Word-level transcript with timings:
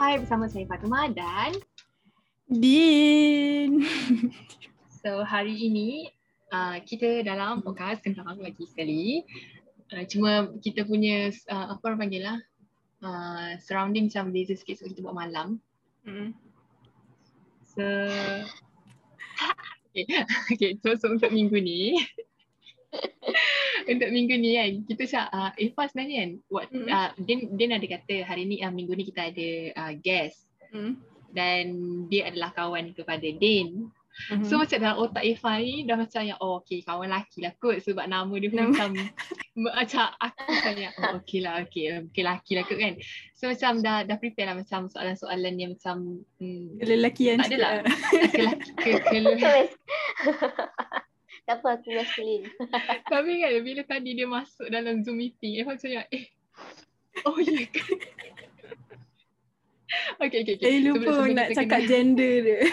Hai 0.00 0.16
bersama 0.16 0.48
saya 0.48 0.64
Fatima 0.64 1.12
dan 1.12 1.52
Din. 2.48 3.84
so 5.04 5.20
hari 5.28 5.68
ini 5.68 6.08
uh, 6.48 6.80
kita 6.80 7.20
dalam 7.20 7.60
podcast 7.60 8.00
kentang 8.00 8.40
lagi 8.40 8.64
sekali. 8.64 9.28
Uh, 9.92 10.08
cuma 10.08 10.56
kita 10.64 10.88
punya 10.88 11.28
uh, 11.52 11.76
apa 11.76 11.84
orang 11.84 12.00
panggil 12.00 12.22
lah 12.24 12.38
uh, 13.04 13.60
surrounding 13.60 14.08
macam 14.08 14.32
beza 14.32 14.56
sikit 14.56 14.80
so 14.80 14.88
kita 14.88 15.04
buat 15.04 15.20
malam. 15.20 15.60
Mm. 16.08 16.32
So 17.68 17.84
okay. 19.92 20.08
okay, 20.56 20.80
so, 20.80 20.96
so 20.96 21.12
untuk 21.12 21.28
minggu 21.28 21.60
ni 21.60 22.00
untuk 23.88 24.10
minggu 24.12 24.34
ni 24.36 24.50
kan 24.56 24.72
kita 24.88 25.02
cak 25.06 25.26
uh, 25.32 25.50
Eva 25.56 25.82
sebenarnya 25.88 26.16
kan 26.16 26.30
what 26.52 26.66
Mm. 26.70 26.86
uh, 26.88 27.10
Din 27.20 27.38
Din 27.56 27.70
ada 27.76 27.86
kata 27.86 28.16
hari 28.24 28.44
ni 28.46 28.60
uh, 28.60 28.72
minggu 28.72 28.92
ni 28.94 29.04
kita 29.08 29.32
ada 29.32 29.48
uh, 29.76 29.92
guest 30.00 30.46
Mm. 30.70 30.94
dan 31.34 31.64
dia 32.10 32.30
adalah 32.30 32.54
kawan 32.54 32.94
kepada 32.94 33.26
Din. 33.26 33.90
Mhm. 34.30 34.44
So 34.44 34.58
macam 34.58 34.78
dalam 34.82 34.98
otak 35.00 35.22
Eva 35.22 35.62
ni 35.62 35.86
dah 35.86 35.96
macam 35.96 36.22
yang 36.26 36.38
oh 36.42 36.60
okay 36.60 36.82
kawan 36.82 37.08
lelaki 37.08 37.46
lah 37.46 37.54
kot 37.56 37.78
sebab 37.80 38.04
nama 38.10 38.30
dia 38.36 38.50
pun 38.50 38.68
macam 38.68 38.90
macam 39.54 40.06
aku 40.18 40.40
macam 40.50 40.74
yang 40.76 40.94
oh 40.98 41.12
okay 41.22 41.38
lah 41.40 41.52
okay, 41.62 41.84
okay 42.04 42.22
lelaki 42.22 42.52
lah 42.58 42.64
kot 42.66 42.78
kan. 42.78 42.94
So 43.38 43.48
macam 43.48 43.80
dah 43.80 44.04
dah 44.04 44.16
prepare 44.18 44.50
lah 44.52 44.56
macam 44.58 44.90
soalan-soalan 44.90 45.54
yang 45.56 45.70
macam 45.78 46.26
hmm, 46.42 46.82
lelaki 46.82 47.32
yang 47.32 47.38
tak 47.40 47.54
adalah. 47.54 47.72
ke 47.86 48.42
lelaki 48.42 48.70
ke, 48.76 48.90
ke 48.98 49.16
lelaki. 49.22 49.42
Terus. 49.46 49.70
Tak 51.48 51.54
apa 51.60 51.68
aku 51.80 51.88
maskulin. 51.94 52.42
Tapi 53.12 53.30
kan 53.40 53.50
bila 53.64 53.82
tadi 53.84 54.10
dia 54.16 54.26
masuk 54.28 54.66
dalam 54.68 55.02
Zoom 55.02 55.20
meeting 55.20 55.60
Eva 55.60 55.76
macam 55.76 55.90
yang 55.90 56.06
eh 56.10 56.24
oh 57.26 57.36
ya 57.40 57.64
ke? 57.68 57.80
Okay, 60.22 60.46
okay, 60.46 60.54
okay. 60.54 60.70
Saya 60.70 60.86
lupa 60.86 61.26
nak 61.34 61.50
kita 61.50 61.66
cakap 61.66 61.82
kenal- 61.82 61.90
gender 61.90 62.34
dia. 62.46 62.58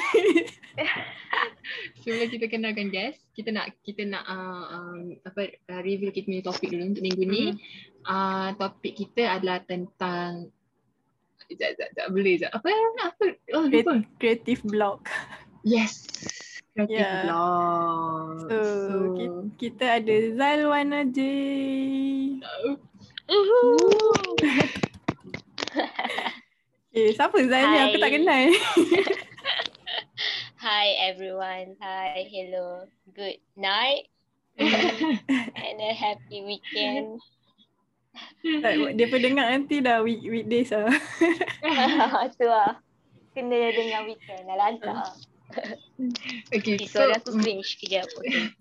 sebelum 2.06 2.30
kita 2.30 2.46
kenalkan 2.46 2.94
guest, 2.94 3.26
kita 3.34 3.50
nak 3.50 3.74
kita 3.82 4.06
nak 4.06 4.22
uh, 4.30 4.64
um, 4.70 5.18
apa 5.26 5.50
uh, 5.74 5.82
review 5.82 6.14
kita 6.14 6.30
punya 6.30 6.46
topik 6.46 6.70
dulu 6.70 6.94
untuk 6.94 7.02
minggu 7.02 7.24
ni. 7.26 7.44
Hmm. 7.50 7.58
Uh, 8.06 8.50
topik 8.62 9.02
kita 9.02 9.34
adalah 9.34 9.66
tentang 9.66 10.54
Sekejap, 11.48 11.70
sekejap, 11.74 11.90
sekejap. 11.94 12.08
Boleh 12.12 12.34
sekejap. 12.36 12.52
Apa? 12.60 12.68
Apa? 13.08 13.26
Oh, 13.56 13.66
lupa. 13.70 13.94
Creative 14.20 14.62
block. 14.68 15.00
Yes. 15.64 15.94
Creative 16.78 16.94
Yeah. 16.94 17.26
blog. 17.26 18.38
So, 18.46 18.58
ki- 19.18 19.50
kita 19.58 19.98
ada 19.98 20.16
Zalwana 20.38 21.10
J. 21.10 21.18
Eh, 26.94 27.10
siapa 27.18 27.34
Zal 27.50 27.66
ni? 27.66 27.78
Aku 27.82 27.98
tak 27.98 28.14
kenal. 28.14 28.54
Hi 30.70 30.88
everyone. 31.10 31.74
Hi, 31.82 32.22
hello. 32.30 32.86
Good 33.10 33.42
night 33.58 34.14
and 34.62 35.78
a 35.82 35.94
happy 35.98 36.46
weekend. 36.46 37.18
Tak, 38.62 38.74
Dia 38.94 39.06
pun 39.10 39.18
dengar 39.18 39.50
nanti 39.50 39.82
dah 39.82 40.06
week, 40.06 40.22
weekdays 40.22 40.70
lah. 40.70 40.94
tu 42.38 42.46
lah. 42.46 42.78
Kena 43.34 43.74
dengar 43.74 44.06
weekend 44.06 44.46
lah 44.46 44.58
lantar. 44.62 45.10
okay, 46.56 46.76
Okay, 46.76 46.88
so, 46.88 47.02
aku 47.08 47.40
cringe 47.40 47.80
kejap. 47.80 48.08
Okay. 48.20 48.52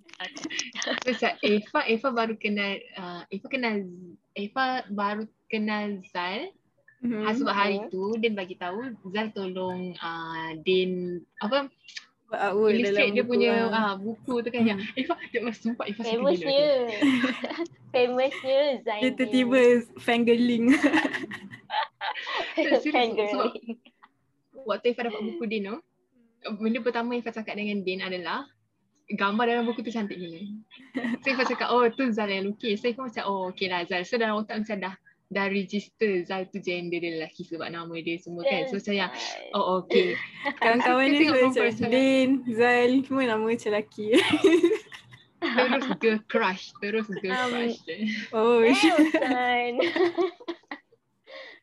so, 0.81 0.89
macam 1.07 1.31
Eva, 1.43 1.81
Eva 1.85 2.09
baru 2.11 2.35
kenal, 2.39 2.79
uh, 2.97 3.23
Eva 3.29 3.47
kenal, 3.51 3.77
Eva 4.33 4.65
baru 4.89 5.25
kenal 5.47 6.01
Zal. 6.09 6.51
Mhm. 7.05 7.13
Hmm. 7.13 7.29
Sebab 7.29 7.53
hari 7.53 7.77
tu 7.93 8.17
Din 8.17 8.33
bagi 8.33 8.57
tahu 8.57 8.97
Zal 9.13 9.29
tolong 9.31 9.93
uh, 9.95 10.51
Din 10.65 11.21
apa 11.39 11.69
dalam 12.27 12.59
illustrate 12.59 13.15
dia 13.15 13.23
buku 13.23 13.31
punya 13.39 13.71
lah. 13.71 13.71
uh, 13.71 13.95
buku 14.03 14.35
tu 14.43 14.49
kan 14.51 14.63
yang 14.67 14.81
Eva 14.99 15.15
dia 15.31 15.41
mas 15.45 15.63
sumpah 15.63 15.87
Eva 15.87 16.03
suka 16.03 16.11
Famousnya. 16.11 16.49
gila. 16.49 16.67
Famousnya 17.95 18.59
Zain. 18.83 19.01
Dia 19.05 19.11
tiba-tiba 19.15 19.61
fangirling. 20.01 20.65
Serius, 22.57 22.83
sebab- 22.83 22.95
Fangirling. 22.97 23.79
Waktu 24.67 24.87
Eva 24.91 25.01
dapat 25.07 25.23
buku 25.23 25.45
Din 25.47 25.71
tu 25.71 25.77
benda 26.55 26.79
pertama 26.83 27.19
Eva 27.19 27.35
cakap 27.35 27.59
dengan 27.59 27.83
Din 27.83 28.03
adalah 28.03 28.47
gambar 29.07 29.45
dalam 29.47 29.65
buku 29.67 29.83
tu 29.87 29.91
cantik 29.95 30.19
gila. 30.19 30.43
So 31.23 31.27
Eva 31.35 31.45
cakap 31.47 31.69
oh 31.71 31.87
tu 31.91 32.11
Zal 32.15 32.31
yang 32.31 32.47
lukis. 32.51 32.83
So 32.83 32.91
Eva 32.91 33.07
macam 33.07 33.25
oh 33.27 33.51
okay 33.51 33.67
lah 33.67 33.83
Zal. 33.87 34.07
So 34.07 34.19
dalam 34.19 34.43
otak 34.43 34.63
macam 34.63 34.79
dah 34.83 34.95
dah 35.27 35.47
register 35.51 36.23
Zal 36.23 36.47
tu 36.51 36.63
gender 36.63 37.03
dia 37.03 37.19
lelaki 37.19 37.43
sebab 37.47 37.67
nama 37.71 37.91
dia 37.99 38.19
semua 38.23 38.47
kan. 38.47 38.71
So 38.71 38.79
saya 38.79 39.11
oh 39.55 39.83
okay. 39.83 40.15
Kawan-kawan 40.63 41.07
dia 41.11 41.27
semua 41.35 41.67
macam 41.71 41.89
Din, 41.91 42.29
Zal, 42.55 42.91
semua 43.03 43.23
nama 43.27 43.43
macam 43.43 43.71
lelaki. 43.75 44.07
Terus 45.47 45.87
girl 46.01 46.19
crush. 46.27 46.73
Terus 46.81 47.07
girl 47.23 47.35
Um, 47.37 47.51
crush. 47.53 47.79
oh, 48.33 48.65
Elson. 48.65 49.73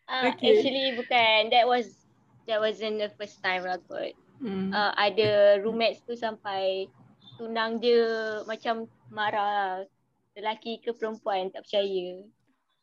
uh, 0.08 0.30
Okay. 0.30 0.62
Actually 0.62 0.94
bukan. 0.96 1.50
That 1.50 1.66
was 1.66 1.90
that 2.46 2.62
wasn't 2.62 3.02
the 3.02 3.10
first 3.18 3.42
time 3.42 3.66
lah 3.66 3.82
kot. 3.90 4.14
Hmm. 4.44 4.70
Uh, 4.76 4.94
ada 5.00 5.58
roommates 5.64 6.04
tu 6.04 6.14
sampai 6.14 6.92
tunang 7.40 7.80
dia 7.80 8.04
macam 8.46 8.86
marah 9.10 9.50
lah. 9.50 9.74
Lelaki 10.34 10.82
ke 10.82 10.92
perempuan 10.92 11.54
tak 11.54 11.66
percaya. 11.66 12.22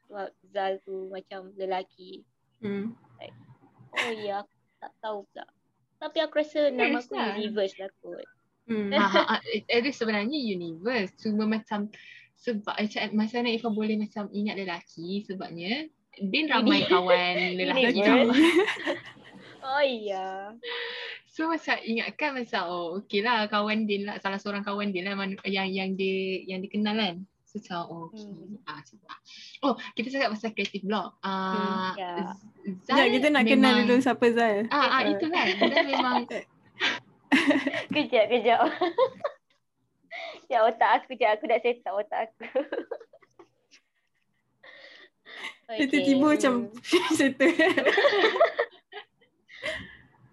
Sebab 0.06 0.28
Zal 0.50 0.81
tu 0.82 1.10
macam 1.12 1.53
lelaki. 1.54 2.25
Hmm. 2.65 2.94
Oh 3.91 4.12
ya, 4.15 4.47
aku 4.47 4.54
tak 4.81 4.93
tahu 5.03 5.19
pula. 5.28 5.47
Tapi 6.00 6.19
aku 6.25 6.34
rasa 6.41 6.60
nama 6.72 6.98
Yes 6.98 7.06
aku 7.10 7.15
lah. 7.19 7.37
universe 7.37 7.75
lah 7.77 7.91
kot. 8.00 8.27
Hmm. 8.71 8.94
ha, 8.94 9.03
ha, 9.03 9.22
ha, 9.27 9.37
itu 9.50 9.91
sebenarnya 9.91 10.38
universe 10.38 11.10
cuma 11.19 11.42
macam 11.42 11.91
sebab 12.38 12.71
macam 12.71 13.03
masa 13.19 13.42
mana 13.42 13.50
Ifa 13.59 13.66
boleh 13.66 13.98
macam 13.98 14.31
ingat 14.31 14.62
lelaki 14.62 15.27
sebabnya 15.27 15.91
Din 16.19 16.47
ramai 16.47 16.87
kawan 16.87 17.34
lelaki 17.59 17.98
tau. 18.03 18.31
Oh 19.60 19.84
iya. 19.84 20.56
So 21.30 21.46
macam 21.46 21.78
ingatkan 21.86 22.34
macam 22.34 22.62
oh 22.66 22.98
okey 23.00 23.22
lah 23.22 23.46
kawan 23.46 23.86
Din 23.86 24.02
lah 24.02 24.18
salah 24.18 24.42
seorang 24.42 24.66
kawan 24.66 24.91
Din 24.91 25.06
lah 25.06 25.14
yang 25.46 25.70
yang 25.70 25.94
dia 25.94 26.42
yang 26.42 26.58
dikenal 26.58 26.98
kan. 26.98 27.22
So 27.46 27.62
macam 27.62 27.78
oh 27.86 28.00
okey. 28.10 28.26
Hmm. 28.26 28.66
Ah, 28.66 28.82
tu. 28.82 28.98
Oh 29.62 29.78
kita 29.94 30.10
cakap 30.10 30.34
pasal 30.34 30.50
creative 30.50 30.82
blog. 30.82 31.14
Ah 31.22 31.94
ya. 31.94 32.34
Sekejap, 32.82 33.06
kita 33.14 33.26
nak 33.30 33.46
kenal 33.46 33.86
dulu 33.86 34.02
siapa 34.02 34.26
Zal. 34.34 34.66
Ah, 34.74 34.98
ah 34.98 35.02
itu 35.06 35.26
kan. 35.30 35.46
Zal 35.54 35.86
memang 35.86 36.26
Kejap, 37.94 38.26
kejap. 38.26 38.66
Kejap 40.50 40.62
otak 40.66 40.91
aku, 40.98 41.14
kejap 41.14 41.38
aku 41.38 41.47
nak 41.47 41.62
set 41.62 41.78
up 41.86 41.94
otak 41.94 42.26
aku. 42.26 42.42
Dia 45.78 45.86
tiba-tiba 45.86 46.26
macam 46.34 46.74
settle. 47.18 47.54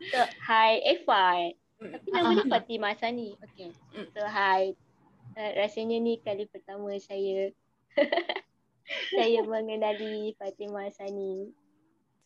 So, 0.07 0.19
hi 0.45 0.79
Efan. 0.87 1.57
Tapi 1.77 2.07
nama 2.09 2.31
dia 2.33 2.41
Ah, 2.41 2.45
ah. 2.47 2.51
Fatimah 2.57 2.93
Sani. 2.97 3.29
Okay. 3.43 3.69
So, 4.15 4.21
hi. 4.23 4.73
Uh, 5.37 5.51
rasanya 5.53 6.01
ni 6.01 6.17
kali 6.23 6.49
pertama 6.49 6.89
saya 6.97 7.53
saya 9.15 9.39
mengenali 9.45 10.33
Fatimah 10.39 10.89
Sani. 10.95 11.51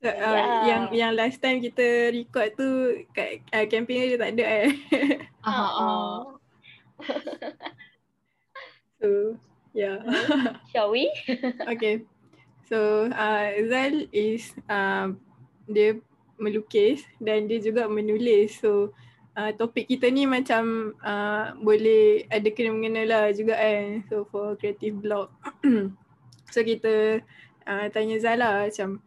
So, 0.02 0.10
uh, 0.10 0.34
Ya. 0.34 0.46
yang 0.66 0.84
yang 0.94 1.12
last 1.14 1.42
time 1.44 1.62
kita 1.62 2.14
record 2.14 2.54
tu 2.58 2.70
kat 3.14 3.44
uh, 3.54 3.66
camping 3.68 4.14
dia 4.14 4.18
tak 4.18 4.34
ada 4.38 4.46
eh. 4.46 4.72
ah. 5.46 6.26
so, 9.02 9.36
yeah. 9.74 10.00
Shall 10.70 10.94
we? 10.94 11.10
Okay. 11.66 12.06
So, 12.72 13.10
uh, 13.12 13.48
Zal 13.68 14.08
is 14.16 14.54
uh, 14.72 15.12
dia 15.68 16.00
melukis 16.42 17.06
dan 17.22 17.46
dia 17.46 17.62
juga 17.62 17.86
menulis. 17.86 18.58
So, 18.58 18.92
uh, 19.38 19.54
topik 19.54 19.86
kita 19.86 20.10
ni 20.10 20.26
macam 20.26 20.96
uh, 21.06 21.54
boleh 21.62 22.26
ada 22.28 22.50
kena-mengena 22.50 23.06
lah 23.06 23.26
juga 23.32 23.62
kan. 23.62 24.02
So, 24.10 24.26
for 24.28 24.58
creative 24.58 24.98
blog. 24.98 25.30
so, 26.54 26.66
kita 26.66 27.22
uh, 27.70 27.86
tanya 27.94 28.18
Zal 28.18 28.42
lah 28.42 28.66
macam 28.66 29.00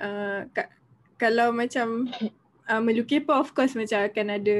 uh, 0.00 0.48
ka- 0.56 0.72
kalau 1.20 1.52
macam 1.52 2.08
uh, 2.66 2.80
melukis 2.80 3.20
pun 3.20 3.36
of 3.36 3.52
course 3.52 3.76
macam 3.76 4.08
akan 4.08 4.26
ada 4.40 4.56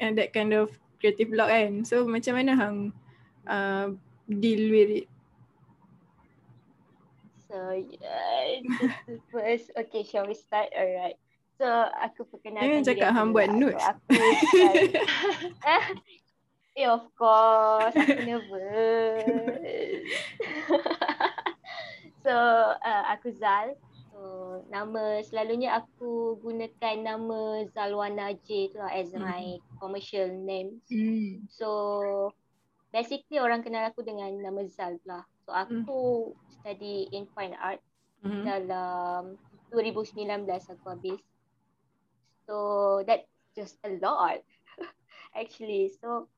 uh, 0.00 0.12
that 0.16 0.32
kind 0.32 0.56
of 0.56 0.72
creative 0.96 1.28
blog 1.28 1.52
kan. 1.52 1.84
So, 1.84 2.08
macam 2.08 2.40
mana 2.40 2.56
hang 2.56 2.78
uh, 3.44 3.92
deal 4.26 4.72
with 4.72 5.04
it? 5.04 5.06
So, 7.52 7.60
the 9.04 9.20
first. 9.28 9.68
Okay, 9.76 10.08
shall 10.08 10.24
we 10.24 10.32
start? 10.32 10.72
Alright. 10.72 11.20
So, 11.62 11.70
aku 11.94 12.26
perkenalkan 12.26 12.82
Jangan 12.82 12.88
cakap 12.90 13.10
hang 13.14 13.30
buat 13.30 13.46
lah. 13.46 13.54
notes. 13.54 13.84
Aku 13.86 14.18
Ah, 15.62 15.86
Eh, 16.74 16.88
of 16.90 17.06
course. 17.14 17.94
Aku 17.94 18.18
nervous. 18.18 20.02
so, 22.24 22.34
uh, 22.74 23.04
aku 23.14 23.30
Zal. 23.30 23.78
So, 24.10 24.18
nama 24.68 25.22
selalunya 25.22 25.78
aku 25.78 26.34
gunakan 26.42 26.96
nama 26.98 27.62
Zalwana 27.70 28.34
J 28.42 28.74
tu 28.74 28.82
lah 28.82 28.90
as 28.90 29.14
Hmm. 29.14 29.22
my 29.22 29.44
commercial 29.78 30.26
name. 30.34 30.82
Hmm. 30.90 31.46
So 31.46 31.68
basically 32.90 33.38
orang 33.38 33.62
kenal 33.62 33.86
aku 33.86 34.02
dengan 34.02 34.34
nama 34.34 34.66
Zal 34.66 34.98
lah. 35.04 35.22
So 35.44 35.54
aku 35.54 35.98
study 36.50 37.06
in 37.10 37.30
fine 37.30 37.54
art 37.54 37.78
Mhm. 38.20 38.42
dalam 38.42 39.22
2019 39.70 40.44
aku 40.68 40.86
habis. 40.90 41.22
So 42.44 42.54
that 43.04 43.24
just 43.52 43.78
a 43.82 43.96
lot 43.98 44.42
actually. 45.38 45.92
So 45.96 46.28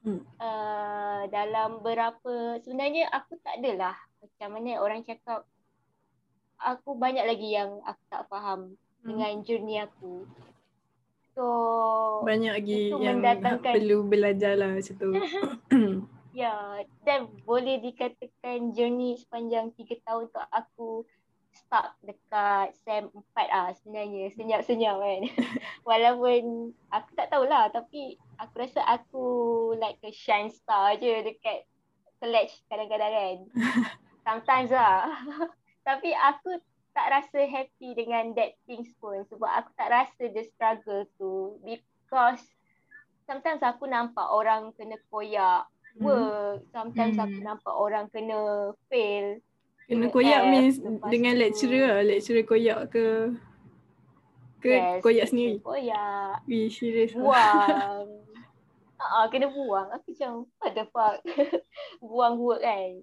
Hmm. 0.00 0.24
uh, 0.40 1.28
dalam 1.28 1.84
berapa 1.84 2.56
sebenarnya 2.58 3.12
aku 3.12 3.36
tak 3.44 3.60
adalah 3.60 3.92
macam 4.16 4.48
mana 4.56 4.80
orang 4.80 5.04
cakap 5.04 5.44
aku 6.56 6.96
banyak 6.96 7.20
lagi 7.20 7.52
yang 7.52 7.84
aku 7.84 8.00
tak 8.08 8.24
faham 8.26 8.80
Hmm. 9.00 9.12
dengan 9.12 9.44
journey 9.44 9.76
aku. 9.76 10.24
So 11.32 11.44
Banyak 12.24 12.52
lagi 12.52 12.88
yang 12.92 13.20
mendatangkan- 13.20 13.76
perlu 13.76 14.04
belajar 14.04 14.56
lah 14.56 14.72
macam 14.72 14.94
tu. 14.96 15.10
Ya, 16.30 16.54
dan 17.02 17.26
boleh 17.42 17.82
dikatakan 17.82 18.70
journey 18.70 19.18
sepanjang 19.18 19.74
tiga 19.74 19.98
tahun 20.00 20.30
tu 20.30 20.38
aku 20.38 20.88
start 21.70 21.94
dekat 22.02 22.74
SEM 22.82 23.14
4 23.14 23.46
ah 23.46 23.70
sebenarnya 23.78 24.34
senyap-senyap 24.34 24.98
kan. 24.98 25.22
Walaupun 25.88 26.74
aku 26.90 27.10
tak 27.14 27.30
tahulah 27.30 27.70
tapi 27.70 28.18
aku 28.42 28.54
rasa 28.58 28.82
aku 28.82 29.24
like 29.78 30.02
a 30.02 30.10
shine 30.10 30.50
star 30.50 30.98
je 30.98 31.22
dekat 31.22 31.62
college 32.18 32.50
kadang-kadang 32.66 33.14
kan. 33.14 33.38
Sometimes 34.26 34.74
lah. 34.74 35.14
tapi 35.88 36.10
aku 36.10 36.58
tak 36.90 37.06
rasa 37.06 37.46
happy 37.46 37.94
dengan 37.94 38.34
that 38.34 38.58
things 38.66 38.90
pun 38.98 39.22
sebab 39.30 39.46
aku 39.46 39.70
tak 39.78 39.94
rasa 39.94 40.26
the 40.26 40.42
struggle 40.50 41.06
tu 41.22 41.62
because 41.62 42.42
sometimes 43.30 43.62
aku 43.62 43.86
nampak 43.86 44.26
orang 44.26 44.74
kena 44.74 44.98
koyak 45.06 45.70
Hmm. 45.98 46.06
work. 46.06 46.62
Sometimes 46.70 47.18
Hmm. 47.18 47.26
aku 47.26 47.38
nampak 47.42 47.74
orang 47.74 48.06
kena 48.14 48.70
fail. 48.86 49.42
Kena 49.90 50.06
koyak 50.08 50.40
F, 50.40 50.48
means 50.48 50.76
dengan 51.04 51.34
tu- 51.34 51.40
lecturer 51.40 51.82
lah. 51.84 52.00
Lecturer 52.00 52.44
koyak 52.44 52.80
ke 52.88 53.04
ke 54.60 54.70
Yes, 54.70 55.00
koyak 55.00 55.26
sendiri. 55.26 55.56
Koyak. 55.58 56.44
Wih, 56.44 56.68
serius 56.68 57.12
lah. 57.12 57.20
Buang. 57.20 58.06
Ah, 59.00 59.24
kena 59.26 59.48
buang. 59.48 59.88
Aku 59.90 60.12
macam, 60.12 60.30
what 60.54 60.70
the 60.70 60.84
fuck? 60.86 61.24
buang 62.04 62.36
work 62.36 62.60
kan. 62.60 63.00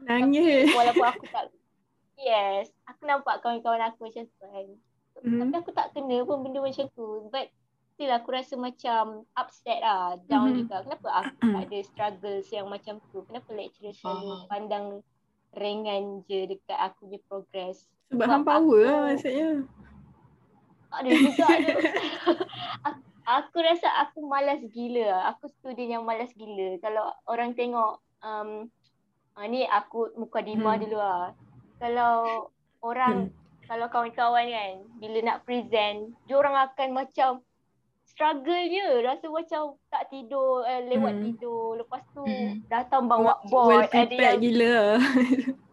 Nangis. 0.00 0.72
Walaupun 0.72 1.04
aku 1.04 1.28
tak, 1.28 1.52
yes. 2.18 2.72
Aku 2.86 3.04
nampak 3.04 3.38
kawan-kawan 3.38 3.84
aku 3.84 4.08
macam 4.08 4.24
tu 4.24 4.40
kan. 4.40 4.66
Mhm. 5.20 5.38
Tapi 5.38 5.54
aku 5.54 5.70
tak 5.70 5.92
kena 5.92 6.24
pun 6.24 6.40
benda 6.40 6.58
macam 6.58 6.88
tu. 6.90 7.28
But 7.28 7.52
still 7.92 8.08
aku 8.10 8.32
rasa 8.32 8.56
macam 8.56 9.02
upset 9.34 9.78
lah. 9.78 10.16
Down 10.24 10.48
Mhm. 10.48 10.56
juga. 10.58 10.76
Kenapa 10.80 11.08
aku 11.12 11.32
tak 11.36 11.60
ada 11.68 11.78
struggles 11.84 12.48
yang 12.48 12.66
macam 12.66 12.94
tu? 13.06 13.20
Kenapa 13.22 13.48
lecturer 13.52 13.92
selalu 13.92 14.24
Faham. 14.24 14.48
pandang 14.48 14.84
ringan 15.54 16.22
je 16.26 16.46
dekat 16.46 16.78
aku 16.78 17.06
punya 17.08 17.20
progress? 17.26 17.86
Sebab 18.12 18.26
hang 18.28 18.44
power 18.46 18.82
lah 18.84 19.00
maksudnya. 19.10 19.64
Ada 20.94 21.08
juga 21.10 21.46
tu. 21.58 21.76
aku, 22.86 23.00
aku 23.26 23.56
rasa 23.64 23.88
aku 24.06 24.18
malas 24.22 24.62
gila. 24.70 25.04
lah. 25.10 25.22
Aku 25.34 25.50
student 25.50 25.90
yang 25.98 26.04
malas 26.06 26.30
gila. 26.36 26.78
Kalau 26.78 27.10
orang 27.26 27.56
tengok 27.58 27.98
um, 28.22 28.70
uh, 29.34 29.46
ni 29.46 29.66
aku 29.66 30.14
mukadimah 30.14 30.78
Hmm. 30.78 30.82
dulu 30.86 30.98
lah. 30.98 31.34
Kalau 31.82 32.12
orang 32.80 33.34
kalau 33.64 33.88
kawan-kawan 33.88 34.46
kan 34.46 34.72
bila 35.00 35.18
nak 35.24 35.42
present, 35.48 36.12
diorang 36.28 36.54
akan 36.54 36.88
macam 36.92 37.40
struggle 38.14 38.64
je. 38.64 38.86
Rasa 39.02 39.26
macam 39.26 39.62
tak 39.90 40.06
tidur, 40.08 40.62
eh, 40.64 40.86
lewat 40.86 41.18
Hmm. 41.18 41.24
tidur. 41.26 41.66
Lepas 41.76 42.02
tu 42.14 42.22
Hmm. 42.22 42.62
datang 42.70 43.10
bawa 43.10 43.42
Well 43.42 43.50
board. 43.50 43.90
Ada 43.90 44.06
prepared 44.06 44.14
yang 44.14 44.38
gila 44.40 44.74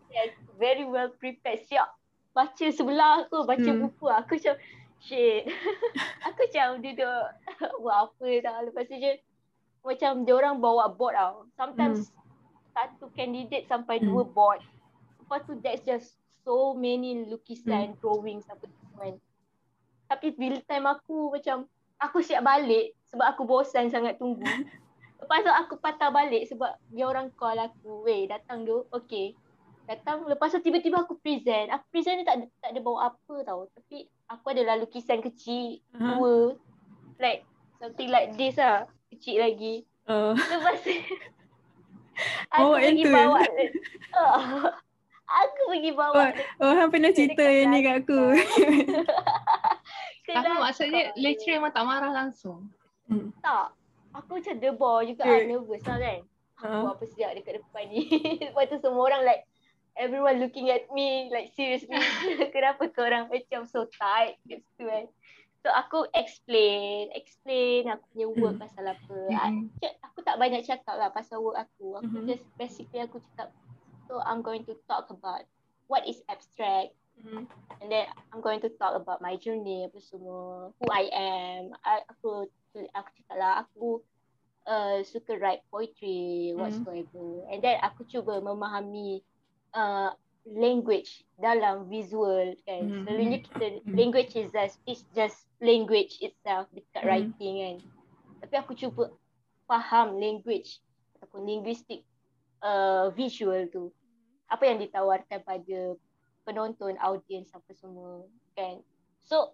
yes, 0.10 0.34
very 0.58 0.84
well 0.84 1.14
prepared. 1.16 1.62
Siap 1.70 1.88
baca 2.34 2.66
sebelah 2.68 3.24
aku, 3.24 3.46
baca 3.46 3.70
Hmm. 3.70 3.80
buku. 3.80 4.06
Aku 4.10 4.32
macam 4.36 4.56
shit. 5.00 5.46
aku 6.26 6.50
macam 6.50 6.68
duduk 6.82 7.22
buat 7.82 7.98
apa 8.10 8.28
tau. 8.42 8.60
Lepas 8.66 8.84
tu 8.90 8.98
je 8.98 9.12
macam 9.82 10.26
dia 10.26 10.34
orang 10.34 10.58
bawa 10.58 10.90
board 10.90 11.14
tau. 11.14 11.46
Sometimes 11.54 12.10
satu 12.74 13.14
candidate 13.14 13.70
sampai 13.70 14.02
Hmm. 14.02 14.10
dua 14.10 14.24
board. 14.26 14.60
Lepas 15.22 15.46
tu 15.46 15.54
that's 15.62 15.86
just 15.86 16.18
so 16.42 16.74
many 16.74 17.30
lukisan, 17.30 17.94
drawings 18.02 18.50
apa 18.50 18.66
kan. 18.98 19.14
Tapi 20.10 20.28
bila 20.34 20.58
time 20.66 20.90
aku 20.90 21.32
macam 21.32 21.70
aku 22.02 22.26
siap 22.26 22.42
balik 22.42 22.98
sebab 23.14 23.26
aku 23.30 23.46
bosan 23.46 23.88
sangat 23.94 24.18
tunggu. 24.18 24.44
Lepas 25.22 25.46
tu 25.46 25.52
aku 25.54 25.74
patah 25.78 26.10
balik 26.10 26.50
sebab 26.50 26.74
dia 26.90 27.06
orang 27.06 27.30
call 27.38 27.62
aku, 27.62 28.02
weh 28.02 28.26
datang 28.26 28.66
tu, 28.66 28.90
okay. 28.90 29.38
Datang, 29.86 30.26
lepas 30.26 30.50
tu 30.50 30.64
tiba-tiba 30.64 31.04
aku 31.04 31.20
present. 31.22 31.70
Aku 31.70 31.86
present 31.94 32.18
ni 32.18 32.26
tak 32.26 32.42
ada, 32.42 32.46
tak 32.64 32.70
ada 32.74 32.80
bawa 32.82 33.14
apa 33.14 33.36
tau. 33.44 33.68
Tapi 33.76 34.08
aku 34.30 34.46
adalah 34.50 34.80
lukisan 34.80 35.20
kecil, 35.20 35.84
Ha. 35.94 36.18
dua. 36.18 36.56
Like, 37.20 37.46
something 37.78 38.10
like 38.10 38.34
this 38.40 38.58
lah. 38.58 38.88
Kecil 39.12 39.44
lagi. 39.44 39.84
Oh. 40.08 40.34
Lepas 40.34 40.80
tu, 40.82 40.96
aku 42.56 42.62
Oh, 42.72 42.76
pergi 42.80 43.04
bawa. 43.04 43.42
Oh, 44.16 44.40
aku 45.44 45.62
pergi 45.76 45.92
bawa. 45.92 46.24
Oh, 46.64 46.72
hang 46.72 46.90
pernah 46.90 47.12
cerita 47.12 47.44
yang 47.44 47.76
ni 47.76 47.84
kat 47.84 48.06
aku. 48.08 48.22
Tapi 50.32 50.46
belakang. 50.46 50.62
maksudnya 50.62 51.02
lecturer 51.16 51.56
memang 51.58 51.72
tak 51.72 51.84
marah 51.84 52.12
langsung. 52.12 52.60
Tak. 53.40 53.68
Aku 54.14 54.38
macam 54.38 54.56
debar 54.58 55.04
juga 55.04 55.24
Eh. 55.24 55.30
yeah. 55.30 55.44
nervous 55.50 55.84
lah 55.84 55.98
kan. 55.98 56.20
Aku 56.58 56.76
buat 56.80 56.94
apa 56.94 57.06
siap 57.08 57.32
dekat 57.34 57.54
depan 57.58 57.84
ni. 57.88 58.02
Lepas 58.46 58.68
tu 58.68 58.78
semua 58.78 59.04
orang 59.04 59.24
like 59.24 59.44
everyone 59.94 60.38
looking 60.38 60.68
at 60.68 60.86
me 60.90 61.28
like 61.28 61.50
seriously. 61.50 61.92
Kenapa 62.56 62.88
korang 62.88 63.28
macam 63.28 63.64
so 63.64 63.88
tight 63.90 64.36
kat 64.44 64.60
situ 64.62 64.84
kan. 64.84 65.06
So 65.60 65.70
aku 65.70 66.10
explain, 66.12 67.14
explain 67.14 67.86
aku 67.88 68.04
punya 68.10 68.28
work 68.32 68.56
Hmm. 68.56 68.64
pasal 68.64 68.84
apa. 68.88 69.18
Mm-mm. 69.30 69.70
Cak- 69.78 70.00
Aku 70.04 70.20
tak 70.22 70.36
banyak 70.36 70.62
cakap 70.62 70.96
lah 70.96 71.10
pasal 71.10 71.40
work 71.40 71.56
aku. 71.58 71.96
Aku 71.98 72.18
Mhm. 72.20 72.28
just 72.28 72.46
basically 72.56 73.00
aku 73.00 73.22
cakap 73.24 73.54
so 74.06 74.20
I'm 74.20 74.40
going 74.40 74.66
to 74.66 74.76
talk 74.86 75.08
about 75.08 75.48
what 75.86 76.04
is 76.04 76.20
abstract 76.28 76.92
Hmm. 77.20 77.46
And 77.82 77.92
then 77.92 78.06
I'm 78.32 78.42
going 78.42 78.62
to 78.62 78.70
talk 78.78 78.96
about 78.96 79.22
my 79.22 79.36
journey 79.36 79.90
apa 79.90 80.00
semua, 80.00 80.72
who 80.78 80.86
I 80.90 81.10
am. 81.12 81.76
I, 81.84 82.06
aku 82.08 82.48
aku 82.94 83.10
cakap 83.20 83.36
lah 83.38 83.54
aku 83.66 84.00
uh, 84.70 85.02
suka 85.04 85.38
write 85.38 85.66
poetry 85.70 86.54
whatsoever. 86.56 87.46
And 87.50 87.60
then 87.62 87.82
aku 87.82 88.06
cuba 88.06 88.40
memahami 88.42 89.22
uh, 89.74 90.14
language 90.46 91.26
dalam 91.38 91.90
visual 91.90 92.58
kan. 92.66 92.84
Hmm. 92.90 93.06
Selalunya 93.06 93.40
kita 93.42 93.66
Hmm. 93.86 93.94
language 93.98 94.34
is 94.38 94.50
just 94.54 94.76
it's 94.90 95.06
just 95.14 95.38
language 95.62 96.18
itself 96.22 96.70
dekat 96.74 97.02
Hmm. 97.02 97.10
writing 97.10 97.56
kan. 97.62 97.78
Tapi 98.46 98.56
aku 98.58 98.74
cuba 98.74 99.14
faham 99.70 100.18
language 100.18 100.82
ataupun 101.18 101.46
linguistic 101.46 102.02
uh, 102.66 103.14
visual 103.14 103.70
tu. 103.70 103.94
Apa 104.50 104.68
yang 104.68 104.82
ditawarkan 104.82 105.40
pada 105.46 105.80
penonton, 106.44 106.98
audience 106.98 107.52
apa 107.54 107.72
semua 107.74 108.26
kan. 108.54 108.82
So 109.22 109.54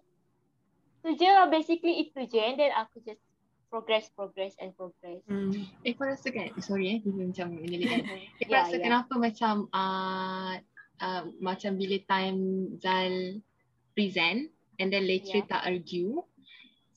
tu 1.00 1.14
je 1.14 1.28
lah 1.28 1.46
basically 1.46 2.02
itu 2.02 2.26
je 2.26 2.40
and 2.40 2.58
then 2.58 2.72
aku 2.74 2.98
just 3.02 3.22
progress, 3.68 4.08
progress 4.12 4.56
and 4.58 4.72
progress. 4.74 5.20
Hmm. 5.28 5.52
Eh 5.84 5.92
kau 5.92 6.08
rasa 6.08 6.32
kan, 6.32 6.48
sorry 6.58 6.96
eh, 6.96 6.98
dia 7.04 7.12
macam 7.12 7.46
menyelitkan. 7.52 8.00
Eh, 8.40 8.44
kau 8.48 8.52
Ya, 8.56 8.64
rasa 8.64 8.76
ya. 8.76 8.82
kenapa 8.82 9.12
macam 9.14 9.68
uh, 9.70 10.56
uh, 10.98 11.22
macam 11.38 11.76
bila 11.76 12.00
time 12.08 12.40
Zal 12.80 13.44
present 13.92 14.48
and 14.80 14.88
then 14.88 15.04
lecturer 15.04 15.44
Ya. 15.44 15.50
tak 15.52 15.62
argue, 15.68 16.22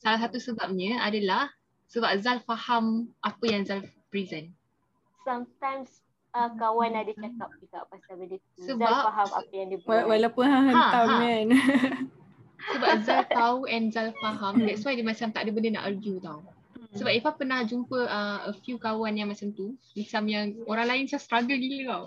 salah 0.00 0.18
satu 0.22 0.40
sebabnya 0.40 1.02
adalah 1.02 1.52
sebab 1.92 2.16
Zal 2.24 2.40
faham 2.40 3.12
apa 3.20 3.44
yang 3.44 3.68
Zal 3.68 3.84
present. 4.08 4.48
Sometimes 5.22 6.02
uh, 6.32 6.50
kawan 6.54 6.92
ada 6.92 7.12
cakap 7.12 7.50
juga 7.58 7.78
pasal 7.86 8.14
benda 8.16 8.36
tu. 8.36 8.48
Zal 8.58 8.66
Sebab- 8.74 9.04
faham 9.06 9.28
apa 9.32 9.52
yang 9.52 9.68
dia 9.68 9.78
buat. 9.80 10.02
Walaupun 10.06 10.44
hang 10.44 10.64
Ha, 10.64 10.72
hentam 10.72 11.06
ha. 11.06 11.16
kan. 11.18 11.46
Sebab 12.72 12.90
Zal 13.02 13.22
tahu 13.38 13.58
and 13.66 13.86
Zal 13.88 14.10
faham, 14.16 14.54
that's 14.60 14.82
why 14.82 14.94
dia 14.94 15.02
macam 15.02 15.28
tak 15.28 15.42
ada 15.42 15.50
benda 15.50 15.68
nak 15.72 15.84
argue 15.86 16.18
tau. 16.18 16.40
Sebab 16.92 17.08
Eva 17.08 17.32
pernah 17.32 17.64
jumpa 17.64 17.98
uh, 18.04 18.38
a 18.46 18.52
few 18.54 18.76
kawan 18.76 19.16
yang 19.16 19.26
macam 19.26 19.48
tu, 19.50 19.72
macam 19.92 20.22
yang 20.26 20.44
orang 20.66 20.86
lain 20.86 21.02
macam 21.06 21.18
struggle 21.18 21.56
gila 21.56 21.82
tau. 21.86 22.04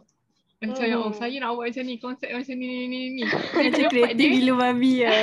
Macam 0.56 0.86
yang, 0.88 1.00
oh 1.00 1.12
Mhm. 1.12 1.18
saya 1.18 1.36
nak 1.36 1.52
buat 1.52 1.68
macam 1.68 1.84
ni, 1.84 1.96
konsep 1.98 2.30
macam 2.32 2.56
ni, 2.56 2.66
ni, 2.66 2.86
ni, 2.86 3.00
ni. 3.12 3.24
macam 3.28 3.86
kreatif 3.92 4.16
dia, 4.16 4.30
gila 4.32 4.54
babi 4.56 4.94
lah. 5.02 5.14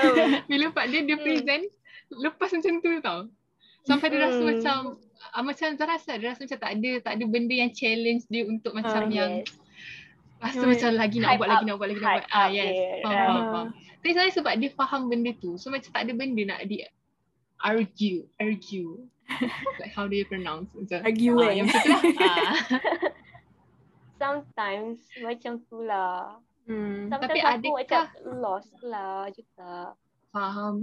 bila 0.48 0.64
part 0.70 0.86
dia, 0.86 1.00
dia 1.02 1.16
Hmm. 1.16 1.24
present, 1.24 1.64
lepas 2.10 2.48
macam 2.50 2.72
tu 2.78 2.90
tau. 3.00 3.20
Sampai 3.82 4.06
dia 4.06 4.20
rasa 4.22 4.38
Hmm. 4.38 4.48
macam, 4.50 4.78
uh, 5.28 5.42
macam 5.42 5.68
Zara 5.74 5.94
rasa, 5.94 6.12
dia 6.14 6.30
rasa 6.30 6.42
macam 6.42 6.58
tak 6.58 6.72
ada, 6.74 6.90
tak 7.00 7.12
ada 7.14 7.24
benda 7.24 7.54
yang 7.54 7.70
challenge 7.70 8.24
dia 8.26 8.42
untuk 8.44 8.72
macam 8.72 9.02
Ah, 9.02 9.10
yang 9.10 9.32
yes. 9.42 9.50
Tu 10.38 10.54
Hmm. 10.56 10.70
macam 10.70 10.90
lagi 10.94 11.18
nak 11.18 11.28
Hype 11.28 11.38
buat, 11.38 11.48
lagi 11.48 11.58
up, 11.58 11.66
nak 11.66 11.76
buat, 11.76 11.88
lagi 11.88 11.98
nak 11.98 12.12
buat. 12.14 12.24
Ah 12.30 12.46
yes. 12.48 12.70
dia, 12.70 12.86
Faham, 13.02 13.10
right. 13.10 13.26
faham, 13.26 13.44
faham. 13.50 13.68
Tapi 13.98 14.10
saya 14.14 14.30
sebab 14.30 14.52
dia 14.54 14.70
faham 14.70 15.02
benda 15.06 15.30
tu. 15.34 15.50
So 15.58 15.66
macam 15.68 15.90
tak 15.90 16.02
ada 16.06 16.12
benda 16.14 16.42
nak 16.46 16.60
di 16.64 16.76
argue, 17.58 18.22
argue. 18.38 18.92
like 19.82 19.92
how 19.92 20.06
do 20.06 20.14
you 20.14 20.24
pronounce? 20.24 20.70
Macam, 20.72 21.02
Argue 21.02 21.34
ah, 21.36 21.42
eh. 21.44 21.52
yang 21.58 21.66
macam 21.66 21.82
tu 21.82 22.14
lah. 22.14 22.38
Ah. 22.38 22.54
Sometimes 24.16 24.98
macam 25.20 25.52
tu 25.64 25.78
lah. 25.82 26.38
Hmm. 26.66 27.06
Sometimes 27.08 27.22
Tapi 27.28 27.38
aku 27.40 27.70
adakah- 27.74 28.06
macam 28.08 28.34
lost 28.38 28.72
lah 28.80 29.18
juga. 29.30 29.72
Faham. 30.30 30.74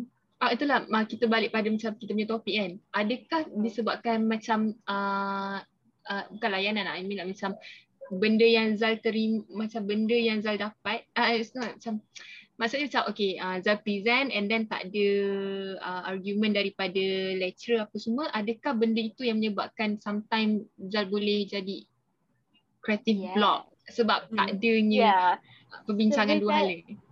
Ah 0.45 0.53
itulah 0.53 0.85
mak 0.85 1.09
kita 1.09 1.25
balik 1.25 1.49
pada 1.49 1.65
macam 1.65 1.97
kita 1.97 2.13
punya 2.13 2.29
topik 2.29 2.53
kan. 2.53 2.71
Adakah 2.93 3.41
disebabkan 3.65 4.29
macam 4.29 4.77
uh, 4.85 5.57
uh, 6.05 6.23
bukan 6.29 6.49
layanan 6.53 6.85
lah. 6.85 6.93
I 6.93 7.01
mean 7.01 7.17
like 7.17 7.33
macam 7.33 7.57
benda 8.13 8.45
yang 8.45 8.77
Zal 8.77 9.01
terima 9.01 9.41
macam 9.49 9.89
benda 9.89 10.13
yang 10.13 10.37
Zal 10.45 10.61
dapat 10.61 11.09
uh, 11.17 11.33
it's 11.33 11.57
not 11.57 11.73
macam 11.73 11.97
maksudnya 12.61 12.85
macam 12.85 13.03
okay 13.09 13.41
uh, 13.41 13.57
Zal 13.65 13.81
present 13.81 14.29
and 14.29 14.45
then 14.45 14.69
tak 14.69 14.93
ada 14.93 15.07
uh, 15.81 16.01
argument 16.13 16.53
daripada 16.53 17.01
lecturer 17.33 17.81
apa 17.81 17.97
semua 17.97 18.29
adakah 18.29 18.77
benda 18.77 19.01
itu 19.01 19.25
yang 19.25 19.41
menyebabkan 19.41 19.97
sometimes 19.97 20.69
Zal 20.93 21.09
boleh 21.09 21.49
jadi 21.49 21.89
creative 22.85 23.17
Yeah. 23.17 23.33
block 23.33 23.73
sebab 23.89 24.29
Hmm. 24.29 24.37
tak 24.37 24.47
adanya 24.61 25.01
Yeah. 25.01 25.33
perbincangan 25.89 26.37
dua 26.37 26.51
hal 26.53 26.65
Sebenarnya- 26.69 26.85
ni. 26.93 27.04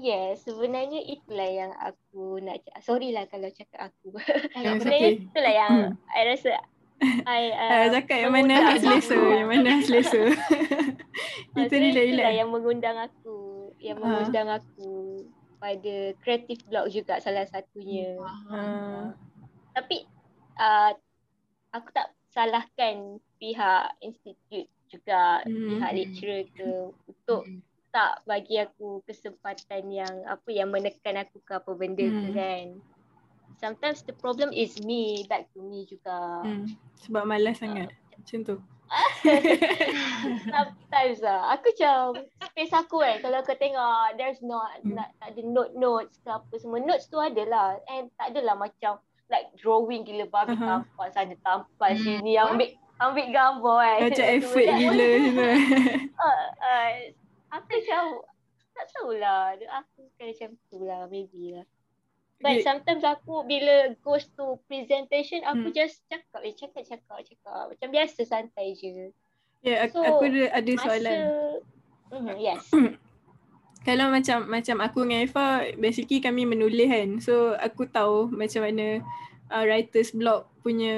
Yes, 0.00 0.48
sebenarnya 0.48 1.04
itulah 1.04 1.44
yang 1.44 1.72
aku 1.76 2.40
nak 2.40 2.64
cakap. 2.64 2.80
Sorry 2.80 3.12
lah 3.12 3.28
kalau 3.28 3.52
cakap 3.52 3.92
aku. 3.92 4.16
Yes, 4.56 4.80
sebenarnya 4.80 5.08
okay. 5.12 5.20
itulah 5.20 5.52
yang 5.52 5.74
I 6.08 6.22
rasa 6.24 6.50
I 7.24 7.42
Uh, 7.52 7.64
uh, 7.84 7.86
cakap 7.96 8.16
yang 8.18 8.32
mana 8.32 8.54
mengundang 8.60 8.80
selesa, 8.80 9.12
aku. 9.12 9.28
yang 9.30 9.48
mana 9.48 9.70
selesa. 9.80 10.20
Ah, 10.20 10.32
Kita 11.52 11.64
sebenarnya 11.68 11.90
relax 11.92 12.08
itulah 12.12 12.32
yang 12.32 12.48
mengundang 12.48 12.96
aku. 12.96 13.38
Yang 13.76 13.96
Ah. 13.96 14.02
mengundang 14.04 14.48
aku 14.52 14.90
pada 15.56 15.96
creative 16.20 16.60
block 16.68 16.86
juga 16.88 17.14
salah 17.20 17.44
satunya. 17.44 18.16
Ah. 18.48 19.12
Tapi 19.72 20.04
uh, 20.56 20.92
aku 21.72 21.88
tak 21.92 22.08
salahkan 22.28 23.16
pihak 23.36 23.96
institut 24.00 24.64
juga, 24.88 25.40
Hmm. 25.44 25.76
pihak 25.76 25.90
lecturer 25.94 26.42
ke 26.50 26.68
untuk 27.06 27.44
Mm. 27.46 27.60
Tak 27.90 28.22
bagi 28.22 28.56
aku 28.56 29.02
kesempatan 29.04 29.90
yang 29.90 30.14
apa 30.26 30.48
yang 30.48 30.70
menekan 30.70 31.18
aku 31.18 31.42
ke 31.42 31.58
apa 31.58 31.70
benda 31.74 32.06
hmm. 32.06 32.30
Hmm. 32.30 32.34
kan. 32.34 32.66
Sometimes 33.60 34.00
the 34.08 34.16
problem 34.16 34.56
is 34.56 34.80
me, 34.80 35.28
back 35.28 35.50
to 35.52 35.60
me 35.60 35.84
juga. 35.84 36.40
Hmm. 36.40 36.64
Sebab 37.04 37.28
malas 37.28 37.60
sangat. 37.60 37.92
Macam 38.16 38.38
tu. 38.40 38.56
Sometimes 40.50 41.18
lah. 41.20 41.54
Aku 41.54 41.66
macam 41.70 41.98
space 42.50 42.72
aku 42.72 42.96
kan. 43.02 43.16
Kalau 43.20 43.38
kau 43.44 43.56
tengok 43.56 44.16
there's 44.16 44.40
not, 44.40 44.80
Hmm. 44.80 44.96
nak, 44.96 45.12
tak 45.20 45.36
ada 45.36 45.42
note 45.44 45.74
notes 45.76 46.16
ke 46.22 46.30
apa 46.30 46.54
semua. 46.56 46.80
Notes 46.80 47.06
tu 47.06 47.20
ada 47.20 47.42
lah. 47.44 47.68
And 47.90 48.08
tak 48.16 48.32
adalah 48.32 48.56
macam 48.56 48.98
like 49.30 49.52
drawing 49.54 50.02
gila 50.02 50.26
babi 50.26 50.58
Aha. 50.58 50.82
tampal 50.82 51.08
sana 51.12 51.34
tampal 51.44 51.90
Hmm. 51.94 52.02
sini. 52.02 52.34
Ambil 52.40 52.68
ambil 52.98 53.26
gambar 53.28 53.78
kan. 53.84 53.98
Macam 54.08 54.24
Tu 54.24 54.34
effort 54.40 54.66
gila 54.66 55.08
tu. 55.26 55.40
Uh, 56.16 56.44
uh, 56.60 56.90
aku 57.50 57.68
macam 57.70 58.02
tak 58.70 58.86
tahulah. 58.94 59.58
Aku 59.84 60.08
kan 60.16 60.26
macam 60.30 60.50
tu 60.70 60.78
lah 60.82 61.06
maybe 61.10 61.58
lah. 61.58 61.66
But 62.40 62.62
Dia- 62.62 62.64
sometimes 62.64 63.04
aku 63.04 63.44
bila 63.44 63.92
goes 64.00 64.24
to 64.32 64.56
presentation 64.64 65.44
aku 65.44 65.68
Hmm. 65.68 65.76
just 65.76 66.00
cakap 66.08 66.40
eh 66.40 66.56
cakap 66.56 66.82
cakap 66.88 67.20
cakap 67.20 67.62
macam 67.68 67.88
biasa 67.92 68.20
santai 68.24 68.72
je. 68.72 69.12
Ya, 69.60 69.84
aku, 69.84 70.00
So, 70.00 70.08
aku 70.08 70.24
ada, 70.32 70.42
ada 70.56 70.72
Masa 70.72 70.84
soalan. 70.88 71.18
Mhm, 72.10 72.36
yes. 72.40 72.64
Kalau 73.86 74.12
macam 74.12 74.44
macam 74.48 74.76
aku 74.80 75.04
dengan 75.04 75.24
Eva, 75.24 75.46
basically 75.76 76.20
kami 76.20 76.44
menulis 76.44 76.88
kan. 76.88 77.08
So 77.20 77.56
aku 77.56 77.88
tahu 77.88 78.28
macam 78.32 78.64
mana 78.64 79.00
uh, 79.48 79.64
writer's 79.64 80.12
block 80.12 80.48
punya 80.60 80.96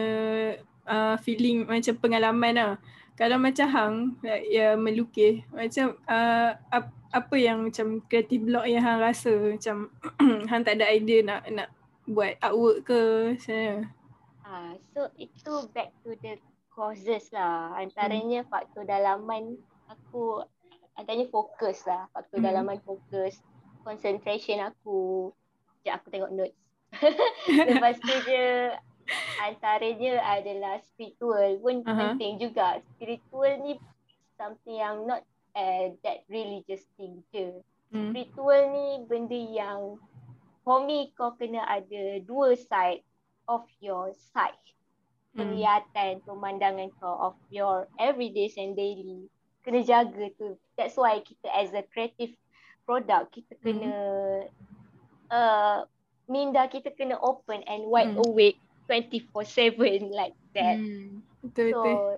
uh, 0.86 1.14
feeling 1.22 1.66
macam 1.66 1.94
pengalaman 1.98 2.54
lah. 2.54 2.72
Kalau 3.22 3.38
macam 3.38 3.66
Hang 3.70 3.94
like, 4.26 4.50
ya 4.50 4.74
melukis, 4.74 5.46
macam 5.54 5.94
uh, 6.10 6.58
ap, 6.74 6.90
apa 7.14 7.36
yang 7.38 7.70
macam 7.70 8.02
creative 8.10 8.42
block 8.42 8.66
yang 8.66 8.82
Hang 8.82 8.98
rasa 8.98 9.30
macam 9.30 9.94
Hang 10.50 10.66
tak 10.66 10.82
ada 10.82 10.90
idea 10.90 11.22
nak 11.22 11.46
nak 11.54 11.70
buat 12.10 12.34
artwork 12.42 12.82
ke 12.82 13.00
mana? 13.46 13.86
Ah, 14.42 14.74
so 14.90 15.06
itu 15.22 15.70
back 15.70 15.94
to 16.02 16.18
the 16.18 16.34
causes 16.74 17.30
lah. 17.30 17.78
Antaranya 17.78 18.42
faktor 18.50 18.82
dalaman 18.82 19.54
aku 19.86 20.42
antaranya 20.98 21.30
fokus 21.30 21.86
lah. 21.86 22.10
Faktor 22.10 22.42
Hmm. 22.42 22.50
dalaman 22.50 22.82
fokus, 22.82 23.38
concentration 23.86 24.58
aku. 24.66 25.30
Sekejap 25.78 25.94
aku 26.02 26.06
tengok 26.10 26.32
notes. 26.34 26.58
Lepas 27.70 27.96
tu 28.02 28.12
je 28.26 28.74
antaranya 29.42 30.22
adalah 30.22 30.78
spiritual 30.82 31.58
pun 31.58 31.82
Aha. 31.84 32.14
penting 32.14 32.38
juga. 32.38 32.78
Spiritual 32.94 33.62
ni 33.62 33.72
something 34.38 34.76
yang 34.78 35.04
not 35.04 35.22
uh, 35.54 35.92
that 36.06 36.22
religious 36.30 36.82
thing 36.96 37.22
je. 37.34 37.60
Hmm. 37.92 38.10
Spiritual 38.10 38.72
ni 38.72 38.86
benda 39.06 39.36
yang 39.36 39.98
for 40.62 40.82
me 40.86 41.10
kau 41.18 41.34
kena 41.36 41.62
ada 41.66 42.22
dua 42.22 42.54
side 42.56 43.02
of 43.50 43.66
your 43.82 44.14
sight. 44.32 44.58
Hmm. 45.32 45.44
Penglihatan, 45.48 46.22
pemandangan 46.24 46.92
kau 47.00 47.32
of 47.32 47.36
your 47.48 47.88
everyday 47.98 48.48
and 48.56 48.76
daily. 48.76 49.26
Kena 49.62 49.82
jaga 49.82 50.30
tu. 50.38 50.58
That's 50.74 50.98
why 50.98 51.22
kita 51.22 51.46
as 51.50 51.70
a 51.74 51.84
creative 51.86 52.34
product, 52.86 53.34
kita 53.36 53.52
Hmm. 53.58 53.64
kena 53.64 53.92
uh, 55.30 55.78
minda 56.26 56.66
kita 56.66 56.94
kena 56.94 57.18
open 57.18 57.62
and 57.66 57.86
wide 57.86 58.14
Hmm. 58.14 58.24
awake 58.24 58.58
24/7 58.86 60.10
like 60.10 60.36
that. 60.52 60.76
Hmm. 60.76 61.22
Betul 61.42 61.68
So, 61.72 61.80
betul. 61.82 62.16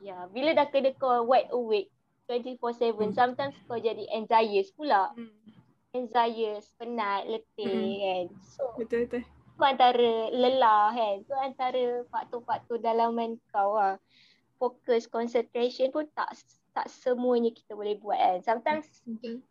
yeah, 0.00 0.22
bila 0.30 0.54
dah 0.54 0.66
kena 0.68 0.90
kau 0.96 1.22
wide 1.24 1.50
awake 1.50 1.90
24/7, 2.26 3.10
Hmm. 3.10 3.16
sometimes 3.16 3.54
kau 3.66 3.76
jadi 3.76 4.06
anxious 4.10 4.70
pula. 4.72 5.10
Hmm. 5.12 5.30
Anxious, 5.90 6.70
penat, 6.78 7.26
letih 7.26 7.66
Hmm. 7.66 7.98
kan. 7.98 8.24
So, 8.46 8.62
Betul 8.78 9.06
betul. 9.06 9.22
tu 9.58 9.62
antara 9.62 10.12
lelah 10.30 10.94
kan. 10.94 11.16
Tu 11.26 11.34
antara 11.34 11.84
faktor-faktor 12.08 12.78
dalaman 12.78 13.36
kau 13.50 13.74
lah. 13.74 13.98
Fokus, 14.56 15.08
concentration 15.08 15.90
pun 15.90 16.06
tak 16.12 16.36
tak 16.70 16.86
semuanya 16.86 17.50
kita 17.50 17.74
boleh 17.74 17.98
buat 17.98 18.14
kan. 18.14 18.38
Sometimes 18.46 18.86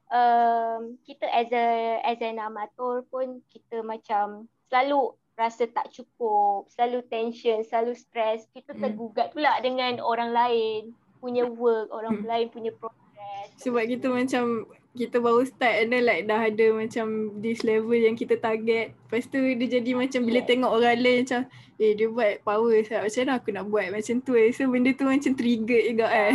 um, 0.08 0.96
kita 1.04 1.28
as 1.28 1.52
a 1.52 1.66
as 2.08 2.20
an 2.24 2.40
amateur 2.40 3.04
pun 3.12 3.44
kita 3.52 3.84
macam 3.84 4.48
selalu 4.72 5.12
rasa 5.40 5.72
tak 5.72 5.88
cukup, 5.90 6.68
selalu 6.68 7.00
tension, 7.08 7.64
selalu 7.64 7.96
stress. 7.96 8.44
Kita 8.52 8.76
Hmm. 8.76 8.84
tergugat 8.84 9.32
pula 9.32 9.56
dengan 9.64 10.04
orang 10.04 10.36
lain 10.36 10.92
punya 11.18 11.48
work, 11.48 11.88
orang 11.90 12.20
Hmm. 12.20 12.28
lain 12.28 12.48
punya 12.52 12.76
progress. 12.76 13.48
Sebab 13.56 13.88
kita 13.88 14.12
macam 14.12 14.68
kita 14.90 15.22
baru 15.22 15.46
start 15.46 15.86
and 15.86 15.90
then 15.94 16.04
like 16.04 16.28
dah 16.28 16.44
ada 16.44 16.76
macam 16.76 17.08
this 17.40 17.64
level 17.64 17.96
yang 17.96 18.20
kita 18.20 18.36
target. 18.36 18.92
Lepas 19.08 19.32
tu 19.32 19.40
dia 19.40 19.68
jadi 19.80 19.96
macam 19.96 20.28
bila 20.28 20.44
Yeah. 20.44 20.50
tengok 20.50 20.72
orang 20.76 20.98
lain 21.00 21.18
macam 21.24 21.42
eh 21.80 21.92
dia 21.96 22.08
buat 22.12 22.34
power 22.44 22.76
sangat. 22.84 23.02
Macam 23.08 23.22
mana 23.24 23.34
aku 23.40 23.50
nak 23.54 23.66
buat 23.70 23.88
macam 23.94 24.16
tu 24.20 24.34
eh. 24.36 24.52
So 24.52 24.68
benda 24.68 24.92
tu 24.92 25.08
macam 25.08 25.32
trigger 25.40 25.82
juga 25.88 26.06
kan. 26.10 26.34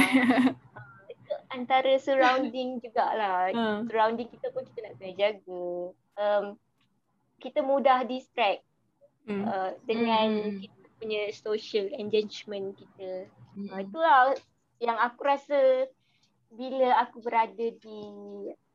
Antara 1.51 1.93
surrounding 1.99 2.69
jugalah. 2.83 3.53
Ha. 3.53 3.85
Surrounding 3.85 4.29
kita 4.33 4.49
pun 4.51 4.65
kita 4.65 4.79
nak 4.81 4.93
kena 4.97 5.13
jaga. 5.13 5.65
Um, 6.15 6.45
kita 7.39 7.61
mudah 7.61 8.07
distract 8.07 8.65
Hmm. 9.25 9.43
uh, 9.43 9.73
dengan 9.85 10.29
Hmm. 10.45 10.61
kita 10.61 10.77
punya 10.97 11.23
social 11.33 11.87
engagement 11.95 12.77
kita. 12.77 13.25
Hmm. 13.57 13.69
Uh, 13.69 13.81
itulah 13.81 14.37
yang 14.79 14.97
aku 14.97 15.21
rasa 15.23 15.89
bila 16.51 16.93
aku 17.01 17.19
berada 17.19 17.67
di 17.73 18.01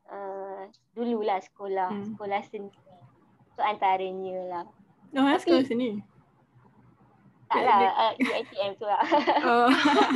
uh, 0.06 0.66
dululah 0.92 1.38
sekolah, 1.40 1.88
Hmm. 1.88 2.04
sekolah 2.10 2.40
seni. 2.44 2.70
So 3.54 3.62
antaranya 3.62 4.38
lah. 4.48 4.64
Oh, 5.12 5.22
ha, 5.22 5.34
Tapi- 5.34 5.42
sekolah 5.42 5.64
sini. 5.64 5.90
Taklah 7.46 7.78
uh, 7.90 8.12
UiTM 8.14 8.72
tu 8.74 8.86
lah. 8.86 9.02
Oh, 9.42 9.66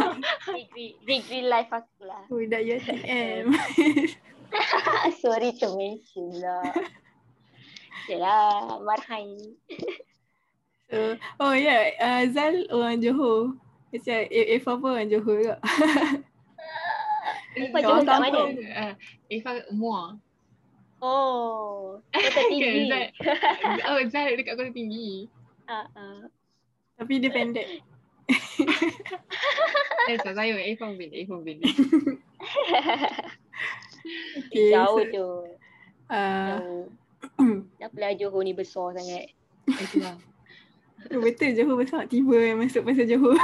degree, 0.55 0.95
degree 1.03 1.43
life 1.43 1.67
aku 1.69 2.07
lah. 2.07 2.23
budak 2.31 2.62
UTM. 2.71 3.50
Sorry 5.19 5.50
to 5.59 5.75
mention 5.75 6.31
lah. 6.38 6.62
Yelah, 8.07 8.79
marhain. 8.81 9.35
So, 10.91 11.17
oh 11.41 11.55
ya, 11.55 11.62
yeah, 11.62 11.83
uh, 12.00 12.23
Zal 12.33 12.67
orang 12.73 13.00
Johor. 13.00 13.57
Macam 13.95 14.19
Eva 14.31 14.73
pun 14.75 14.91
orang 14.91 15.11
Johor 15.11 15.37
juga. 15.38 15.57
Eva 17.55 17.79
Kau 17.79 18.03
Johor 18.03 18.03
kat 18.03 18.19
mana? 18.19 18.41
Uh, 18.50 18.93
Eva 19.31 19.50
Muar. 19.71 20.19
Oh, 21.05 22.00
kota 22.11 22.41
tinggi. 22.50 22.88
Zal, 22.88 23.12
oh, 23.93 24.00
Zal 24.09 24.33
dekat 24.41 24.57
Kota 24.57 24.73
Tinggi. 24.73 25.29
Ah, 25.69 25.85
ah. 25.93 26.25
Tapi 26.97 27.21
dia 27.21 27.31
pendek. 27.33 27.69
Eh, 30.05 30.21
saya 30.21 30.37
saya 30.37 30.61
A 30.61 30.69
pun 30.76 31.00
boleh, 31.00 31.09
A 31.17 31.21
pun. 31.25 31.41
Okay, 34.37 34.69
Jauh 34.69 35.00
so, 35.00 35.09
tu. 35.09 35.29
uh, 36.12 36.61
Jauh. 36.61 36.85
Kenapa 37.81 38.12
Johor 38.21 38.45
ni 38.45 38.53
besar 38.53 38.93
sangat? 38.93 39.33
Itulah. 39.64 40.21
Betul 41.11 41.50
Johor 41.56 41.76
besar 41.80 42.06
tiba 42.06 42.37
yang 42.38 42.58
masuk 42.61 42.84
pasal 42.84 43.06
Johor. 43.08 43.37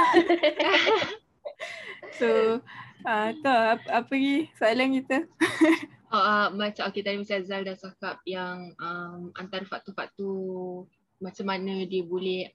so, 2.19 2.59
uh, 3.05 3.27
tu 3.37 3.49
apa, 3.49 3.87
apa 3.89 4.11
lagi 4.11 4.49
soalan 4.57 4.97
kita? 5.01 5.17
Oh, 6.11 6.19
uh, 6.19 6.51
macam 6.51 6.91
okay, 6.91 7.07
tadi 7.07 7.23
macam 7.23 7.39
Zal 7.39 7.63
dah 7.63 7.71
cakap 7.71 8.19
yang 8.27 8.75
um, 8.83 9.31
antara 9.31 9.63
faktor-faktor 9.63 10.83
macam 11.23 11.45
mana 11.47 11.87
dia 11.87 12.03
boleh 12.03 12.51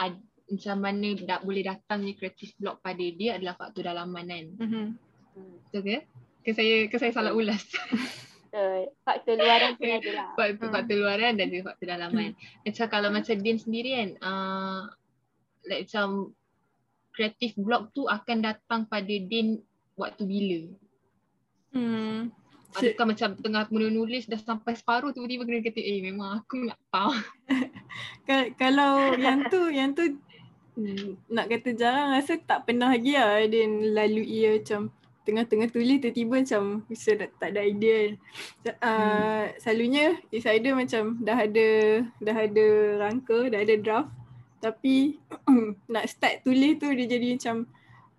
ad, 0.00 0.16
macam 0.48 0.80
mana 0.80 1.12
tak 1.20 1.44
boleh 1.44 1.60
datangnya 1.60 2.16
creative 2.16 2.56
block 2.56 2.80
pada 2.80 3.04
dia 3.04 3.36
adalah 3.36 3.52
faktor 3.52 3.84
dalaman 3.84 4.24
kan. 4.24 4.46
Mm-hmm. 4.48 4.86
Hmm. 5.36 5.54
Betul 5.68 5.80
ke? 5.84 5.98
Ke 6.40 6.50
saya 6.56 6.74
ke 6.88 6.96
saya 6.96 7.12
salah 7.12 7.36
ulas. 7.36 7.60
Betul. 8.56 8.88
Faktor 9.04 9.34
luaran 9.36 9.70
pun 9.76 9.88
ada 9.92 10.10
lah. 10.16 10.28
faktor, 10.32 10.56
Hmm. 10.64 10.72
faktor 10.72 10.96
luaran 10.96 11.32
dan 11.36 11.46
juga 11.52 11.62
faktor 11.72 11.86
dalaman. 11.92 12.30
Macam 12.64 12.86
kalau 12.88 13.08
macam 13.12 13.36
Din 13.36 13.58
sendiri 13.60 13.90
kan, 14.00 14.10
uh, 14.24 14.80
like 15.68 15.84
macam 15.84 16.32
creative 17.12 17.54
block 17.60 17.92
tu 17.92 18.08
akan 18.08 18.40
datang 18.40 18.88
pada 18.88 19.12
Din 19.12 19.60
waktu 20.00 20.24
bila? 20.24 20.60
Hmm. 21.76 22.32
Adakah 22.76 23.06
macam 23.08 23.28
tengah 23.36 23.64
menulis 23.68 24.24
dah 24.24 24.40
sampai 24.40 24.72
separuh 24.76 25.12
tiba-tiba 25.12 25.44
kena 25.44 25.60
kata 25.60 25.80
eh 25.80 26.00
memang 26.00 26.40
aku 26.40 26.64
nak 26.64 26.80
tahu. 26.88 27.12
Ka- 28.28 28.52
kalau 28.56 29.16
yang 29.16 29.48
tu 29.48 29.68
yang 29.68 29.96
tu 29.96 30.16
mm, 30.76 31.28
nak 31.32 31.48
kata 31.48 31.72
jarang 31.72 32.12
rasa 32.12 32.36
tak 32.36 32.68
pernah 32.68 32.92
lagi 32.92 33.16
lah 33.16 33.40
dia 33.48 33.64
lalui 33.68 34.60
macam 34.60 34.92
tengah-tengah 35.26 35.68
tulis 35.74 35.98
tiba-tiba 35.98 36.46
macam 36.46 36.62
bisa 36.86 37.18
tak, 37.18 37.34
tak 37.42 37.48
ada 37.52 37.60
idea. 37.66 38.14
Uh, 38.62 38.70
Hmm. 38.78 39.44
Selalunya 39.58 40.16
is 40.30 40.46
either 40.46 40.72
macam 40.72 41.18
dah 41.18 41.36
ada 41.36 41.68
dah 42.22 42.36
ada 42.38 42.66
rangka, 43.02 43.50
dah 43.50 43.60
ada 43.60 43.74
draft 43.76 44.10
tapi 44.60 45.20
nak 45.92 46.08
start 46.08 46.42
tulis 46.42 46.80
tu 46.80 46.88
dia 46.90 47.06
jadi 47.06 47.36
macam 47.36 47.68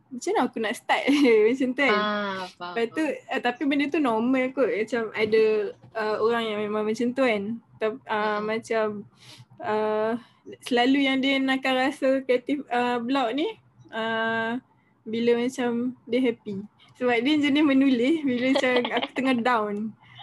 macam 0.08 0.32
mana 0.32 0.40
aku 0.48 0.58
nak 0.64 0.76
start 0.80 1.04
macam 1.52 1.70
tu 1.76 1.84
kan. 1.84 2.00
Ah, 2.00 2.42
faham. 2.56 2.74
Lepas 2.76 2.86
tu 2.96 3.04
uh, 3.04 3.42
tapi 3.44 3.62
benda 3.68 3.86
tu 3.92 4.00
normal 4.00 4.56
kot 4.56 4.72
macam 4.72 5.04
ada 5.12 5.44
uh, 5.98 6.16
orang 6.24 6.44
yang 6.48 6.60
memang 6.64 6.84
macam 6.88 7.08
tu 7.12 7.24
kan. 7.28 7.44
Tap, 7.78 7.94
uh, 8.08 8.40
Hmm. 8.40 8.42
macam 8.48 8.86
uh, 9.60 10.12
selalu 10.64 11.00
yang 11.12 11.20
dia 11.20 11.36
akan 11.44 11.74
rasa 11.76 12.24
kreatif 12.24 12.64
uh, 12.72 13.04
block 13.04 13.36
ni 13.36 13.48
uh, 13.92 14.56
bila 15.04 15.32
macam 15.44 16.00
dia 16.08 16.20
happy. 16.24 16.64
Sebab 16.98 17.18
dia 17.22 17.34
jenis 17.38 17.63
menulis 17.63 18.16
bila 18.25 18.46
macam 18.54 18.74
aku 18.98 19.10
tengah 19.13 19.36
down. 19.38 19.74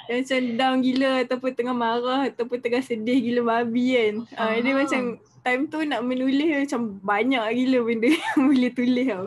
Dia 0.05 0.21
macam 0.21 0.41
down 0.59 0.77
gila 0.85 1.11
ataupun 1.25 1.51
tengah 1.55 1.77
marah 1.77 2.23
ataupun 2.29 2.59
tengah 2.61 2.83
sedih 2.83 3.19
gila 3.23 3.41
babi 3.47 3.95
kan. 3.95 4.15
Uh, 4.37 4.55
dia 4.61 4.73
Faham. 4.75 4.81
macam 4.83 5.03
time 5.45 5.63
tu 5.71 5.79
nak 5.87 6.01
menulis 6.03 6.51
macam 6.67 6.81
banyak 7.01 7.45
gila 7.63 7.79
benda 7.85 8.09
yang 8.17 8.41
boleh 8.43 8.71
tulis 8.75 9.07
tau. 9.09 9.27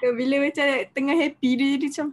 So, 0.00 0.06
bila 0.16 0.36
macam 0.44 0.66
tengah 0.92 1.16
happy 1.16 1.50
dia 1.56 1.66
jadi 1.76 1.86
macam 1.88 2.08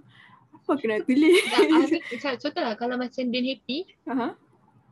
apa 0.55 0.69
aku 0.77 0.85
nak 0.87 1.01
tulis. 1.09 1.41
Ada, 1.51 1.73
macam, 1.97 2.31
contohlah 2.37 2.73
kalau 2.77 2.95
macam 2.95 3.23
Din 3.27 3.45
happy, 3.51 3.77
Aha. 4.07 4.27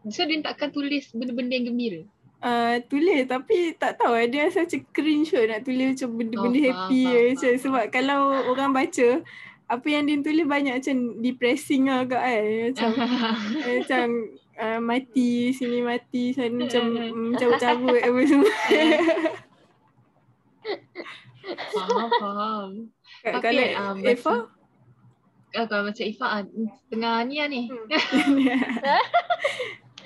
so 0.10 0.22
Din 0.26 0.42
takkan 0.42 0.70
tulis 0.74 1.08
benda-benda 1.16 1.54
yang 1.56 1.72
gembira. 1.72 2.02
Uh, 2.40 2.80
tulis 2.88 3.28
tapi 3.28 3.76
tak 3.76 4.00
tahu 4.00 4.16
eh, 4.16 4.32
dia 4.32 4.48
rasa 4.48 4.64
macam 4.64 4.80
cringe 4.96 5.28
kot 5.28 5.44
nak 5.44 5.60
tulis 5.68 5.86
macam 5.92 6.10
benda-benda 6.16 6.56
Oh, 6.56 6.66
happy 6.72 7.00
je 7.04 7.12
faham, 7.12 7.28
macam 7.36 7.52
sebab 7.60 7.86
kalau 7.92 8.20
orang 8.48 8.72
baca 8.72 9.08
apa 9.70 9.86
yang 9.86 10.10
dia 10.10 10.18
tulis 10.26 10.50
banyak 10.50 10.82
macam 10.82 10.98
depressing 11.22 11.86
lah 11.86 12.02
kat 12.10 12.22
kan 12.26 12.46
macam 12.74 12.92
eh, 13.66 13.76
macam 13.80 14.08
uh, 14.58 14.80
mati 14.82 15.54
sini 15.54 15.80
mati 15.86 16.34
sana 16.34 16.66
macam 16.66 16.84
mm, 16.90 17.38
cabut-cabut 17.38 18.02
apa 18.02 18.20
semua 18.26 18.50
faham, 21.74 22.10
faham. 22.22 22.70
Tapi, 23.26 23.42
kalau 23.42 23.66
um, 23.78 23.98
Eva 24.06 24.36
Ah, 25.50 25.66
kalau 25.66 25.90
macam 25.90 26.06
Ifa 26.06 26.28
ah, 26.30 26.44
tengah 26.94 27.26
ni 27.26 27.42
lah 27.42 27.50
ni. 27.50 27.66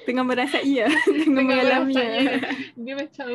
tengah 0.08 0.24
merasai 0.24 0.84
ya 0.84 0.88
tengah 1.08 1.32
mengalami 1.32 1.96
merasai 1.96 2.28
ya. 2.28 2.40
Dia 2.80 2.94
macam 2.96 3.28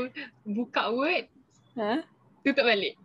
buka 0.45 0.83
word, 0.93 1.29
ha? 1.77 2.01
tutup 2.45 2.65
balik. 2.65 2.97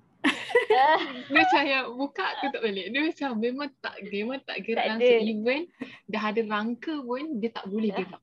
Dia 0.66 0.86
macam 1.30 1.62
yang 1.64 1.86
buka 1.92 2.26
tutup 2.40 2.62
balik. 2.62 2.86
Dia 2.88 3.02
macam 3.04 3.30
memang 3.36 3.70
tak 3.78 3.96
memang 4.06 4.40
tak 4.42 4.58
gerak 4.62 4.84
Tak 4.84 4.92
langsung. 4.96 5.20
ada. 5.20 5.30
Even 5.30 5.60
dah 6.06 6.24
ada 6.24 6.42
rangka 6.44 6.96
pun 7.00 7.24
dia 7.38 7.50
tak 7.50 7.66
boleh 7.68 7.90
Ya. 7.90 7.98
gerak. 8.00 8.22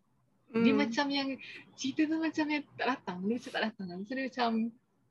Dia 0.50 0.72
Hmm. 0.72 0.78
macam 0.78 1.06
yang 1.08 1.28
cerita 1.72 2.00
tu 2.04 2.16
macam 2.18 2.44
yang 2.44 2.62
tak 2.74 2.86
datang. 2.88 3.18
Dia 3.22 3.34
macam 3.36 3.50
tak 3.50 3.62
datang. 3.64 3.86
So 4.02 4.12
dia 4.12 4.24
macam 4.26 4.50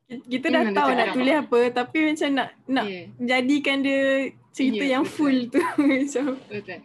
kita 0.09 0.47
dah 0.49 0.61
Hmm, 0.63 0.73
tahu 0.73 0.89
dia 0.89 0.97
nak 0.97 1.09
tulis 1.13 1.35
apa 1.37 1.59
tapi 1.71 1.97
macam 2.03 2.29
nak 2.33 2.49
nak 2.65 2.85
yeah, 2.87 3.05
jadikan 3.21 3.77
dia 3.79 4.01
cerita 4.49 4.83
Ya, 4.83 4.91
yang 4.91 5.03
betul. 5.05 5.15
full 5.15 5.37
tu 5.47 5.61
macam 5.85 6.23
betul. 6.43 6.79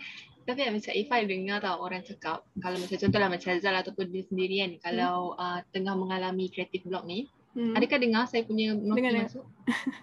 Tapi 0.44 0.58
kan 0.60 0.72
macam 0.76 0.92
Ifai 0.94 1.20
dengar 1.24 1.58
tau 1.58 1.76
orang 1.80 2.04
cakap 2.04 2.44
kalau 2.54 2.76
macam 2.76 2.96
contohlah 3.00 3.30
macam 3.32 3.50
Zal 3.56 3.74
ataupun 3.74 4.06
dia 4.06 4.22
sendiri 4.22 4.54
kan 4.60 4.70
kalau 4.84 5.32
uh, 5.34 5.64
tengah 5.72 5.96
mengalami 5.96 6.46
creative 6.46 6.84
block 6.84 7.02
ni 7.02 7.24
hmm. 7.54 7.74
adakah 7.78 7.98
dengar 8.02 8.24
saya 8.28 8.42
punya 8.44 8.74
noti 8.74 9.00
Dengar, 9.00 9.12
masuk? 9.26 9.44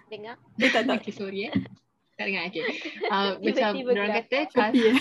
Dengar. 0.08 0.34
dia 0.58 0.68
tak 0.72 0.82
tahu 0.88 0.96
Okay 0.98 1.12
sorry 1.14 1.40
eh. 1.48 1.54
Tak 2.16 2.24
dengar 2.28 2.42
okay. 2.48 2.64
Uh, 3.12 3.36
macam 3.40 3.70
orang 3.92 4.12
kata 4.24 4.38
kalau, 4.48 4.72
kopi 4.72 4.80
ya 4.80 4.94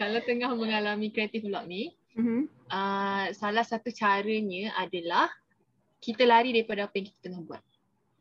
kalau 0.00 0.18
tengah 0.24 0.50
mengalami 0.56 1.12
creative 1.12 1.44
block 1.44 1.66
ni 1.68 1.92
Mhm. 2.18 2.50
uh, 2.74 3.30
salah 3.32 3.62
satu 3.62 3.94
caranya 3.94 4.74
adalah 4.74 5.30
kita 6.02 6.26
lari 6.26 6.50
daripada 6.50 6.90
apa 6.90 6.94
yang 6.98 7.06
kita 7.06 7.18
tengah 7.30 7.40
buat. 7.46 7.62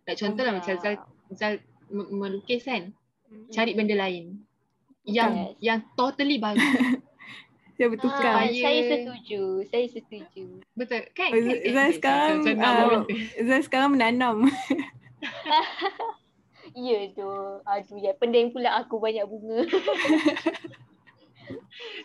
Tak 0.05 0.15
contohlah 0.19 0.53
macam 0.53 0.75
Zal, 0.77 0.95
Zal 1.33 1.53
melukis 1.89 2.69
kan, 2.69 2.93
cari 3.49 3.73
benda 3.73 3.97
lain. 3.97 4.45
Yang 5.07 5.31
Yes. 5.33 5.55
yang 5.63 5.79
totally 5.97 6.37
baru. 6.37 6.59
Dia 7.79 7.87
bertukar. 7.87 8.19
Ah, 8.35 8.43
Supaya- 8.43 8.59
saya 8.59 8.79
setuju. 8.85 9.41
Saya 9.65 9.85
setuju. 9.87 10.45
Betul 10.75 10.99
kan? 11.13 11.31
Z- 11.31 11.63
Eh, 11.63 11.71
Zai 11.71 11.91
sekarang, 11.95 12.35
nak 12.43 12.59
ah. 12.59 13.03
Zai 13.39 13.61
sekarang 13.63 13.89
menanam. 13.95 14.37
Ya 16.77 17.01
tu. 17.09 17.27
Aduh 17.65 17.97
ya. 17.97 18.13
Pening 18.13 18.53
pula 18.53 18.77
aku 18.77 18.99
banyak 18.99 19.25
bunga. 19.25 19.65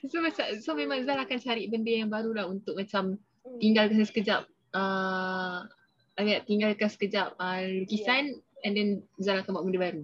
So 0.04 0.20
macam 0.20 0.44
so 0.56 0.72
memang 0.72 1.04
Zal 1.04 1.18
akan 1.18 1.37
cari 1.38 1.66
benda 1.66 1.90
yang 1.90 2.08
baru 2.08 2.32
lah 2.32 2.46
untuk 2.46 2.72
macam 2.74 3.20
tinggalkan 3.58 4.00
sekejap 4.00 4.44
uh, 4.72 5.68
agak 6.14 6.46
tinggalkan 6.46 6.87
sekejap 6.87 7.37
uh, 7.37 7.60
lukisan 7.60 8.32
and 8.62 8.72
then 8.72 8.88
Zal 9.18 9.37
akan 9.37 9.52
buat 9.52 9.64
benda 9.64 9.80
baru. 9.82 10.02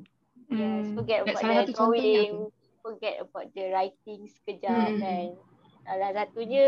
Yes, 0.51 0.59
Hmm. 0.83 0.93
forget 0.93 1.19
about 1.23 1.37
salah 1.39 1.55
the 1.57 1.73
satu 1.73 1.73
drawing. 1.79 2.33
Forget 2.81 3.15
about 3.19 3.47
the 3.51 3.65
writing 3.71 4.21
sekejap 4.27 4.69
Hmm. 4.91 4.99
kan. 4.99 5.27
Salah 5.91 6.15
satunya 6.15 6.67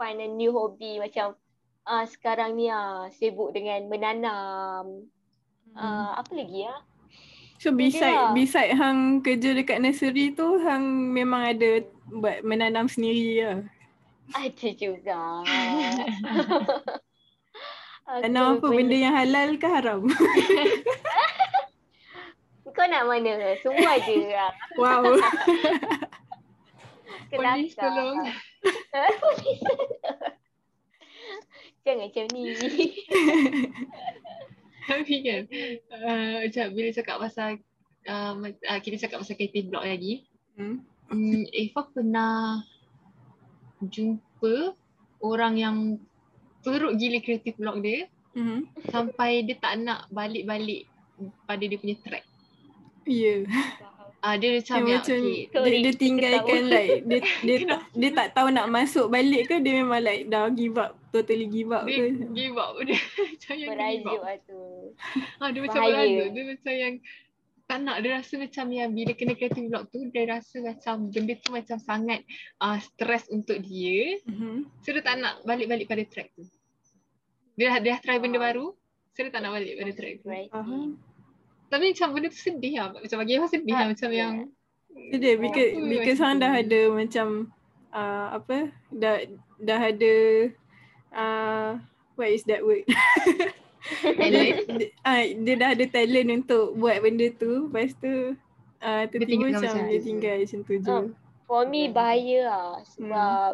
find 0.00 0.24
a 0.24 0.28
new 0.32 0.48
hobby 0.56 0.96
macam 0.96 1.36
ah 1.84 2.08
sekarang 2.08 2.56
ni 2.56 2.72
ah 2.72 3.12
sibuk 3.12 3.52
dengan 3.52 3.84
menanam. 3.92 5.04
Ah 5.76 6.16
apa 6.16 6.32
lagi 6.32 6.64
ah? 6.64 6.80
So 7.60 7.76
Dia 7.76 7.76
beside 7.76 8.16
lah. 8.16 8.32
beside 8.32 8.72
hang 8.72 9.20
kerja 9.20 9.52
dekat 9.52 9.84
nursery 9.84 10.32
tu 10.32 10.56
hang 10.64 11.12
memang 11.12 11.52
ada 11.52 11.84
buat 12.08 12.40
menanam 12.40 12.88
sendiri 12.88 13.44
lah. 13.44 13.60
Ada 14.32 14.68
juga. 14.80 15.44
Tanam 18.24 18.56
apa 18.56 18.66
benda 18.72 18.96
yang 18.96 19.12
halal 19.12 19.60
ke 19.60 19.68
haram? 19.68 20.08
Kau 22.72 22.88
nak 22.88 23.04
mana? 23.12 23.60
Semua 23.60 24.00
ada 24.00 24.16
lah. 24.24 24.52
wow. 24.80 25.04
Polis 27.28 27.76
tolong. 27.76 28.24
Jangan 31.84 32.08
macam 32.08 32.24
ni. 32.32 32.42
Tapi 34.88 35.14
kan 35.24 35.42
uh, 35.90 36.34
macam 36.44 36.66
bila 36.76 36.88
cakap 36.92 37.16
pasal 37.20 37.50
uh, 38.06 38.34
uh, 38.40 38.80
kita 38.80 38.96
cakap 39.00 39.20
pasal 39.20 39.36
creative 39.36 39.68
block 39.68 39.84
lagi. 39.84 40.24
Hmm. 40.56 40.80
Hmm, 41.08 41.44
Eva 41.52 41.82
pernah 41.92 42.64
jumpa 43.84 44.72
orang 45.20 45.54
yang 45.60 45.76
teruk 46.64 46.96
gila 46.96 47.20
creative 47.20 47.60
block 47.60 47.84
dia 47.84 48.08
Mhm. 48.34 48.90
sampai 48.90 49.46
dia 49.46 49.54
tak 49.62 49.78
nak 49.78 50.10
balik-balik 50.10 50.90
pada 51.46 51.62
dia 51.62 51.78
punya 51.78 51.94
track. 52.02 52.26
Ya. 53.06 53.46
Ah 54.24 54.34
dia 54.34 54.56
macam 54.56 54.78
Dia 54.80 54.96
macam 54.96 55.16
okay. 55.18 55.36
dia, 55.36 55.52
Sorry, 55.52 55.78
dia 55.78 55.92
tinggalkan 55.94 56.60
ketawa. 56.64 56.72
like 56.72 56.92
dia 57.04 57.18
dia 57.46 57.56
tak, 57.62 57.80
dia 57.92 58.10
tak 58.10 58.28
tahu 58.32 58.48
nak 58.48 58.66
masuk 58.68 59.06
balik 59.06 59.42
ke 59.44 59.60
dia 59.60 59.72
memang 59.76 60.00
like 60.00 60.24
dah 60.26 60.48
give 60.48 60.72
up 60.74 60.96
totally 61.10 61.44
give 61.44 61.68
up 61.68 61.84
Dia 61.84 62.08
ke? 62.08 62.32
give 62.32 62.56
up 62.56 62.72
dia 62.88 62.96
macam 62.96 63.52
yang 63.52 63.60
give 63.60 63.68
Berajuk 63.68 64.16
up. 64.16 64.22
lah 64.22 64.36
tu. 64.42 64.62
Ha, 65.36 65.44
dia 65.46 65.60
macam 65.60 65.76
Bahaya. 65.78 65.92
berajuk. 65.92 66.28
Dia 66.30 66.42
macam 66.46 66.72
yang 66.74 66.94
tak 67.64 67.78
nak. 67.80 67.96
Dia 67.98 68.10
rasa 68.14 68.34
macam 68.36 68.66
yang 68.70 68.90
bila 68.90 69.12
kena 69.12 69.32
creative 69.34 69.66
block 69.66 69.84
tu, 69.88 70.00
dia 70.06 70.22
rasa 70.26 70.56
macam 70.58 70.94
benda 71.06 71.34
tu 71.34 71.48
macam 71.48 71.76
sangat 71.78 72.20
uh, 72.58 72.76
stres 72.78 73.24
untuk 73.28 73.56
dia. 73.58 74.20
Mhm. 74.24 74.68
So 74.80 74.88
dia 74.90 75.00
tak 75.00 75.16
nak 75.16 75.44
balik-balik 75.44 75.84
pada 75.84 76.00
track 76.02 76.32
tu. 76.32 76.44
Dia 77.54 77.70
dah, 77.70 77.78
dia 77.78 77.92
dah 77.92 78.00
try 78.00 78.16
benda 78.18 78.36
Ah. 78.36 78.44
baru, 78.46 78.72
so 79.10 79.18
dia 79.18 79.28
tak 79.28 79.40
nak 79.40 79.52
balik 79.52 79.76
pada 79.76 79.92
track 79.92 80.14
tu. 80.18 80.26
Right. 80.26 80.48
Faham. 80.48 80.96
Tapi 81.74 81.90
macam 81.90 82.08
benda 82.14 82.30
tu 82.30 82.38
sedih 82.38 82.74
lah. 82.78 82.94
Macam 82.94 83.18
bagi 83.18 83.34
aku 83.34 83.48
sedih 83.50 83.74
lah. 83.74 83.82
Ah, 83.82 83.90
Macam 83.90 84.10
yeah. 84.14 84.20
yang 84.22 84.34
Jadi 85.10 85.28
because, 85.42 85.72
Apa 85.74 85.90
because 85.90 86.20
orang 86.22 86.38
tu? 86.38 86.42
dah 86.46 86.52
ada 86.54 86.80
macam 86.94 87.26
uh, 87.90 88.26
apa 88.38 88.56
dah 88.94 89.16
dah 89.58 89.80
ada 89.90 90.14
uh, 91.10 91.70
what 92.14 92.30
is 92.30 92.46
that 92.46 92.62
word? 92.62 92.86
Talent. 94.06 94.70
dia, 94.78 94.88
uh, 95.02 95.22
dia 95.42 95.54
dah 95.58 95.70
ada 95.74 95.84
talent 95.90 96.28
untuk 96.30 96.78
buat 96.78 97.02
benda 97.02 97.26
tu 97.34 97.66
lepas 97.66 97.90
tu 97.98 98.38
uh, 98.78 99.02
tiba-tiba 99.10 99.50
macam 99.50 99.66
macam 99.66 99.90
dia 99.90 99.98
tinggal 99.98 100.36
macam 100.46 100.60
tu 100.62 100.74
je. 100.78 100.90
Oh. 100.94 101.06
For 101.44 101.66
me 101.66 101.90
Hmm. 101.90 101.94
bahaya 101.98 102.38
lah 102.46 102.70
sebab 102.86 103.50